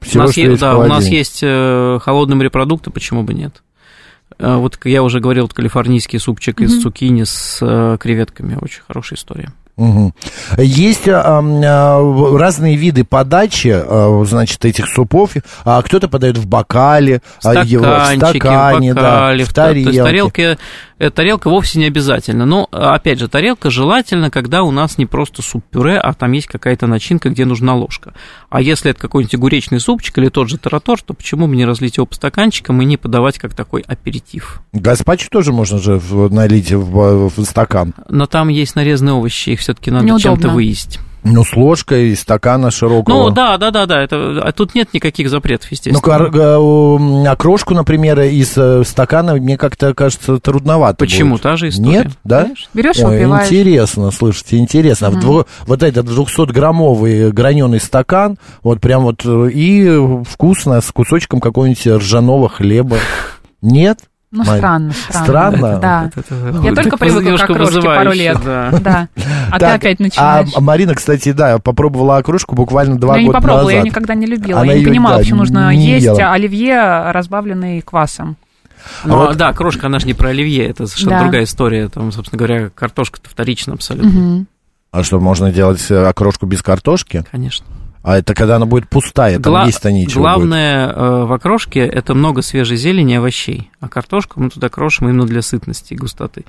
Всего, 0.00 0.24
у 0.24 0.26
нас, 0.26 0.36
есть 0.36 0.56
в 0.56 0.60
да, 0.60 0.76
у 0.78 0.86
нас 0.86 1.06
есть 1.06 1.40
э, 1.42 1.98
холодные 2.02 2.36
морепродукты, 2.36 2.90
почему 2.90 3.22
бы 3.22 3.34
нет? 3.34 3.62
Э, 4.38 4.56
Вот 4.56 4.78
я 4.84 5.02
уже 5.02 5.20
говорил, 5.20 5.44
вот 5.44 5.52
калифорнийский 5.52 6.18
супчик 6.18 6.60
из 6.62 6.80
цукини 6.80 7.24
с 7.24 7.58
э, 7.60 7.98
креветками, 8.00 8.56
очень 8.60 8.80
хорошая 8.86 9.18
история. 9.18 9.52
Мгм. 9.76 10.14
Есть 10.58 11.08
а, 11.08 11.38
а, 11.40 12.36
разные 12.38 12.76
виды 12.76 13.02
подачи, 13.04 13.72
а, 13.74 14.22
значит, 14.26 14.62
этих 14.66 14.86
супов. 14.88 15.32
А, 15.64 15.80
кто-то 15.80 16.06
подает 16.08 16.36
в 16.36 16.46
бокале, 16.46 17.22
а, 17.42 17.64
его- 17.64 17.82
Стаканчики, 17.84 18.16
в 18.16 18.40
стакане, 18.40 18.92
в 18.92 18.96
бокале, 18.96 19.38
да, 19.38 19.44
в 19.44 19.48
в 19.48 19.54
та- 19.54 19.68
То 19.68 19.74
есть 19.74 19.98
тарелке. 19.98 20.58
Э, 21.00 21.10
тарелка 21.10 21.50
вовсе 21.50 21.80
не 21.80 21.86
обязательно. 21.86 22.46
Но, 22.46 22.68
опять 22.70 23.18
же, 23.18 23.26
тарелка 23.28 23.70
желательно, 23.70 24.30
когда 24.30 24.62
у 24.62 24.70
нас 24.70 24.98
не 24.98 25.06
просто 25.06 25.42
суп-пюре, 25.42 25.98
а 25.98 26.12
там 26.14 26.32
есть 26.32 26.46
какая-то 26.46 26.86
начинка, 26.86 27.30
где 27.30 27.44
нужна 27.44 27.74
ложка. 27.74 28.14
А 28.48 28.60
если 28.60 28.92
это 28.92 29.00
какой-нибудь 29.00 29.34
огуречный 29.34 29.80
супчик 29.80 30.18
или 30.18 30.28
тот 30.28 30.48
же 30.48 30.58
таратор, 30.58 31.02
то 31.02 31.14
почему 31.14 31.48
бы 31.48 31.56
не 31.56 31.64
разлить 31.64 31.96
его 31.96 32.06
по 32.06 32.14
стаканчикам 32.14 32.80
и 32.82 32.84
не 32.84 32.96
подавать 32.96 33.38
как 33.38 33.54
такой 33.54 33.82
аперитив? 33.82 34.62
Гаспачо 34.72 35.28
тоже 35.30 35.52
можно 35.52 35.78
же 35.78 36.00
налить 36.30 36.72
в, 36.72 37.28
в 37.28 37.44
стакан. 37.44 37.94
Но 38.08 38.26
там 38.26 38.48
есть 38.48 38.76
нарезанные 38.76 39.14
овощи, 39.14 39.50
их 39.50 39.60
все-таки 39.60 39.90
надо 39.90 40.04
Неудобно. 40.04 40.22
чем-то 40.22 40.48
выесть. 40.50 41.00
Ну, 41.22 41.44
с 41.44 41.54
ложкой 41.54 42.10
из 42.10 42.20
стакана 42.20 42.70
широкого. 42.70 43.14
Ну, 43.14 43.30
да, 43.30 43.58
да, 43.58 43.70
да, 43.70 43.86
да, 43.86 44.00
это, 44.02 44.40
а 44.42 44.52
тут 44.52 44.74
нет 44.74 44.94
никаких 44.94 45.28
запретов, 45.28 45.68
Ну, 45.70 45.74
естественно. 45.74 46.00
кор- 46.00 46.30
э, 46.34 46.38
м, 46.38 47.26
окрошку, 47.30 47.74
например, 47.74 48.20
из 48.20 48.52
э, 48.56 48.82
стакана, 48.84 49.34
мне 49.34 49.58
как-то 49.58 49.92
кажется, 49.94 50.38
трудновато 50.38 50.96
Почему? 50.96 51.32
будет. 51.32 51.42
Та 51.42 51.56
же 51.56 51.68
история. 51.68 51.90
Нет, 51.90 52.06
да? 52.24 52.42
Конечно. 52.44 52.68
Берешь 52.74 52.98
и 52.98 53.04
выпиваешь. 53.04 53.46
интересно, 53.48 54.10
слушайте, 54.10 54.56
интересно. 54.58 55.10
В 55.10 55.18
дво- 55.18 55.46
вот 55.66 55.82
этот 55.82 56.06
200-граммовый 56.06 57.30
граненый 57.32 57.80
стакан, 57.80 58.38
вот 58.62 58.80
прям 58.80 59.02
вот, 59.02 59.22
э, 59.24 59.50
и 59.52 60.24
вкусно, 60.28 60.80
с 60.80 60.90
кусочком 60.90 61.40
какого-нибудь 61.40 61.86
ржаного 61.86 62.48
хлеба. 62.48 62.96
Нет? 63.62 63.98
Ну, 64.32 64.44
Марь, 64.44 64.58
странно, 64.58 64.92
странно. 64.92 65.24
странно? 65.24 65.78
Да. 65.80 66.10
Это- 66.14 66.60
Я 66.62 66.72
только 66.74 66.96
привыкла 66.96 67.36
к 67.36 67.50
окрошке 67.50 67.82
пару 67.82 68.12
лет. 68.12 68.38
да. 68.44 68.70
Да. 68.80 69.08
А 69.50 69.54
ты 69.54 69.58
Так, 69.58 69.76
опять 69.76 69.98
А, 69.98 70.02
начинаешь. 70.04 70.48
а 70.54 70.60
Марина, 70.60 70.94
кстати, 70.94 71.32
да, 71.32 71.58
попробовала 71.58 72.18
окрошку 72.18 72.54
буквально 72.54 72.96
два 72.96 73.14
Но 73.14 73.16
я 73.16 73.22
не 73.22 73.26
года 73.26 73.38
попробовала, 73.38 73.68
назад. 73.70 73.84
я 73.84 73.90
никогда 73.90 74.14
не 74.14 74.26
любила. 74.26 74.60
Она 74.60 74.72
я 74.72 74.78
не 74.78 74.84
понимала, 74.84 75.16
да, 75.16 75.22
почему 75.22 75.40
нужно 75.40 75.74
есть 75.74 76.06
ела. 76.06 76.32
оливье, 76.32 77.10
разбавленный 77.10 77.80
квасом. 77.82 78.36
Ну, 79.04 79.16
вот- 79.16 79.36
да, 79.36 79.52
крошка, 79.52 79.88
она 79.88 79.98
же 79.98 80.06
не 80.06 80.14
про 80.14 80.28
оливье, 80.28 80.64
это 80.68 80.86
совершенно 80.86 81.16
Да. 81.16 81.22
другая 81.22 81.42
история. 81.44 81.88
Там, 81.88 82.12
собственно 82.12 82.38
говоря, 82.38 82.70
картошка-то 82.72 83.28
вторична 83.28 83.72
абсолютно, 83.74 84.10
Мгм. 84.10 84.46
А 84.92 85.02
что, 85.02 85.18
можно 85.20 85.50
делать 85.52 85.84
э, 85.90 86.06
окрошку 86.06 86.46
без 86.46 86.62
картошки? 86.62 87.24
конечно. 87.32 87.66
А 88.02 88.16
это 88.18 88.34
когда 88.34 88.56
она 88.56 88.66
будет 88.66 88.88
пустая, 88.88 89.38
там 89.38 89.52
Гла- 89.52 89.66
есть-то 89.66 89.90
будет. 89.90 90.14
Главное 90.14 90.88
э, 90.88 91.24
в 91.24 91.32
окрошке 91.32 91.80
это 91.80 92.14
много 92.14 92.40
свежей 92.42 92.76
зелени 92.78 93.12
и 93.14 93.16
овощей, 93.16 93.70
а 93.80 93.88
картошку 93.88 94.40
мы 94.40 94.48
туда 94.48 94.68
крошим 94.70 95.08
именно 95.08 95.26
для 95.26 95.42
сытности 95.42 95.92
и 95.92 95.96
густоты. 95.96 96.44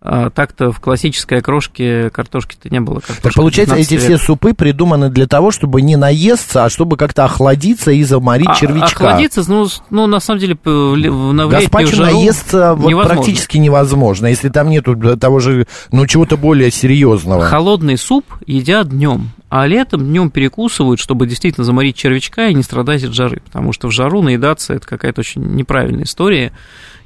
А 0.00 0.30
так-то 0.30 0.70
в 0.70 0.78
классической 0.78 1.38
окрошке 1.38 2.10
картошки-то 2.10 2.68
не 2.70 2.78
было. 2.80 3.00
Так 3.00 3.34
получается, 3.34 3.74
15 3.74 3.92
эти 3.92 3.94
век. 3.94 4.04
все 4.04 4.24
супы 4.24 4.54
придуманы 4.54 5.08
для 5.10 5.26
того, 5.26 5.50
чтобы 5.50 5.82
не 5.82 5.96
наесться, 5.96 6.64
а 6.64 6.70
чтобы 6.70 6.96
как-то 6.96 7.24
охладиться 7.24 7.90
и 7.90 8.04
заморить 8.04 8.46
А- 8.48 8.54
червячка. 8.54 9.06
Охладиться, 9.08 9.42
ну, 9.48 9.66
ну, 9.90 10.06
на 10.06 10.20
самом 10.20 10.38
деле, 10.38 10.56
на 10.64 11.48
Гаспачо 11.48 11.96
жару 11.96 12.12
наесться 12.16 12.74
вот 12.74 12.88
невозможно. 12.88 13.14
практически 13.22 13.58
невозможно, 13.58 14.26
если 14.28 14.50
там 14.50 14.68
нету 14.70 14.96
того 15.16 15.40
же, 15.40 15.66
ну, 15.90 16.06
чего-то 16.06 16.36
более 16.36 16.70
серьезного. 16.70 17.44
Холодный 17.46 17.98
суп 17.98 18.24
едят 18.46 18.90
днем, 18.90 19.30
а 19.50 19.66
летом 19.66 20.04
днем 20.04 20.30
перекусывают, 20.30 21.00
чтобы 21.00 21.26
действительно 21.26 21.64
заморить 21.64 21.96
червячка 21.96 22.48
и 22.48 22.54
не 22.54 22.62
страдать 22.62 23.04
от 23.04 23.14
жары. 23.14 23.40
Потому 23.44 23.72
что 23.72 23.88
в 23.88 23.92
жару 23.92 24.22
наедаться 24.22 24.74
это 24.74 24.86
какая-то 24.86 25.20
очень 25.20 25.42
неправильная 25.42 26.04
история. 26.04 26.52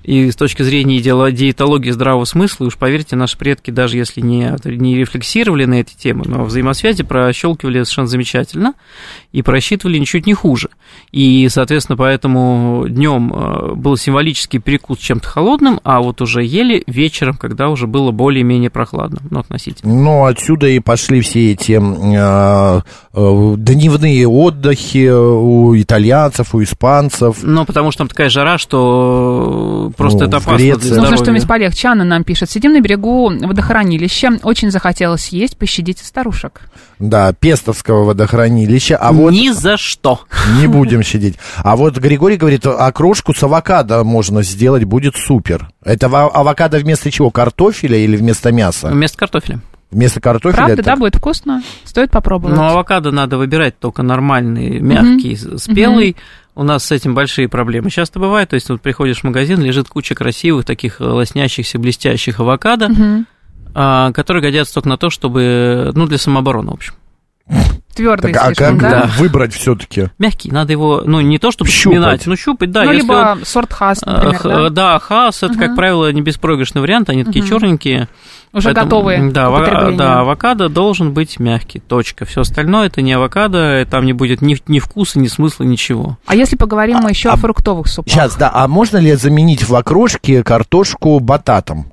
И 0.02 0.30
с 0.32 0.34
точки 0.34 0.62
зрения 0.62 0.98
диетологии 1.00 1.90
здравого 1.90 2.24
смысла, 2.24 2.64
уж 2.64 2.76
поверьте, 2.76 3.14
наши 3.14 3.38
предки, 3.38 3.70
даже 3.70 3.96
если 3.96 4.20
не, 4.20 4.52
не 4.64 4.96
рефлексировали 4.96 5.64
на 5.64 5.74
эти 5.74 5.94
темы, 5.94 6.24
но 6.26 6.44
взаимосвязи 6.44 7.04
прощелкивали 7.04 7.84
совершенно 7.84 8.08
замечательно 8.08 8.74
и 9.30 9.42
просчитывали 9.42 9.98
ничуть 9.98 10.26
не 10.26 10.34
хуже. 10.34 10.70
И, 11.12 11.46
соответственно, 11.50 11.98
поэтому 11.98 12.86
днем 12.88 13.32
э, 13.34 13.74
был 13.74 13.98
символический 13.98 14.58
перекус 14.58 14.98
чем-то 14.98 15.28
холодным, 15.28 15.78
а 15.84 16.00
вот 16.00 16.22
уже 16.22 16.42
ели 16.42 16.82
вечером, 16.86 17.36
когда 17.36 17.68
уже 17.68 17.86
было 17.86 18.12
более-менее 18.12 18.70
прохладно, 18.70 19.18
ну, 19.30 19.40
относительно. 19.40 19.92
Ну, 19.92 20.24
отсюда 20.24 20.68
и 20.68 20.78
пошли 20.78 21.20
все 21.20 21.52
эти 21.52 21.72
э, 21.72 22.80
э, 23.12 23.54
дневные 23.58 24.26
отдыхи 24.26 25.10
у 25.10 25.76
итальянцев, 25.78 26.54
у 26.54 26.62
испанцев. 26.62 27.36
Ну, 27.42 27.66
потому 27.66 27.90
что 27.90 27.98
там 27.98 28.08
такая 28.08 28.30
жара, 28.30 28.56
что 28.56 29.92
просто 29.98 30.20
Ну, 30.20 30.24
это 30.28 30.36
опасно 30.38 30.56
Греции. 30.56 30.78
для 30.80 30.88
Нужно 30.96 31.02
здоровья. 31.08 31.24
что-нибудь 31.24 31.48
полегче. 31.48 31.88
Анна 31.88 32.04
нам 32.04 32.24
пишет. 32.24 32.50
Сидим 32.50 32.72
на 32.72 32.80
берегу 32.80 33.28
водохранилища. 33.28 34.38
Очень 34.44 34.70
захотелось 34.70 35.28
есть. 35.28 35.58
Пощадите 35.58 36.04
старушек. 36.04 36.62
Да, 36.98 37.32
Пестовского 37.32 38.04
водохранилища. 38.04 38.96
А 38.96 39.12
вот 39.12 39.32
Ни 39.32 39.50
за 39.50 39.76
что. 39.76 40.20
не 40.60 40.66
будем 40.68 41.01
щадить. 41.02 41.38
А 41.58 41.76
вот 41.76 41.98
Григорий 41.98 42.36
говорит, 42.36 42.66
окрошку 42.66 43.34
с 43.34 43.42
авокадо 43.42 44.04
можно 44.04 44.42
сделать, 44.42 44.84
будет 44.84 45.16
супер. 45.16 45.68
Это 45.84 46.06
авокадо 46.06 46.78
вместо 46.78 47.10
чего? 47.10 47.30
Картофеля 47.30 47.98
или 47.98 48.16
вместо 48.16 48.52
мяса? 48.52 48.88
Вместо 48.88 49.18
картофеля. 49.18 49.60
Вместо 49.90 50.20
картофеля? 50.20 50.56
Правда, 50.56 50.72
это 50.74 50.82
да, 50.82 50.96
будет 50.96 51.16
вкусно. 51.16 51.62
Стоит 51.84 52.10
попробовать. 52.10 52.56
Но 52.56 52.68
авокадо 52.68 53.10
надо 53.10 53.36
выбирать 53.36 53.78
только 53.78 54.02
нормальный, 54.02 54.80
мягкий, 54.80 55.36
спелый. 55.58 56.16
У 56.54 56.64
нас 56.64 56.84
с 56.84 56.92
этим 56.92 57.14
большие 57.14 57.48
проблемы 57.48 57.90
часто 57.90 58.18
бывают. 58.18 58.50
То 58.50 58.54
есть, 58.54 58.68
вот 58.68 58.80
приходишь 58.80 59.20
в 59.20 59.24
магазин, 59.24 59.60
лежит 59.60 59.88
куча 59.88 60.14
красивых, 60.14 60.66
таких 60.66 61.00
э, 61.00 61.04
лоснящихся, 61.04 61.78
блестящих 61.78 62.40
авокадо, 62.40 62.90
а, 63.74 64.12
которые 64.12 64.42
годятся 64.42 64.74
только 64.74 64.88
на 64.88 64.98
то, 64.98 65.08
чтобы, 65.08 65.92
ну, 65.94 66.06
для 66.06 66.18
самообороны, 66.18 66.70
в 66.70 66.74
общем. 66.74 66.94
Твердый 67.94 68.32
Так, 68.32 68.42
а 68.42 68.46
слишком, 68.46 68.78
как 68.78 68.90
да? 68.90 69.10
выбрать 69.18 69.54
все-таки? 69.54 70.08
Мягкий, 70.18 70.50
надо 70.50 70.72
его, 70.72 71.02
ну, 71.04 71.20
не 71.20 71.38
то 71.38 71.50
чтобы 71.50 71.70
Щупать. 71.70 71.98
сминать, 71.98 72.26
но 72.26 72.36
щупать, 72.36 72.70
да. 72.70 72.84
ну, 72.84 72.92
либо 72.92 73.12
он- 73.12 73.44
сорт 73.44 73.72
хас, 73.72 74.00
э, 74.04 74.10
например, 74.10 74.38
х- 74.38 74.48
да? 74.48 74.68
да, 74.70 74.98
хас, 74.98 75.42
это, 75.42 75.54
как 75.54 75.68
Мгм. 75.68 75.76
правило, 75.76 76.12
не 76.12 76.22
беспроигрышный 76.22 76.80
вариант, 76.80 77.10
они 77.10 77.24
такие 77.24 77.42
Мгм. 77.44 77.50
черненькие. 77.50 78.08
Уже 78.54 78.66
Поэтому, 78.66 78.86
готовые 78.86 79.30
Да, 79.30 79.46
к 79.46 79.48
ава- 79.48 79.96
да, 79.96 80.20
авокадо 80.20 80.68
должен 80.68 81.12
быть 81.14 81.38
мягкий, 81.38 81.80
точка. 81.80 82.26
Все 82.26 82.42
остальное 82.42 82.86
это 82.88 83.00
не 83.00 83.14
авокадо, 83.14 83.86
там 83.90 84.04
не 84.04 84.12
будет 84.12 84.42
ни, 84.42 84.58
ни 84.68 84.78
вкуса, 84.78 85.18
ни 85.18 85.26
смысла, 85.26 85.64
ничего. 85.64 86.18
А 86.26 86.34
если 86.34 86.56
поговорим 86.56 86.98
мы 86.98 87.10
еще 87.10 87.30
а- 87.30 87.32
о 87.32 87.36
фруктовых 87.36 87.86
супах? 87.88 88.12
Сейчас, 88.12 88.36
да, 88.36 88.50
а 88.52 88.68
можно 88.68 88.98
ли 88.98 89.14
заменить 89.14 89.66
в 89.66 89.74
окрошке 89.74 90.42
картошку 90.44 91.18
бататом? 91.20 91.92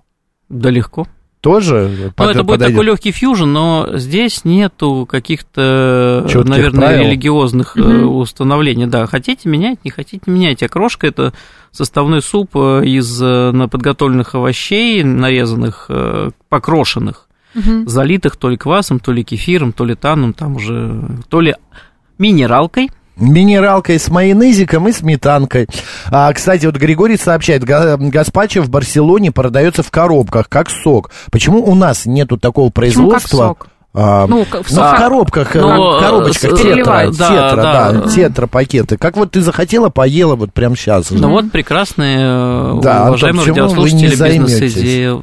Да 0.49 0.69
легко. 0.69 1.07
Тоже 1.41 1.89
Ну, 2.07 2.11
под- 2.11 2.29
это 2.31 2.43
будет 2.43 2.55
подойдет? 2.59 2.75
такой 2.75 2.85
легкий 2.85 3.11
фьюжн, 3.11 3.45
но 3.45 3.87
здесь 3.93 4.43
нету 4.43 5.07
каких-то, 5.09 6.25
Чётких 6.29 6.49
наверное, 6.49 6.87
правил. 6.89 7.03
религиозных 7.05 7.77
э, 7.77 7.81
Мгм. 7.81 8.09
установлений. 8.17 8.87
Да, 8.87 9.05
хотите 9.07 9.47
менять, 9.47 9.79
не 9.85 9.89
хотите 9.91 10.29
менять. 10.29 10.61
Окрошка 10.63 11.07
это 11.07 11.33
составной 11.71 12.21
суп 12.21 12.51
э, 12.55 12.83
из 12.85 13.21
э, 13.21 13.51
на- 13.51 13.69
подготовленных 13.69 14.35
овощей, 14.35 15.01
нарезанных, 15.03 15.85
э, 15.87 16.31
покрошенных, 16.49 17.27
Мгм. 17.55 17.87
залитых 17.87 18.35
то 18.35 18.49
ли 18.49 18.57
квасом, 18.57 18.99
то 18.99 19.13
ли 19.13 19.23
кефиром, 19.23 19.71
то 19.71 19.85
ли 19.85 19.95
таном, 19.95 20.33
там 20.33 20.57
уже, 20.57 21.07
то 21.29 21.39
ли 21.39 21.55
минералкой. 22.17 22.89
Минералкой 23.19 23.99
с 23.99 24.07
майонезиком 24.09 24.87
и 24.87 24.91
сметанкой. 24.91 25.67
А, 26.11 26.31
кстати, 26.33 26.65
вот 26.65 26.75
Григорий 26.77 27.17
сообщает, 27.17 27.63
га- 27.63 27.97
гаспачо 27.97 28.61
в 28.61 28.69
Барселоне 28.69 29.31
продается 29.31 29.83
в 29.83 29.91
коробках, 29.91 30.49
как 30.49 30.69
сок. 30.69 31.11
Почему 31.31 31.63
у 31.63 31.75
нас 31.75 32.05
нету 32.05 32.37
такого 32.37 32.69
Почему 32.69 33.09
как 33.09 33.21
производства? 33.21 33.47
сок? 33.49 33.67
А, 33.91 34.27
Ну, 34.27 34.43
в 34.45 34.47
ну, 34.53 34.63
в 34.63 34.69
сок- 34.69 34.97
коробках, 34.97 35.55
э, 35.55 35.61
Ну, 35.61 35.97
в 35.97 35.99
коробочках, 35.99 36.55
тетра, 36.59 36.83
да, 36.85 37.11
тетра, 37.11 37.55
да, 37.55 37.91
да. 37.91 38.07
тетра 38.09 38.45
пакеты. 38.47 38.97
Как 38.97 39.17
вот 39.17 39.31
ты 39.31 39.41
захотела, 39.41 39.89
поела 39.89 40.35
вот 40.35 40.53
прямо 40.53 40.75
сейчас. 40.75 41.09
Ну 41.09 41.29
вот 41.29 41.51
прекрасные, 41.51 42.17
э, 42.19 42.79
Да, 42.83 42.91
Антон, 42.97 43.07
уважаемые 43.09 43.45
не 43.45 43.51
радиослушатели, 43.51 44.09
бизнес-идеи. 44.11 45.19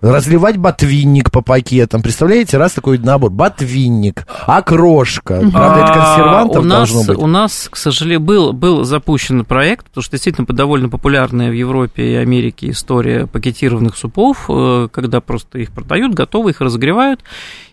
Разливать 0.00 0.56
ботвинник 0.58 1.32
по 1.32 1.42
пакетам. 1.42 2.02
Представляете, 2.02 2.56
раз 2.56 2.72
такой 2.72 2.98
набор. 2.98 3.30
Ботвинник, 3.30 4.26
окрошка. 4.46 5.40
Правда, 5.50 5.80
это 5.80 5.92
А, 5.92 5.94
консервантов 5.94 6.62
у 6.62 6.66
нас, 6.66 6.78
должно 6.78 7.04
быть. 7.04 7.18
У 7.18 7.26
нас, 7.26 7.68
к 7.68 7.76
сожалению, 7.76 8.20
был, 8.20 8.52
был 8.52 8.84
запущен 8.84 9.44
проект, 9.44 9.86
потому 9.86 10.02
что 10.02 10.12
действительно 10.12 10.46
довольно 10.46 10.88
популярная 10.88 11.50
в 11.50 11.52
Европе 11.52 12.12
и 12.12 12.14
Америке 12.14 12.70
история 12.70 13.26
пакетированных 13.26 13.96
супов, 13.96 14.46
э, 14.48 14.88
когда 14.92 15.20
просто 15.20 15.58
их 15.58 15.72
продают, 15.72 16.14
готовы, 16.14 16.50
их 16.50 16.60
разогревают. 16.60 17.20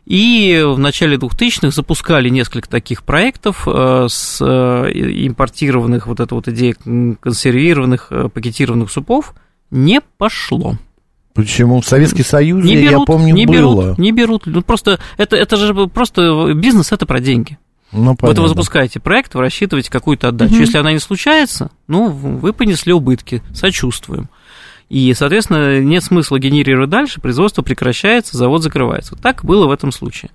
И 0.05 0.63
в 0.65 0.79
начале 0.79 1.17
2000-х 1.17 1.69
запускали 1.69 2.29
несколько 2.29 2.67
таких 2.67 3.03
проектов 3.03 3.67
э, 3.67 4.07
с 4.09 4.39
э, 4.41 4.91
импортированных, 4.93 6.07
вот 6.07 6.19
эта 6.19 6.33
вот 6.33 6.47
идея 6.47 6.75
консервированных, 7.19 8.11
пакетированных 8.33 8.89
супов. 8.89 9.35
Не 9.69 10.01
пошло. 10.17 10.75
Почему? 11.35 11.81
В 11.81 11.85
Советский 11.85 12.23
Союз, 12.23 12.63
Не 12.63 12.77
берут, 12.77 12.91
я 12.91 12.99
помню, 13.01 13.33
не 13.33 13.45
было. 13.45 13.83
берут, 13.83 13.97
не 13.99 14.11
берут. 14.13 14.43
Ну, 14.47 14.61
просто 14.61 14.99
это, 15.17 15.35
это 15.35 15.57
же 15.57 15.73
просто 15.89 16.53
бизнес, 16.55 16.91
это 16.93 17.05
про 17.05 17.19
деньги. 17.19 17.57
Ну, 17.91 18.11
Вот 18.11 18.19
понятно. 18.19 18.41
вы 18.43 18.47
запускаете 18.49 18.99
проект, 19.01 19.35
вы 19.35 19.41
рассчитываете 19.41 19.91
какую-то 19.91 20.29
отдачу. 20.29 20.53
Мгм. 20.53 20.61
Если 20.61 20.77
она 20.77 20.93
не 20.93 20.99
случается, 20.99 21.71
ну, 21.87 22.09
вы 22.09 22.53
понесли 22.53 22.93
убытки, 22.93 23.43
сочувствуем. 23.53 24.29
И, 24.89 25.13
соответственно, 25.13 25.79
нет 25.81 26.03
смысла 26.03 26.39
генерировать 26.39 26.89
дальше, 26.89 27.19
производство 27.19 27.63
прекращается, 27.63 28.37
завод 28.37 28.63
закрывается. 28.63 29.15
Вот 29.15 29.21
так 29.21 29.43
было 29.43 29.67
в 29.67 29.71
этом 29.71 29.91
случае. 29.91 30.31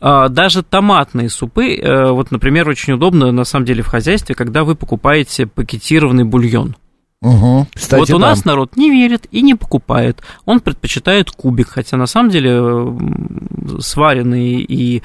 А, 0.00 0.28
Даже 0.28 0.62
томатные 0.62 1.28
супы, 1.28 1.76
э, 1.76 2.10
вот, 2.10 2.30
например, 2.30 2.68
очень 2.68 2.94
удобно, 2.94 3.30
на 3.32 3.44
самом 3.44 3.66
деле, 3.66 3.82
в 3.82 3.86
хозяйстве, 3.86 4.34
когда 4.34 4.64
вы 4.64 4.74
покупаете 4.76 5.46
пакетированный 5.46 6.24
бульон. 6.24 6.74
Мгм. 7.22 7.68
Кстати, 7.72 8.00
вот 8.00 8.10
у 8.10 8.18
да. 8.18 8.30
нас 8.30 8.44
народ 8.44 8.76
не 8.76 8.90
верит 8.90 9.26
и 9.30 9.42
не 9.42 9.54
покупает. 9.54 10.20
Он 10.44 10.58
предпочитает 10.58 11.30
кубик, 11.30 11.68
хотя 11.68 11.96
на 11.96 12.06
самом 12.06 12.30
деле 12.30 12.98
сваренный 13.78 14.60
и 14.60 15.02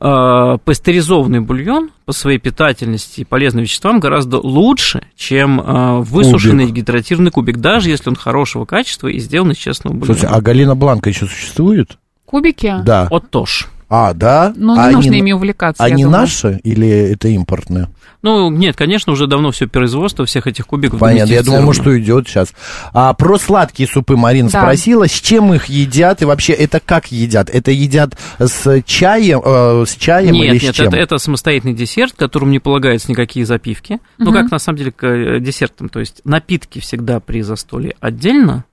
э, 0.00 0.58
пастеризованный 0.64 1.40
бульон 1.40 1.90
по 2.06 2.12
своей 2.12 2.38
питательности 2.38 3.20
и 3.20 3.24
полезным 3.24 3.64
веществам 3.64 4.00
гораздо 4.00 4.38
лучше, 4.38 5.02
чем 5.16 5.60
э, 5.60 6.00
высушенный 6.00 6.70
гидратированный 6.70 7.30
кубик, 7.30 7.58
даже 7.58 7.90
если 7.90 8.08
он 8.08 8.16
хорошего 8.16 8.64
качества 8.64 9.08
и 9.08 9.18
сделан 9.18 9.50
из 9.50 9.58
честного 9.58 9.92
бульона. 9.92 10.14
Слушайте, 10.14 10.34
а 10.34 10.40
Галина 10.40 10.74
Бланка 10.74 11.10
еще 11.10 11.26
существует? 11.26 11.98
Кубики? 12.24 12.74
Да. 12.84 13.06
Вот 13.10 13.28
тоже. 13.28 13.66
А, 13.90 14.14
да? 14.14 14.52
Ну, 14.56 14.74
не 14.76 14.80
А 14.80 14.90
нужно 14.92 15.10
они, 15.10 15.18
ими 15.18 15.32
увлекаться, 15.32 15.82
Они 15.82 16.04
думаю. 16.04 16.20
наши 16.22 16.60
или 16.62 16.88
это 16.88 17.26
импортные? 17.26 17.88
Ну, 18.22 18.48
нет, 18.50 18.76
конечно, 18.76 19.12
уже 19.12 19.26
давно 19.26 19.50
все 19.50 19.66
производство 19.66 20.24
всех 20.26 20.46
этих 20.46 20.66
кубиков 20.66 21.00
Понятно, 21.00 21.32
я 21.32 21.42
думал, 21.42 21.62
может, 21.62 21.86
уйдет 21.86 22.28
сейчас. 22.28 22.52
А 22.92 23.12
про 23.14 23.36
сладкие 23.38 23.88
супы 23.88 24.14
Марина 24.16 24.48
Да. 24.48 24.60
спросила, 24.60 25.08
с 25.08 25.10
чем 25.12 25.52
их 25.54 25.66
едят 25.66 26.22
и 26.22 26.24
вообще 26.24 26.52
это 26.52 26.78
как 26.80 27.10
едят? 27.10 27.50
Это 27.50 27.72
едят 27.72 28.16
с 28.38 28.82
чаем, 28.84 29.40
э, 29.44 29.84
с 29.86 29.96
чаем 29.96 30.34
или 30.34 30.52
Нет, 30.52 30.60
с 30.60 30.64
нет, 30.66 30.74
чем? 30.76 30.86
это, 30.88 30.96
это 30.96 31.18
самостоятельный 31.18 31.74
десерт, 31.74 32.12
которому 32.14 32.52
не 32.52 32.58
полагаются 32.60 33.10
никакие 33.10 33.44
запивки. 33.44 33.98
Ну, 34.18 34.26
Мгм. 34.30 34.34
как 34.42 34.50
на 34.52 34.58
самом 34.60 34.78
деле 34.78 34.92
к 34.92 35.04
э, 35.04 35.40
десертам, 35.40 35.88
то 35.88 35.98
есть 35.98 36.20
напитки 36.24 36.78
всегда 36.78 37.18
при 37.20 37.40
застолье 37.42 37.96
отдельно, 38.00 38.64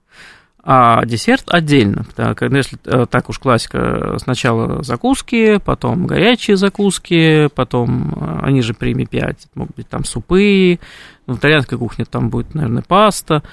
а 0.70 1.05
десерт 1.05 1.45
отдельно. 1.47 2.05
Так, 2.13 2.41
ну, 2.41 2.57
если 2.57 2.78
э, 2.84 3.05
так 3.09 3.30
уж 3.30 3.39
классика, 3.39 4.18
сначала 4.22 4.84
закуски, 4.84 5.59
потом 5.63 6.05
горячие 6.05 6.57
закуски, 6.57 7.47
потом, 7.55 8.13
э, 8.13 8.39
они 8.43 8.61
же 8.61 8.74
премии 8.74 9.05
5, 9.05 9.47
могут 9.55 9.78
быть 9.78 9.88
там 9.88 10.03
супы, 10.03 10.78
в 11.26 11.38
итальянской 11.38 11.78
кухне 11.78 12.03
там 12.03 12.30
будет, 12.30 12.53
наверное, 12.53 12.84
паста, 12.86 13.43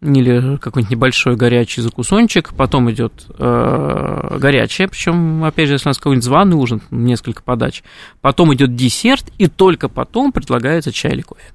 или 0.00 0.56
какой-нибудь 0.56 0.90
небольшой 0.90 1.36
горячий 1.36 1.82
закусончик, 1.82 2.54
потом 2.54 2.90
идет 2.90 3.26
э, 3.38 4.38
горячее, 4.38 4.88
причем, 4.88 5.44
опять 5.44 5.66
же, 5.66 5.74
если 5.74 5.88
у 5.88 5.90
нас 5.90 5.98
какой-нибудь 5.98 6.24
званый 6.24 6.56
ужин, 6.56 6.80
несколько 6.90 7.42
подач, 7.42 7.82
потом 8.22 8.54
идет 8.54 8.74
десерт, 8.74 9.30
и 9.36 9.48
только 9.48 9.90
потом 9.90 10.32
предлагается 10.32 10.92
чай 10.92 11.12
или 11.12 11.20
кофе. 11.20 11.52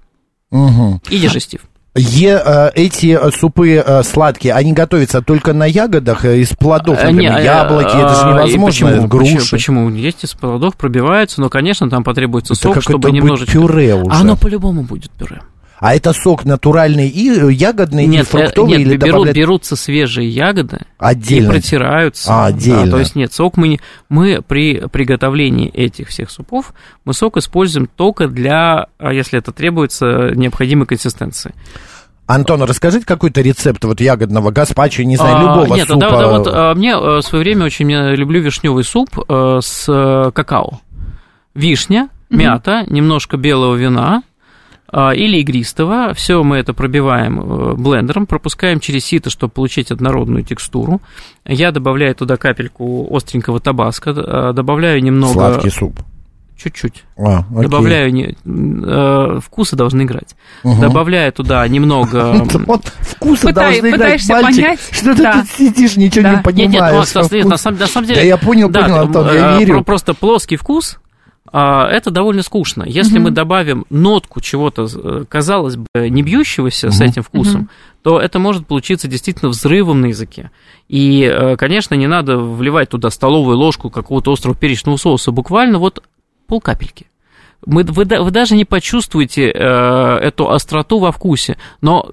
Мгм. 0.51 1.01
И 1.09 1.17
дежестив. 1.17 1.61
Е- 1.95 2.41
э, 2.45 2.71
эти 2.75 3.17
э, 3.19 3.31
супы 3.31 3.83
э, 3.83 4.03
сладкие, 4.03 4.53
они 4.53 4.73
готовятся 4.73 5.21
только 5.21 5.53
на 5.53 5.65
ягодах 5.65 6.23
из 6.23 6.49
плодов, 6.49 7.01
например, 7.01 7.37
не, 7.39 7.43
яблоки, 7.43 7.87
это 7.87 8.15
же 8.15 8.21
и 8.21 8.33
невозможно, 8.33 8.65
почему, 8.67 9.07
груши. 9.07 9.35
Почему, 9.49 9.87
почему? 9.87 9.89
Есть 9.89 10.23
из 10.23 10.33
плодов, 10.35 10.75
пробиваются, 10.75 11.41
но, 11.41 11.49
конечно, 11.49 11.89
там 11.89 12.03
потребуется 12.03 12.53
сок, 12.53 12.81
чтобы 12.81 13.11
немножечко... 13.11 13.51
пюре 13.53 13.95
уже. 13.95 14.15
А 14.15 14.21
оно 14.21 14.37
по-любому 14.37 14.83
будет 14.83 15.09
пюре. 15.11 15.41
А 15.79 15.95
это 15.95 16.11
сок 16.11 16.43
натуральный 16.43 17.07
и 17.07 17.29
э, 17.31 17.51
ягодный, 17.51 18.03
и 18.03 18.07
Нет, 18.07 18.27
э, 18.27 18.29
фруктовый, 18.29 18.71
нет 18.71 18.81
или 18.81 18.97
берут, 18.97 19.11
добавлять 19.11 19.35
берутся 19.35 19.75
свежие 19.77 20.27
ягоды 20.27 20.79
отдельно? 20.97 21.47
и 21.47 21.49
протираются. 21.51 22.29
А, 22.33 22.45
отдельно. 22.47 22.85
Да, 22.85 22.91
то 22.91 22.99
есть 22.99 23.15
нет, 23.15 23.31
сок 23.33 23.55
мы, 23.55 23.67
не- 23.69 23.79
мы 24.09 24.41
при 24.45 24.81
приготовлении 24.91 25.69
этих 25.69 26.09
всех 26.09 26.31
супов, 26.31 26.73
мы 27.05 27.13
сок 27.13 27.37
используем 27.37 27.87
только 27.87 28.27
для, 28.27 28.87
а 28.97 29.13
если 29.13 29.39
это 29.39 29.53
требуется, 29.53 30.31
необходимой 30.35 30.85
консистенции. 30.85 31.53
Антон, 32.27 32.61
расскажите 32.63 33.05
какой-то 33.05 33.41
рецепт 33.41 33.83
вот 33.85 34.01
ягодного 34.01 34.51
гаспачо, 34.51 35.01
не 35.03 35.15
знаю, 35.15 35.37
А, 35.37 35.41
любого 35.41 35.75
нет, 35.75 35.87
супа. 35.87 35.99
да, 36.01 36.09
да, 36.11 36.27
вот 36.27 36.47
а, 36.47 36.75
мне 36.75 36.91
э, 36.91 36.95
в 37.17 37.21
свое 37.21 37.43
время 37.43 37.65
очень 37.65 37.89
я 37.89 38.13
люблю 38.13 38.41
вишневый 38.41 38.83
суп 38.83 39.09
э, 39.27 39.59
с 39.63 40.31
какао. 40.35 40.81
Вишня, 41.55 42.09
мята, 42.29 42.83
немножко 42.87 43.37
белого 43.37 43.75
вина 43.75 44.17
а, 44.17 44.28
или 45.15 45.37
игристого. 45.37 46.13
Все 46.13 46.43
мы 46.43 46.57
это 46.57 46.73
пробиваем 46.73 47.39
э, 47.39 47.73
блендером, 47.75 48.25
пропускаем 48.25 48.79
через 48.79 49.05
сито, 49.05 49.29
чтобы 49.29 49.53
получить 49.53 49.91
однородную 49.91 50.43
текстуру. 50.43 51.01
Я 51.45 51.71
добавляю 51.71 52.15
туда 52.15 52.37
капельку 52.37 53.07
остренького 53.15 53.59
табаско, 53.59 54.11
э, 54.11 54.53
добавляю 54.53 55.01
немного... 55.03 55.33
Сладкий 55.33 55.69
суп. 55.69 55.99
Чуть-чуть. 56.61 57.05
А, 57.17 57.45
окей. 57.51 57.61
Добавляю... 57.61 58.13
Не, 58.13 58.35
э, 58.45 59.39
вкусы 59.41 59.77
должны 59.77 60.01
играть. 60.01 60.35
Мгм. 60.63 60.81
Добавляю 60.81 61.31
туда 61.31 61.65
немного... 61.67 62.45
Вот 62.67 62.85
вкусы 62.99 63.53
должны 63.53 63.91
играть, 63.91 64.27
понять? 64.27 64.79
Что 64.91 65.15
ты 65.15 65.23
тут 65.23 65.49
сидишь, 65.57 65.95
ничего 65.95 66.27
не 66.27 66.35
Нет, 66.35 66.45
Нет, 66.45 66.57
нет, 66.57 66.71
понимаешь? 66.71 67.15
Макс, 67.15 67.15
на 67.45 67.57
самом- 67.57 68.07
деле... 68.07 68.19
Да 68.19 68.25
я 68.25 68.37
понял, 68.37 68.69
понял, 68.69 69.33
я 69.33 69.55
э, 69.55 69.59
верю. 69.59 69.75
про- 69.75 69.83
Просто 69.83 70.13
плоский 70.13 70.57
вкус, 70.57 70.97
а, 70.97 71.08
это 71.51 72.11
довольно 72.11 72.43
скучно. 72.43 72.83
Если 72.85 73.17
мы 73.17 73.31
добавим 73.31 73.85
нотку 73.89 74.41
чего-то, 74.41 74.87
э, 74.93 75.25
казалось 75.27 75.77
бы, 75.77 75.87
не 75.95 76.21
бьющегося 76.21 76.91
с 76.91 77.01
этим 77.01 77.23
вкусом, 77.23 77.69
то 78.03 78.19
это 78.19 78.39
может 78.39 78.67
получиться 78.67 79.07
действительно 79.07 79.49
взрывом 79.49 80.01
на 80.01 80.07
языке. 80.07 80.51
И, 80.87 81.23
э, 81.23 81.55
конечно, 81.57 81.95
не 81.95 82.07
надо 82.07 82.37
вливать 82.37 82.89
туда 82.89 83.09
столовую 83.09 83.57
ложку 83.57 83.89
какого-то 83.89 84.31
острого 84.31 84.55
перечного 84.55 84.97
соуса, 84.97 85.31
буквально 85.31 85.79
вот 85.79 86.03
полкапельки. 86.47 87.07
мы, 87.65 87.83
вы, 87.83 88.05
вы 88.05 88.31
даже 88.31 88.55
не 88.55 88.65
почувствуете 88.65 89.51
э, 89.51 90.17
эту 90.21 90.49
остроту 90.49 90.99
во 90.99 91.11
вкусе, 91.11 91.57
но 91.81 92.11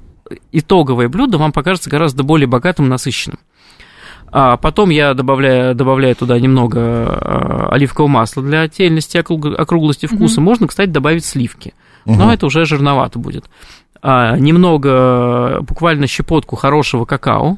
итоговое 0.53 1.09
блюдо 1.09 1.39
вам 1.39 1.53
покажется 1.53 1.91
гораздо 1.91 2.22
более 2.22 2.47
богатым, 2.47 2.89
насыщенным. 2.89 3.39
А 4.39 4.59
потом 4.59 4.91
я 4.91 5.14
добавляю, 5.14 5.74
добавляю 5.74 6.14
туда 6.14 6.39
немного 6.39 6.78
э, 6.78 7.68
оливкового 7.70 8.11
масла 8.11 8.43
для 8.43 8.61
отдельности, 8.61 9.16
округ- 9.16 9.55
округлости 9.59 10.05
вкуса. 10.07 10.43
Можно, 10.43 10.66
кстати, 10.66 10.91
добавить 10.91 11.24
сливки, 11.24 11.72
но 12.05 12.32
это 12.34 12.45
уже 12.45 12.66
жирновато 12.66 13.18
будет. 13.18 13.47
А, 14.03 14.37
немного, 14.37 15.59
буквально 15.62 16.07
щепотку 16.07 16.55
хорошего 16.57 17.07
какао. 17.07 17.57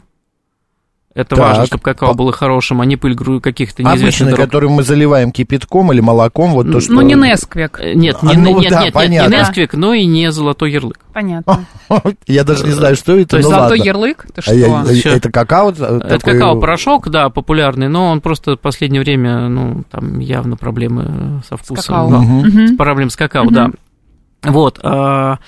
Это 1.18 1.34
Так. 1.34 1.38
важно, 1.46 1.66
чтобы 1.66 1.82
какао 1.82 2.14
было 2.14 2.30
хорошим, 2.30 2.80
а 2.80 2.86
не 2.86 2.96
пыль 2.96 3.16
каких-то 3.40 3.82
неизвестных 3.82 4.04
Обычный, 4.04 4.30
дорог. 4.30 4.38
который 4.46 4.70
мы 4.70 4.84
заливаем 4.84 5.32
кипятком 5.32 5.92
или 5.92 5.98
молоком, 5.98 6.52
вот 6.52 6.70
то, 6.70 6.78
что... 6.78 6.92
Ну, 6.92 7.00
не 7.00 7.14
Несквик. 7.14 7.80
Э, 7.80 7.92
Нет, 7.94 8.18
А, 8.22 8.36
не, 8.36 8.36
ну 8.36 8.60
нет, 8.60 8.70
да, 8.70 8.76
нет, 8.76 8.84
нет, 8.84 8.94
понятно. 8.94 9.32
не 9.32 9.38
Несквик, 9.40 9.74
но 9.74 9.94
и 9.94 10.06
не 10.06 10.30
золотой 10.30 10.70
ярлык. 10.70 11.00
Понятно. 11.12 11.64
Я 12.28 12.44
даже 12.44 12.64
не 12.64 12.70
знаю, 12.70 12.94
что 12.94 13.18
это, 13.18 13.30
То 13.30 13.36
есть 13.38 13.48
ну 13.48 13.54
Золотой 13.56 13.80
ярлык? 13.80 14.26
Ты 14.32 14.42
А 14.46 14.84
что? 14.84 15.08
Это 15.08 15.32
какао? 15.32 15.70
Это 15.70 16.18
какао-порошок, 16.20 17.08
да, 17.08 17.30
популярный, 17.30 17.88
но 17.88 18.06
он 18.12 18.20
просто 18.20 18.54
в 18.54 18.60
последнее 18.60 19.02
время, 19.02 19.48
ну, 19.48 19.82
там 19.90 20.20
явно 20.20 20.56
проблемы 20.56 21.42
со 21.48 21.56
вкусом. 21.56 22.76
Проблем 22.76 23.10
с 23.10 23.16
какао, 23.16 23.50
да. 23.50 23.70
Вот. 24.44 24.78
а, 24.84 25.38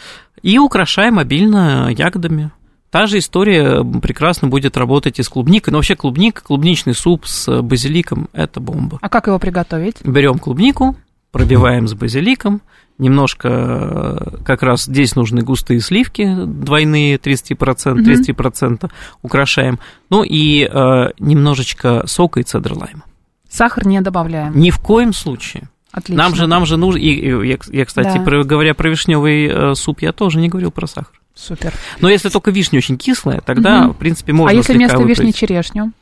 И 0.43 0.59
украшаем 0.59 1.21
обильно 1.21 1.91
ягодами. 1.97 2.51
Та 2.91 3.07
же 3.07 3.19
история 3.19 3.85
прекрасно 4.03 4.49
будет 4.49 4.77
работать 4.77 5.19
и 5.21 5.23
с 5.23 5.29
клубникой. 5.29 5.71
Но 5.73 5.79
вообще 5.79 5.95
клубника, 5.95 6.43
клубничный 6.43 6.95
суп 6.95 7.27
с 7.27 7.63
базиликом– 7.63 8.29
это 8.33 8.59
бомба. 8.61 8.99
А 9.01 9.09
как 9.09 9.29
его 9.29 9.39
приготовить? 9.39 9.97
Берем 10.05 10.39
клубнику, 10.39 10.97
пробиваем 11.31 11.87
с 11.87 11.95
базиликом, 11.95 12.63
немножко 12.99 13.49
э, 13.49 14.37
как 14.45 14.63
раз 14.65 14.85
здесь 14.85 15.15
нужны 15.15 15.43
густые 15.43 15.81
сливки, 15.81 16.35
двойные 16.47 17.17
30%, 17.17 17.55
33% 17.97 18.91
украшаем, 19.23 19.79
ну 20.11 20.23
и 20.25 20.65
э, 20.65 21.11
немножечко 21.21 22.03
сока 22.07 22.41
и 22.41 22.43
цедр 22.43 22.73
лайма. 22.73 23.05
Сахар 23.49 23.87
не 23.87 24.01
добавляем. 24.01 24.59
Ни 24.59 24.71
в 24.71 24.79
коем 24.81 25.13
случае. 25.13 25.69
Отлично. 25.93 26.23
Нам 26.25 26.35
же, 26.35 26.47
нам 26.47 26.67
же 26.67 26.77
нужно, 26.77 26.99
и, 26.99 27.09
и 27.09 27.49
я, 27.49 27.59
я, 27.73 27.85
кстати, 27.85 28.19
Да. 28.19 28.25
про- 28.25 28.45
говоря 28.45 28.75
про 28.75 28.91
вишневый 28.91 29.47
э, 29.47 29.75
суп, 29.75 30.01
я 30.03 30.13
тоже 30.13 30.39
не 30.39 30.49
говорил 30.49 30.71
про 30.71 30.87
сахар. 30.87 31.20
Супер. 31.35 31.73
Но 32.01 32.09
если 32.11 32.29
только 32.29 32.51
вишня 32.51 32.79
очень 32.79 32.99
кислая, 32.99 33.41
тогда, 33.41 33.83
Мгм. 33.83 33.93
в 33.95 33.97
принципе, 33.97 34.33
можно 34.33 34.51
а 34.51 34.55
если 34.55 34.75
вместо 34.75 34.97
вишни 34.99 35.09
выправить. 35.27 35.37
черешню? 35.37 35.93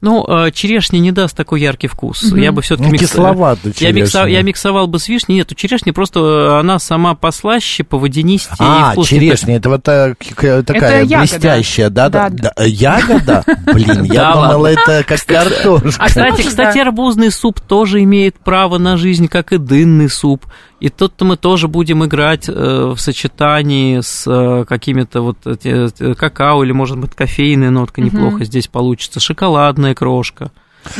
Ну, 0.00 0.24
э, 0.26 0.50
черешня 0.52 0.98
не 0.98 1.12
даст 1.12 1.36
такой 1.36 1.60
яркий 1.60 1.86
вкус. 1.88 2.22
Мгм. 2.22 2.40
Я 2.40 2.52
бы 2.52 2.62
все-таки 2.62 2.90
Ну, 2.90 2.96
кисловато 2.96 3.68
Я, 3.78 3.92
микса- 3.92 4.12
черешня. 4.20 4.26
я 4.26 4.42
миксовал 4.42 4.86
бы 4.86 4.98
с 4.98 5.08
вишней. 5.08 5.36
Нет, 5.36 5.52
у 5.52 5.54
черешни 5.54 5.90
просто 5.90 6.20
э, 6.20 6.58
она 6.60 6.78
сама 6.78 7.14
послаще, 7.14 7.84
поводянистее 7.84 8.54
и 8.58 8.62
А, 8.62 8.92
вкуснее. 8.92 9.20
черешня, 9.26 9.56
это 9.56 9.68
вот 9.68 9.82
к- 9.84 10.62
такая 10.62 11.04
ягода. 11.04 11.18
блестящая, 11.18 11.90
да? 11.90 12.08
Да, 12.08 12.28
Да. 12.30 12.52
да. 12.56 12.64
Ягода? 12.64 13.44
Блин, 13.72 14.04
я 14.04 14.32
думал, 14.34 14.64
это 14.66 15.04
как 15.06 15.24
картошка. 15.24 16.02
А, 16.02 16.06
кстати, 16.06 16.42
кстати, 16.42 16.78
арбузный 16.78 17.30
суп 17.30 17.60
тоже 17.60 18.02
имеет 18.02 18.38
право 18.38 18.78
на 18.78 18.96
жизнь, 18.96 19.28
как 19.28 19.52
и 19.52 19.58
дынный 19.58 20.08
суп. 20.08 20.46
И 20.80 20.88
тут 20.88 21.20
мы 21.20 21.36
тоже 21.36 21.68
будем 21.68 22.06
играть 22.06 22.48
э, 22.48 22.52
в 22.96 22.98
сочетании 22.98 24.00
с 24.00 24.24
э, 24.26 24.64
какими-то 24.66 25.20
вот 25.20 25.36
э, 25.44 25.88
какао 26.16 26.64
или, 26.64 26.72
может 26.72 26.96
быть, 26.98 27.14
кофейная 27.14 27.68
нотка 27.70 28.00
неплохо 28.00 28.44
здесь 28.44 28.66
получится, 28.66 29.20
шоколадная 29.20 29.89
крошка. 29.94 30.50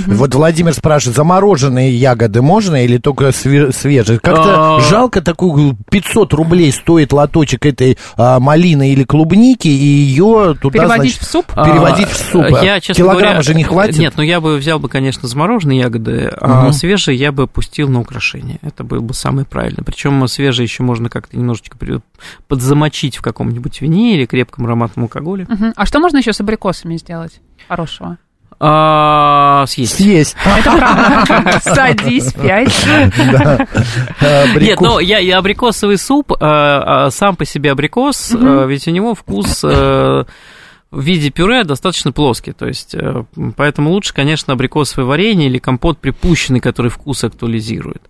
Вот 0.07 0.35
Владимир 0.35 0.75
спрашивает, 0.75 1.17
замороженные 1.17 1.91
ягоды 1.97 2.43
можно 2.43 2.85
или 2.85 2.99
только 2.99 3.29
све- 3.29 3.73
свежие? 3.73 4.19
Как-то 4.19 4.77
А. 4.77 4.81
жалко 4.81 5.23
такую, 5.23 5.75
500 5.91 6.35
рублей 6.35 6.71
стоит 6.71 7.15
лоточек 7.15 7.65
этой 7.65 7.97
а, 8.19 8.39
малины 8.41 8.93
или 8.93 9.05
клубники, 9.05 9.69
и 9.69 9.71
ее 9.71 10.55
туда, 10.61 10.81
Переводить 10.81 11.15
значит, 11.15 11.23
в 11.23 11.31
суп? 11.33 11.47
переводить 11.55 12.09
А, 12.09 12.11
в 12.11 12.17
суп. 12.19 12.45
Я, 12.63 12.79
честно 12.81 13.03
Килограмма 13.03 13.27
говоря, 13.37 13.43
же 13.43 13.55
не 13.55 13.65
хватит? 13.65 13.97
Нет, 13.99 14.13
ну 14.19 14.23
я 14.23 14.43
бы 14.43 14.59
взял 14.59 14.79
бы, 14.79 14.91
конечно, 14.91 15.27
замороженные 15.27 15.79
ягоды, 15.79 16.31
а 16.39 16.65
Мгм. 16.65 16.73
свежие 16.75 17.17
я 17.17 17.33
бы 17.33 17.47
пустил 17.47 17.89
на 17.89 18.01
украшение. 18.01 18.59
Это 18.61 18.85
было 18.85 19.01
бы 19.01 19.15
самое 19.15 19.47
правильное. 19.47 19.83
Причем 19.83 20.29
свежие 20.29 20.65
еще 20.65 20.83
можно 20.83 21.09
как-то 21.09 21.39
немножечко 21.39 21.79
подзамочить 22.49 23.17
в 23.17 23.23
каком-нибудь 23.23 23.81
вине 23.81 24.15
или 24.17 24.27
крепком 24.27 24.67
ароматном 24.67 25.05
алкоголе. 25.05 25.47
Мгм. 25.49 25.73
А 25.75 25.87
что 25.87 26.01
можно 26.01 26.19
еще 26.19 26.35
с 26.35 26.41
абрикосами 26.43 26.97
сделать 26.99 27.41
хорошего? 27.67 28.19
А, 28.63 29.65
съесть. 29.67 29.97
Съесть. 29.97 30.37
Это 30.45 30.77
правда. 30.77 31.61
Садись, 31.63 32.33
пять. 32.35 32.87
А, 34.21 34.47
Нет, 34.59 34.81
ну 34.81 34.99
я 34.99 35.39
абрикосовый 35.39 35.97
суп, 35.97 36.33
а, 36.39 37.07
а, 37.07 37.11
сам 37.11 37.37
по 37.37 37.47
себе 37.47 37.73
абрикос, 37.73 38.33
ведь 38.33 38.87
у 38.87 38.91
него 38.91 39.15
вкус 39.15 39.63
в 39.63 40.27
виде 40.93 41.31
пюре 41.31 41.65
достаточно 41.65 42.13
плоский, 42.13 42.53
то 42.53 42.67
есть 42.67 42.97
э, 42.97 43.25
поэтому 43.57 43.91
лучше, 43.91 44.13
конечно, 44.13 44.55
абрикосовое 44.55 45.07
варенье 45.07 45.47
или 45.47 45.59
компот 45.59 45.99
припущенный, 45.99 46.59
который 46.59 46.91
вкус 46.91 47.23
актуализирует, 47.23 48.03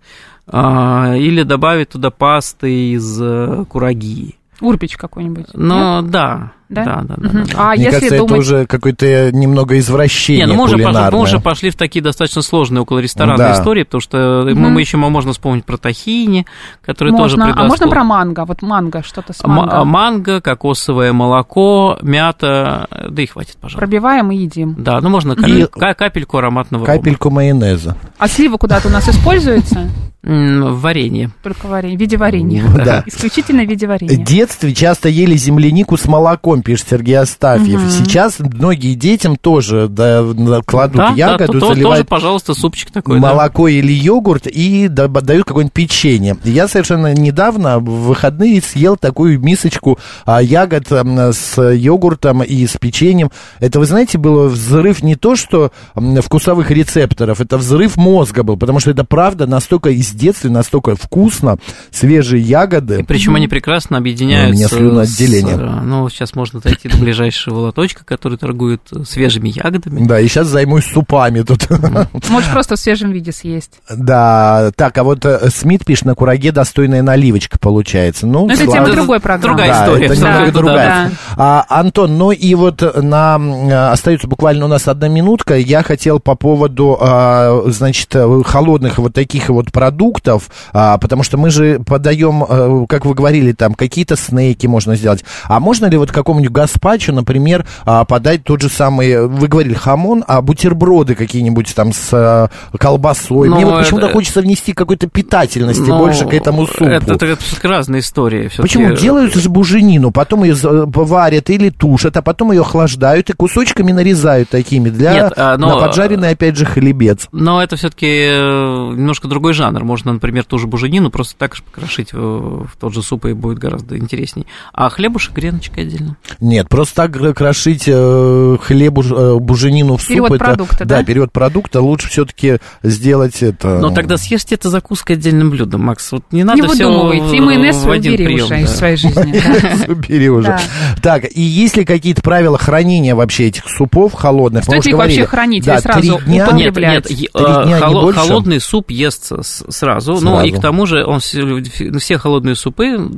или 0.49 1.43
добавить 1.43 1.91
туда 1.91 2.11
пасты 2.11 2.93
из 2.95 3.21
э, 3.21 3.67
кураги. 3.69 4.37
Урбич 4.63 4.97
какой-нибудь. 4.97 5.49
Но 5.53 6.01
да, 6.01 6.53
Да? 6.71 6.85
да, 6.85 7.03
да, 7.03 7.14
да. 7.16 7.45
А 7.57 7.71
Мне 7.75 7.85
если 7.85 7.91
кажется, 7.97 8.14
это 8.14 8.27
думать... 8.27 8.41
уже 8.41 8.66
какое-то 8.66 9.33
немного 9.33 9.77
извращение 9.79 10.47
Не, 10.47 10.53
ну 10.53 10.59
мы 10.59 10.64
уже, 10.64 10.79
пошли, 10.79 11.01
мы 11.11 11.18
уже 11.21 11.41
пошли 11.41 11.71
в 11.71 11.77
такие 11.77 12.01
достаточно 12.01 12.43
сложные 12.43 12.83
около 12.83 13.01
ресторанные 13.01 13.49
Да. 13.49 13.55
истории, 13.55 13.83
потому 13.83 14.01
что 14.01 14.43
мы, 14.47 14.53
Мгм. 14.55 14.73
мы 14.75 14.81
еще 14.81 14.97
можно 14.97 15.33
вспомнить 15.33 15.64
про 15.64 15.77
тахини, 15.79 16.47
который 16.85 17.11
тоже 17.11 17.37
Можно. 17.37 17.45
А 17.45 17.49
придаст 17.49 17.68
можно 17.68 17.87
вкус. 17.87 17.93
про 17.95 18.05
манго? 18.05 18.45
Вот 18.45 18.62
манго, 18.62 19.03
что-то 19.03 19.33
с 19.33 19.43
Ма- 19.43 19.49
манго. 19.55 19.85
манго, 19.85 20.41
кокосовое 20.41 21.12
молоко, 21.12 21.99
мята, 22.03 22.87
да 23.11 23.21
и 23.23 23.27
хватит, 23.27 23.57
пожалуйста. 23.61 23.79
Пробиваем 23.79 24.31
и 24.31 24.37
едим. 24.37 24.77
Да, 24.79 25.01
ну 25.01 25.09
можно 25.11 25.35
капель- 25.35 25.66
ка- 25.66 25.95
капельку 25.95 26.39
ароматного 26.39 26.87
рома. 26.87 26.99
Капельку 26.99 27.31
майонеза. 27.31 27.97
А 28.18 28.29
слива 28.29 28.57
куда-то 28.59 28.87
у 28.89 28.91
нас 28.93 29.09
используется? 29.09 29.91
М, 30.23 30.75
в 30.75 30.81
варенье. 30.83 31.31
Только 31.43 31.66
варенье, 31.66 31.97
в 31.97 32.01
виде 32.01 32.18
варенья. 32.18 32.62
Да. 32.77 33.03
Исключительно 33.07 33.64
в 33.64 33.68
виде 33.68 33.87
В 33.87 33.89
варенья. 33.89 34.16
детстве 34.23 34.75
часто 34.75 35.09
ели 35.09 35.35
землянику 35.35 35.97
с 35.97 36.05
молоком, 36.07 36.60
пишет 36.63 36.87
Сергей 36.91 37.19
Астафьев. 37.19 37.81
Мгм. 37.81 37.91
Сейчас 37.91 38.39
многие 38.39 38.95
детям 38.95 39.37
тоже 39.37 39.89
да, 39.89 40.25
кладут 40.67 40.97
Да, 40.97 41.09
да, 41.11 41.15
ягоду, 41.15 41.47
то- 41.47 41.53
то- 41.53 41.61
тоже, 41.61 41.75
заливают 41.75 42.09
пожалуйста, 42.09 42.55
супчик 42.55 42.91
такой. 42.91 43.21
да. 43.21 43.29
молоко 43.29 43.69
или 43.69 43.93
йогурт 43.93 44.47
и 44.47 44.89
да- 44.89 45.09
дают 45.09 45.45
какое-нибудь 45.45 45.73
печенье. 45.73 46.37
Я 46.45 46.69
совершенно 46.69 47.13
недавно 47.15 47.79
в 47.79 47.85
выходные 48.09 48.61
съел 48.61 48.97
такую 48.97 49.39
мисочку 49.41 49.99
а, 50.27 50.43
ягод 50.43 50.87
с 50.91 51.61
йогуртом 51.73 52.43
и 52.43 52.67
с 52.67 52.77
печеньем. 52.77 53.31
Это, 53.61 53.79
вы 53.79 53.87
знаете, 53.87 54.19
был 54.19 54.49
взрыв 54.49 55.03
не 55.03 55.15
то, 55.17 55.37
что 55.37 55.71
вкусовых 55.95 56.71
рецепторов, 56.71 57.41
это 57.41 57.59
взрыв 57.59 57.97
мозга 57.97 58.43
был, 58.43 58.57
потому 58.57 58.81
что 58.81 58.91
это 58.91 59.05
правда 59.05 59.47
настолько 59.47 59.91
из 59.91 60.11
детства, 60.13 60.49
настолько 60.49 60.97
вкусно, 60.97 61.59
свежие 61.91 62.43
ягоды. 62.43 63.05
Причем 63.07 63.35
они 63.37 63.47
прекрасно 63.49 63.99
объединяются. 63.99 64.51
У 64.51 64.57
меня 64.57 64.69
слюноотделение. 64.69 65.57
с, 65.57 65.59
э, 65.61 65.81
ну, 65.85 66.09
сейчас 66.09 66.35
можно 66.35 66.50
дойти 66.59 66.89
до 66.89 66.97
ближайшего 66.97 67.59
лоточка, 67.61 68.05
который 68.05 68.39
торгует 68.39 68.81
э, 68.93 69.05
свежими 69.05 69.49
ягодами. 69.51 70.05
Да, 70.07 70.19
и 70.19 70.27
сейчас 70.27 70.49
займусь 70.49 70.87
супами 70.87 71.43
тут. 71.43 71.69
Можешь 72.29 72.51
просто 72.51 72.77
в 72.77 72.79
свежем 72.81 73.13
виде 73.13 73.33
съесть. 73.33 73.81
Да, 73.89 74.73
так, 74.77 74.97
а 74.99 75.05
вот 75.05 75.25
э, 75.25 75.51
Смит 75.51 75.85
пишет, 75.85 76.07
на 76.07 76.15
кураге 76.15 76.53
достойная 76.53 77.03
наливочка 77.03 77.59
получается. 77.59 78.27
Ну, 78.27 78.47
Но 78.47 78.53
это 78.53 78.67
тема 78.67 78.87
Это 78.87 78.93
другой 78.97 79.21
программы. 79.21 79.57
другая 79.57 79.83
история. 79.85 80.07
это 80.07 80.17
немного 80.17 80.53
другая. 80.53 81.11
да. 81.11 81.11
А, 81.37 81.67
Антон, 81.69 82.19
ну 82.19 82.33
и 82.33 82.55
вот 82.55 82.83
на 83.03 83.37
м, 83.37 83.69
остается 83.93 84.27
буквально 84.27 84.65
у 84.65 84.69
нас 84.69 84.89
одна 84.89 85.09
минутка. 85.09 85.57
Я 85.57 85.83
хотел 85.83 86.19
по 86.21 86.35
поводу, 86.35 86.97
а, 87.01 87.63
значит, 87.67 88.09
э, 88.15 88.43
холодных 88.45 88.99
вот 88.99 89.15
таких 89.15 89.49
вот 89.51 89.71
продуктов, 89.73 90.49
а, 90.73 90.99
потому 90.99 91.23
что 91.23 91.37
мы 91.37 91.51
же 91.51 91.81
подаем, 91.81 92.45
э, 92.49 92.87
как 92.89 93.05
вы 93.07 93.15
говорили, 93.15 93.53
там 93.53 93.75
какие-то 93.75 94.17
снеки 94.17 94.67
можно 94.67 94.97
сделать. 94.97 95.25
А 95.45 95.61
можно 95.61 95.87
ли 95.87 95.97
вот 95.97 96.11
какому-нибудь 96.41 96.53
гаспачо, 96.53 97.12
например, 97.12 97.66
а, 97.84 98.05
подать 98.05 98.45
тот 98.45 98.62
же 98.62 98.68
самый, 98.68 99.26
вы 99.26 99.49
говорили 99.49 99.74
хамон, 99.74 100.24
а 100.26 100.41
бутерброды 100.43 101.14
какие-нибудь 101.14 101.74
там 101.74 101.93
с 101.93 102.09
э, 102.12 102.49
колбасой? 102.78 103.49
Ну, 103.49 103.57
Мне 103.57 103.66
вот 103.66 103.78
почему-то 103.80 104.07
это- 104.07 104.14
хочется 104.14 104.41
внести 104.41 104.72
какой-то 104.72 105.07
питательности 105.07 105.80
Ну, 105.88 105.99
больше 105.99 106.26
к 106.26 106.32
этому 106.34 106.66
супу. 106.66 106.84
Это, 106.84 107.14
это, 107.14 107.26
это 107.26 107.38
разные 107.62 108.01
истории. 108.01 108.49
всё-таки. 108.49 108.62
Почему? 108.78 108.95
Делают 108.97 109.34
же 109.34 109.49
буженину, 109.49 110.11
потом 110.11 110.45
ее 110.45 110.55
варят 110.62 111.51
или 111.51 111.70
тушат, 111.70 112.16
а 112.16 112.22
потом 112.22 112.53
ее 112.53 112.62
охлаждают 112.62 113.30
и 113.30 113.32
кусочками 113.32 113.93
нарезают 113.93 114.49
такими 114.49 114.88
для 114.91 115.12
Нет, 115.14 115.32
а, 115.36 115.57
но- 115.57 115.68
на 115.78 115.86
поджаренный, 115.86 116.30
опять 116.30 116.57
же, 116.57 116.64
хлебец. 116.64 117.28
Но 117.32 117.62
это 117.62 117.76
все-таки 117.76 118.07
немножко 118.07 119.28
другой 119.28 119.53
жанр. 119.53 119.84
Можно, 119.84 120.12
например, 120.14 120.45
ту 120.45 120.59
же 120.59 120.66
буженину 120.66 121.11
просто 121.11 121.34
так 121.36 121.55
же 121.55 121.62
покрошить 121.62 122.12
в, 122.12 122.64
в 122.66 122.76
тот 122.78 122.93
же 122.95 123.03
суп, 123.03 123.26
и 123.26 123.32
будет 123.32 123.59
гораздо 123.59 123.97
интересней. 123.99 124.47
А 124.72 124.88
хлебушек, 124.91 125.32
греночка 125.34 125.80
отдельно. 125.80 126.16
Нет, 126.41 126.68
просто 126.68 127.09
так 127.09 127.37
крошить 127.37 127.85
э, 127.87 128.57
хлебу, 128.62 129.03
ж- 129.03 129.12
э, 129.14 129.39
буженину 129.39 129.97
в 129.97 130.03
суп. 130.03 130.09
Перевод 130.09 130.31
это, 130.33 130.45
продукта, 130.45 130.85
да? 130.85 131.03
перевод 131.03 131.33
продукта. 131.33 131.81
Лучше 131.81 132.09
все-таки 132.09 132.59
сделать 132.83 133.43
это... 133.43 133.79
Но 133.79 133.91
тогда 133.91 134.16
съешьте 134.16 134.55
это 134.55 134.71
закуской 134.71 135.16
отдельным 135.16 135.51
блюдом, 135.51 135.83
Макс. 135.83 136.12
Вот 136.12 136.23
не 136.31 136.45
надо 136.45 136.62
Не 136.62 136.68
все 136.68 136.87
выдумывайте, 136.89 137.37
и 137.37 137.41
майонез 137.41 137.77
в 137.77 137.81
свой 137.81 137.97
один 137.97 138.12
бери 138.12 138.25
прием. 138.27 138.45
уже 138.45 138.55
да. 138.55 138.61
из 138.61 138.71
своей 138.71 138.97
жизни. 138.97 139.43
да. 139.87 139.95
Бери 140.09 140.31
уже. 140.31 140.49
Да. 140.49 140.61
Так, 141.03 141.25
и 141.31 141.41
есть 141.43 141.77
ли 141.77 141.85
какие-то 141.85 142.23
правила 142.23 142.59
хранения 142.59 143.14
вообще 143.14 143.49
этих 143.49 143.68
супов 143.68 144.14
холодных? 144.14 144.64
Стоит 144.64 144.87
их 144.87 144.97
вообще 144.97 145.27
хранить 145.27 145.64
да, 145.64 145.75
или 145.75 145.81
сразу 145.81 146.01
три 146.01 146.27
дня, 146.27 146.47
употреблять? 146.47 147.11
Нет, 147.11 147.83
больше? 147.93 148.21
холодный 148.21 148.61
суп 148.61 148.91
естся 148.91 149.43
с- 149.43 149.64
сразу, 149.68 150.18
ну 150.21 150.43
и 150.43 150.51
к 150.51 150.61
тому 150.61 150.87
же 150.87 151.05
он 151.05 151.21
все, 151.21 152.18
холодные 152.18 152.55
супы 152.55 153.11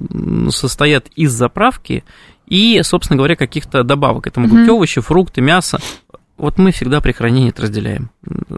состоят 0.50 1.06
из 1.14 1.32
заправки 1.32 2.04
и, 2.52 2.82
собственно 2.82 3.16
говоря, 3.16 3.34
каких-то 3.34 3.82
добавок. 3.82 4.26
Это 4.26 4.38
могут 4.38 4.60
быть 4.60 4.68
овощи, 4.68 5.00
фрукты, 5.00 5.40
мясо. 5.40 5.78
Вот 6.36 6.58
мы 6.58 6.70
всегда 6.70 7.00
при 7.00 7.12
хранении 7.12 7.48
это 7.48 7.62
разделяем. 7.62 8.10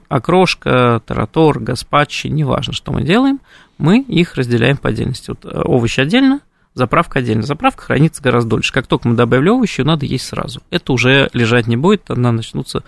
Окрошка, 0.09 1.01
таратор, 1.07 1.61
гаспачи, 1.61 2.27
неважно, 2.27 2.73
что 2.73 2.91
мы 2.91 3.05
делаем, 3.05 3.39
мы 3.79 4.01
их 4.01 4.35
разделяем 4.35 4.79
по 4.79 4.89
отдельности. 4.89 5.31
Вот 5.31 5.45
э, 5.45 5.63
овощи 5.63 6.01
отдельно, 6.01 6.41
заправка 6.75 7.21
отдельно. 7.21 7.43
Заправка 7.43 7.85
хранится 7.85 8.23
гораздо 8.23 8.51
дольше. 8.51 8.73
Как 8.73 8.87
только 8.87 9.09
мы 9.09 9.15
добавили 9.15 9.49
овощи, 9.49 9.81
ее 9.81 9.87
надо 9.87 10.07
есть 10.07 10.27
сразу. 10.27 10.61
Это 10.71 10.93
уже 10.93 11.31
лежать 11.33 11.67
не 11.67 11.77
будет, 11.77 12.05
тогда 12.05 12.33
начнутся 12.33 12.83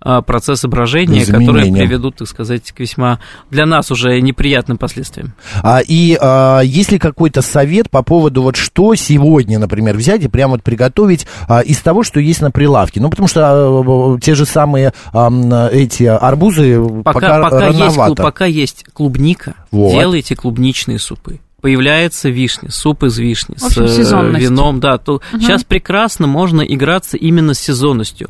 а, 0.00 0.22
процессы 0.22 0.68
брожения, 0.68 1.26
которые 1.26 1.72
приведут, 1.72 2.16
так 2.16 2.28
сказать, 2.28 2.70
к 2.72 2.78
весьма 2.78 3.18
для 3.50 3.66
нас 3.66 3.90
уже 3.90 4.20
неприятным 4.20 4.78
последствиям. 4.78 5.34
А, 5.62 5.80
и 5.86 6.16
а, 6.20 6.60
есть 6.60 6.92
ли 6.92 6.98
какой-то 6.98 7.42
совет 7.42 7.90
по 7.90 8.02
поводу 8.02 8.42
вот 8.42 8.56
что 8.56 8.94
сегодня, 8.94 9.58
например, 9.58 9.96
взять 9.96 10.22
и 10.22 10.28
прямо 10.28 10.52
вот 10.52 10.62
приготовить 10.62 11.26
а, 11.48 11.60
из 11.60 11.78
того, 11.78 12.04
что 12.04 12.20
есть 12.20 12.40
на 12.40 12.50
прилавке? 12.50 13.00
Ну, 13.00 13.10
потому 13.10 13.26
что 13.28 13.42
а, 13.44 14.18
те 14.20 14.34
же 14.34 14.46
самые 14.46 14.92
а, 15.12 15.68
эти 15.72 16.04
арбузы 16.04 16.80
пока, 17.02 17.12
Пока, 17.12 17.42
пока, 17.42 17.66
есть, 17.66 17.78
рановато. 17.80 18.14
клуб- 18.14 18.22
пока 18.22 18.44
есть 18.46 18.84
клубника, 18.92 19.54
Вот. 19.70 19.92
делайте 19.92 20.36
клубничные 20.36 20.98
супы. 20.98 21.40
Появляется 21.62 22.28
вишня, 22.28 22.70
суп 22.70 23.04
из 23.04 23.16
вишни 23.18 23.54
В 23.56 23.62
общем, 23.62 23.86
с 23.86 23.96
э, 23.96 24.38
вином, 24.38 24.80
да. 24.80 24.98
То 24.98 25.22
Сейчас 25.32 25.62
прекрасно 25.62 26.26
можно 26.26 26.60
играться 26.60 27.16
именно 27.16 27.54
с 27.54 27.60
сезонностью. 27.60 28.28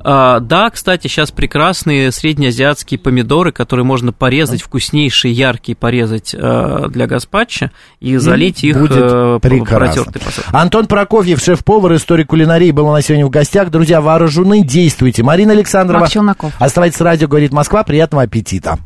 А, 0.00 0.38
да, 0.40 0.70
кстати, 0.70 1.08
сейчас 1.08 1.30
прекрасные 1.30 2.12
среднеазиатские 2.12 2.98
помидоры, 2.98 3.52
которые 3.52 3.84
можно 3.84 4.12
порезать, 4.12 4.62
вкуснейшие, 4.62 5.32
яркие 5.32 5.76
порезать 5.76 6.34
э, 6.38 6.86
для 6.88 7.06
гаспачо 7.06 7.70
и 8.00 8.16
залить 8.16 8.62
их 8.62 8.78
Будет 8.78 8.96
э, 8.96 9.38
прекрасно. 9.42 10.06
Антон 10.52 10.86
Прокофьев, 10.86 11.42
шеф-повар, 11.42 11.96
историк 11.96 12.28
кулинарии, 12.28 12.70
был 12.70 12.86
у 12.86 12.92
нас 12.92 13.06
сегодня 13.06 13.26
в 13.26 13.30
гостях. 13.30 13.70
Друзья, 13.70 14.00
вооружены, 14.00 14.62
действуйте. 14.64 15.22
Марина 15.22 15.52
Александрова. 15.52 16.04
Оставайтесь 16.58 16.96
с 16.96 17.00
радио, 17.00 17.26
говорит 17.26 17.52
Москва. 17.52 17.82
Приятного 17.82 18.22
аппетита. 18.22 18.78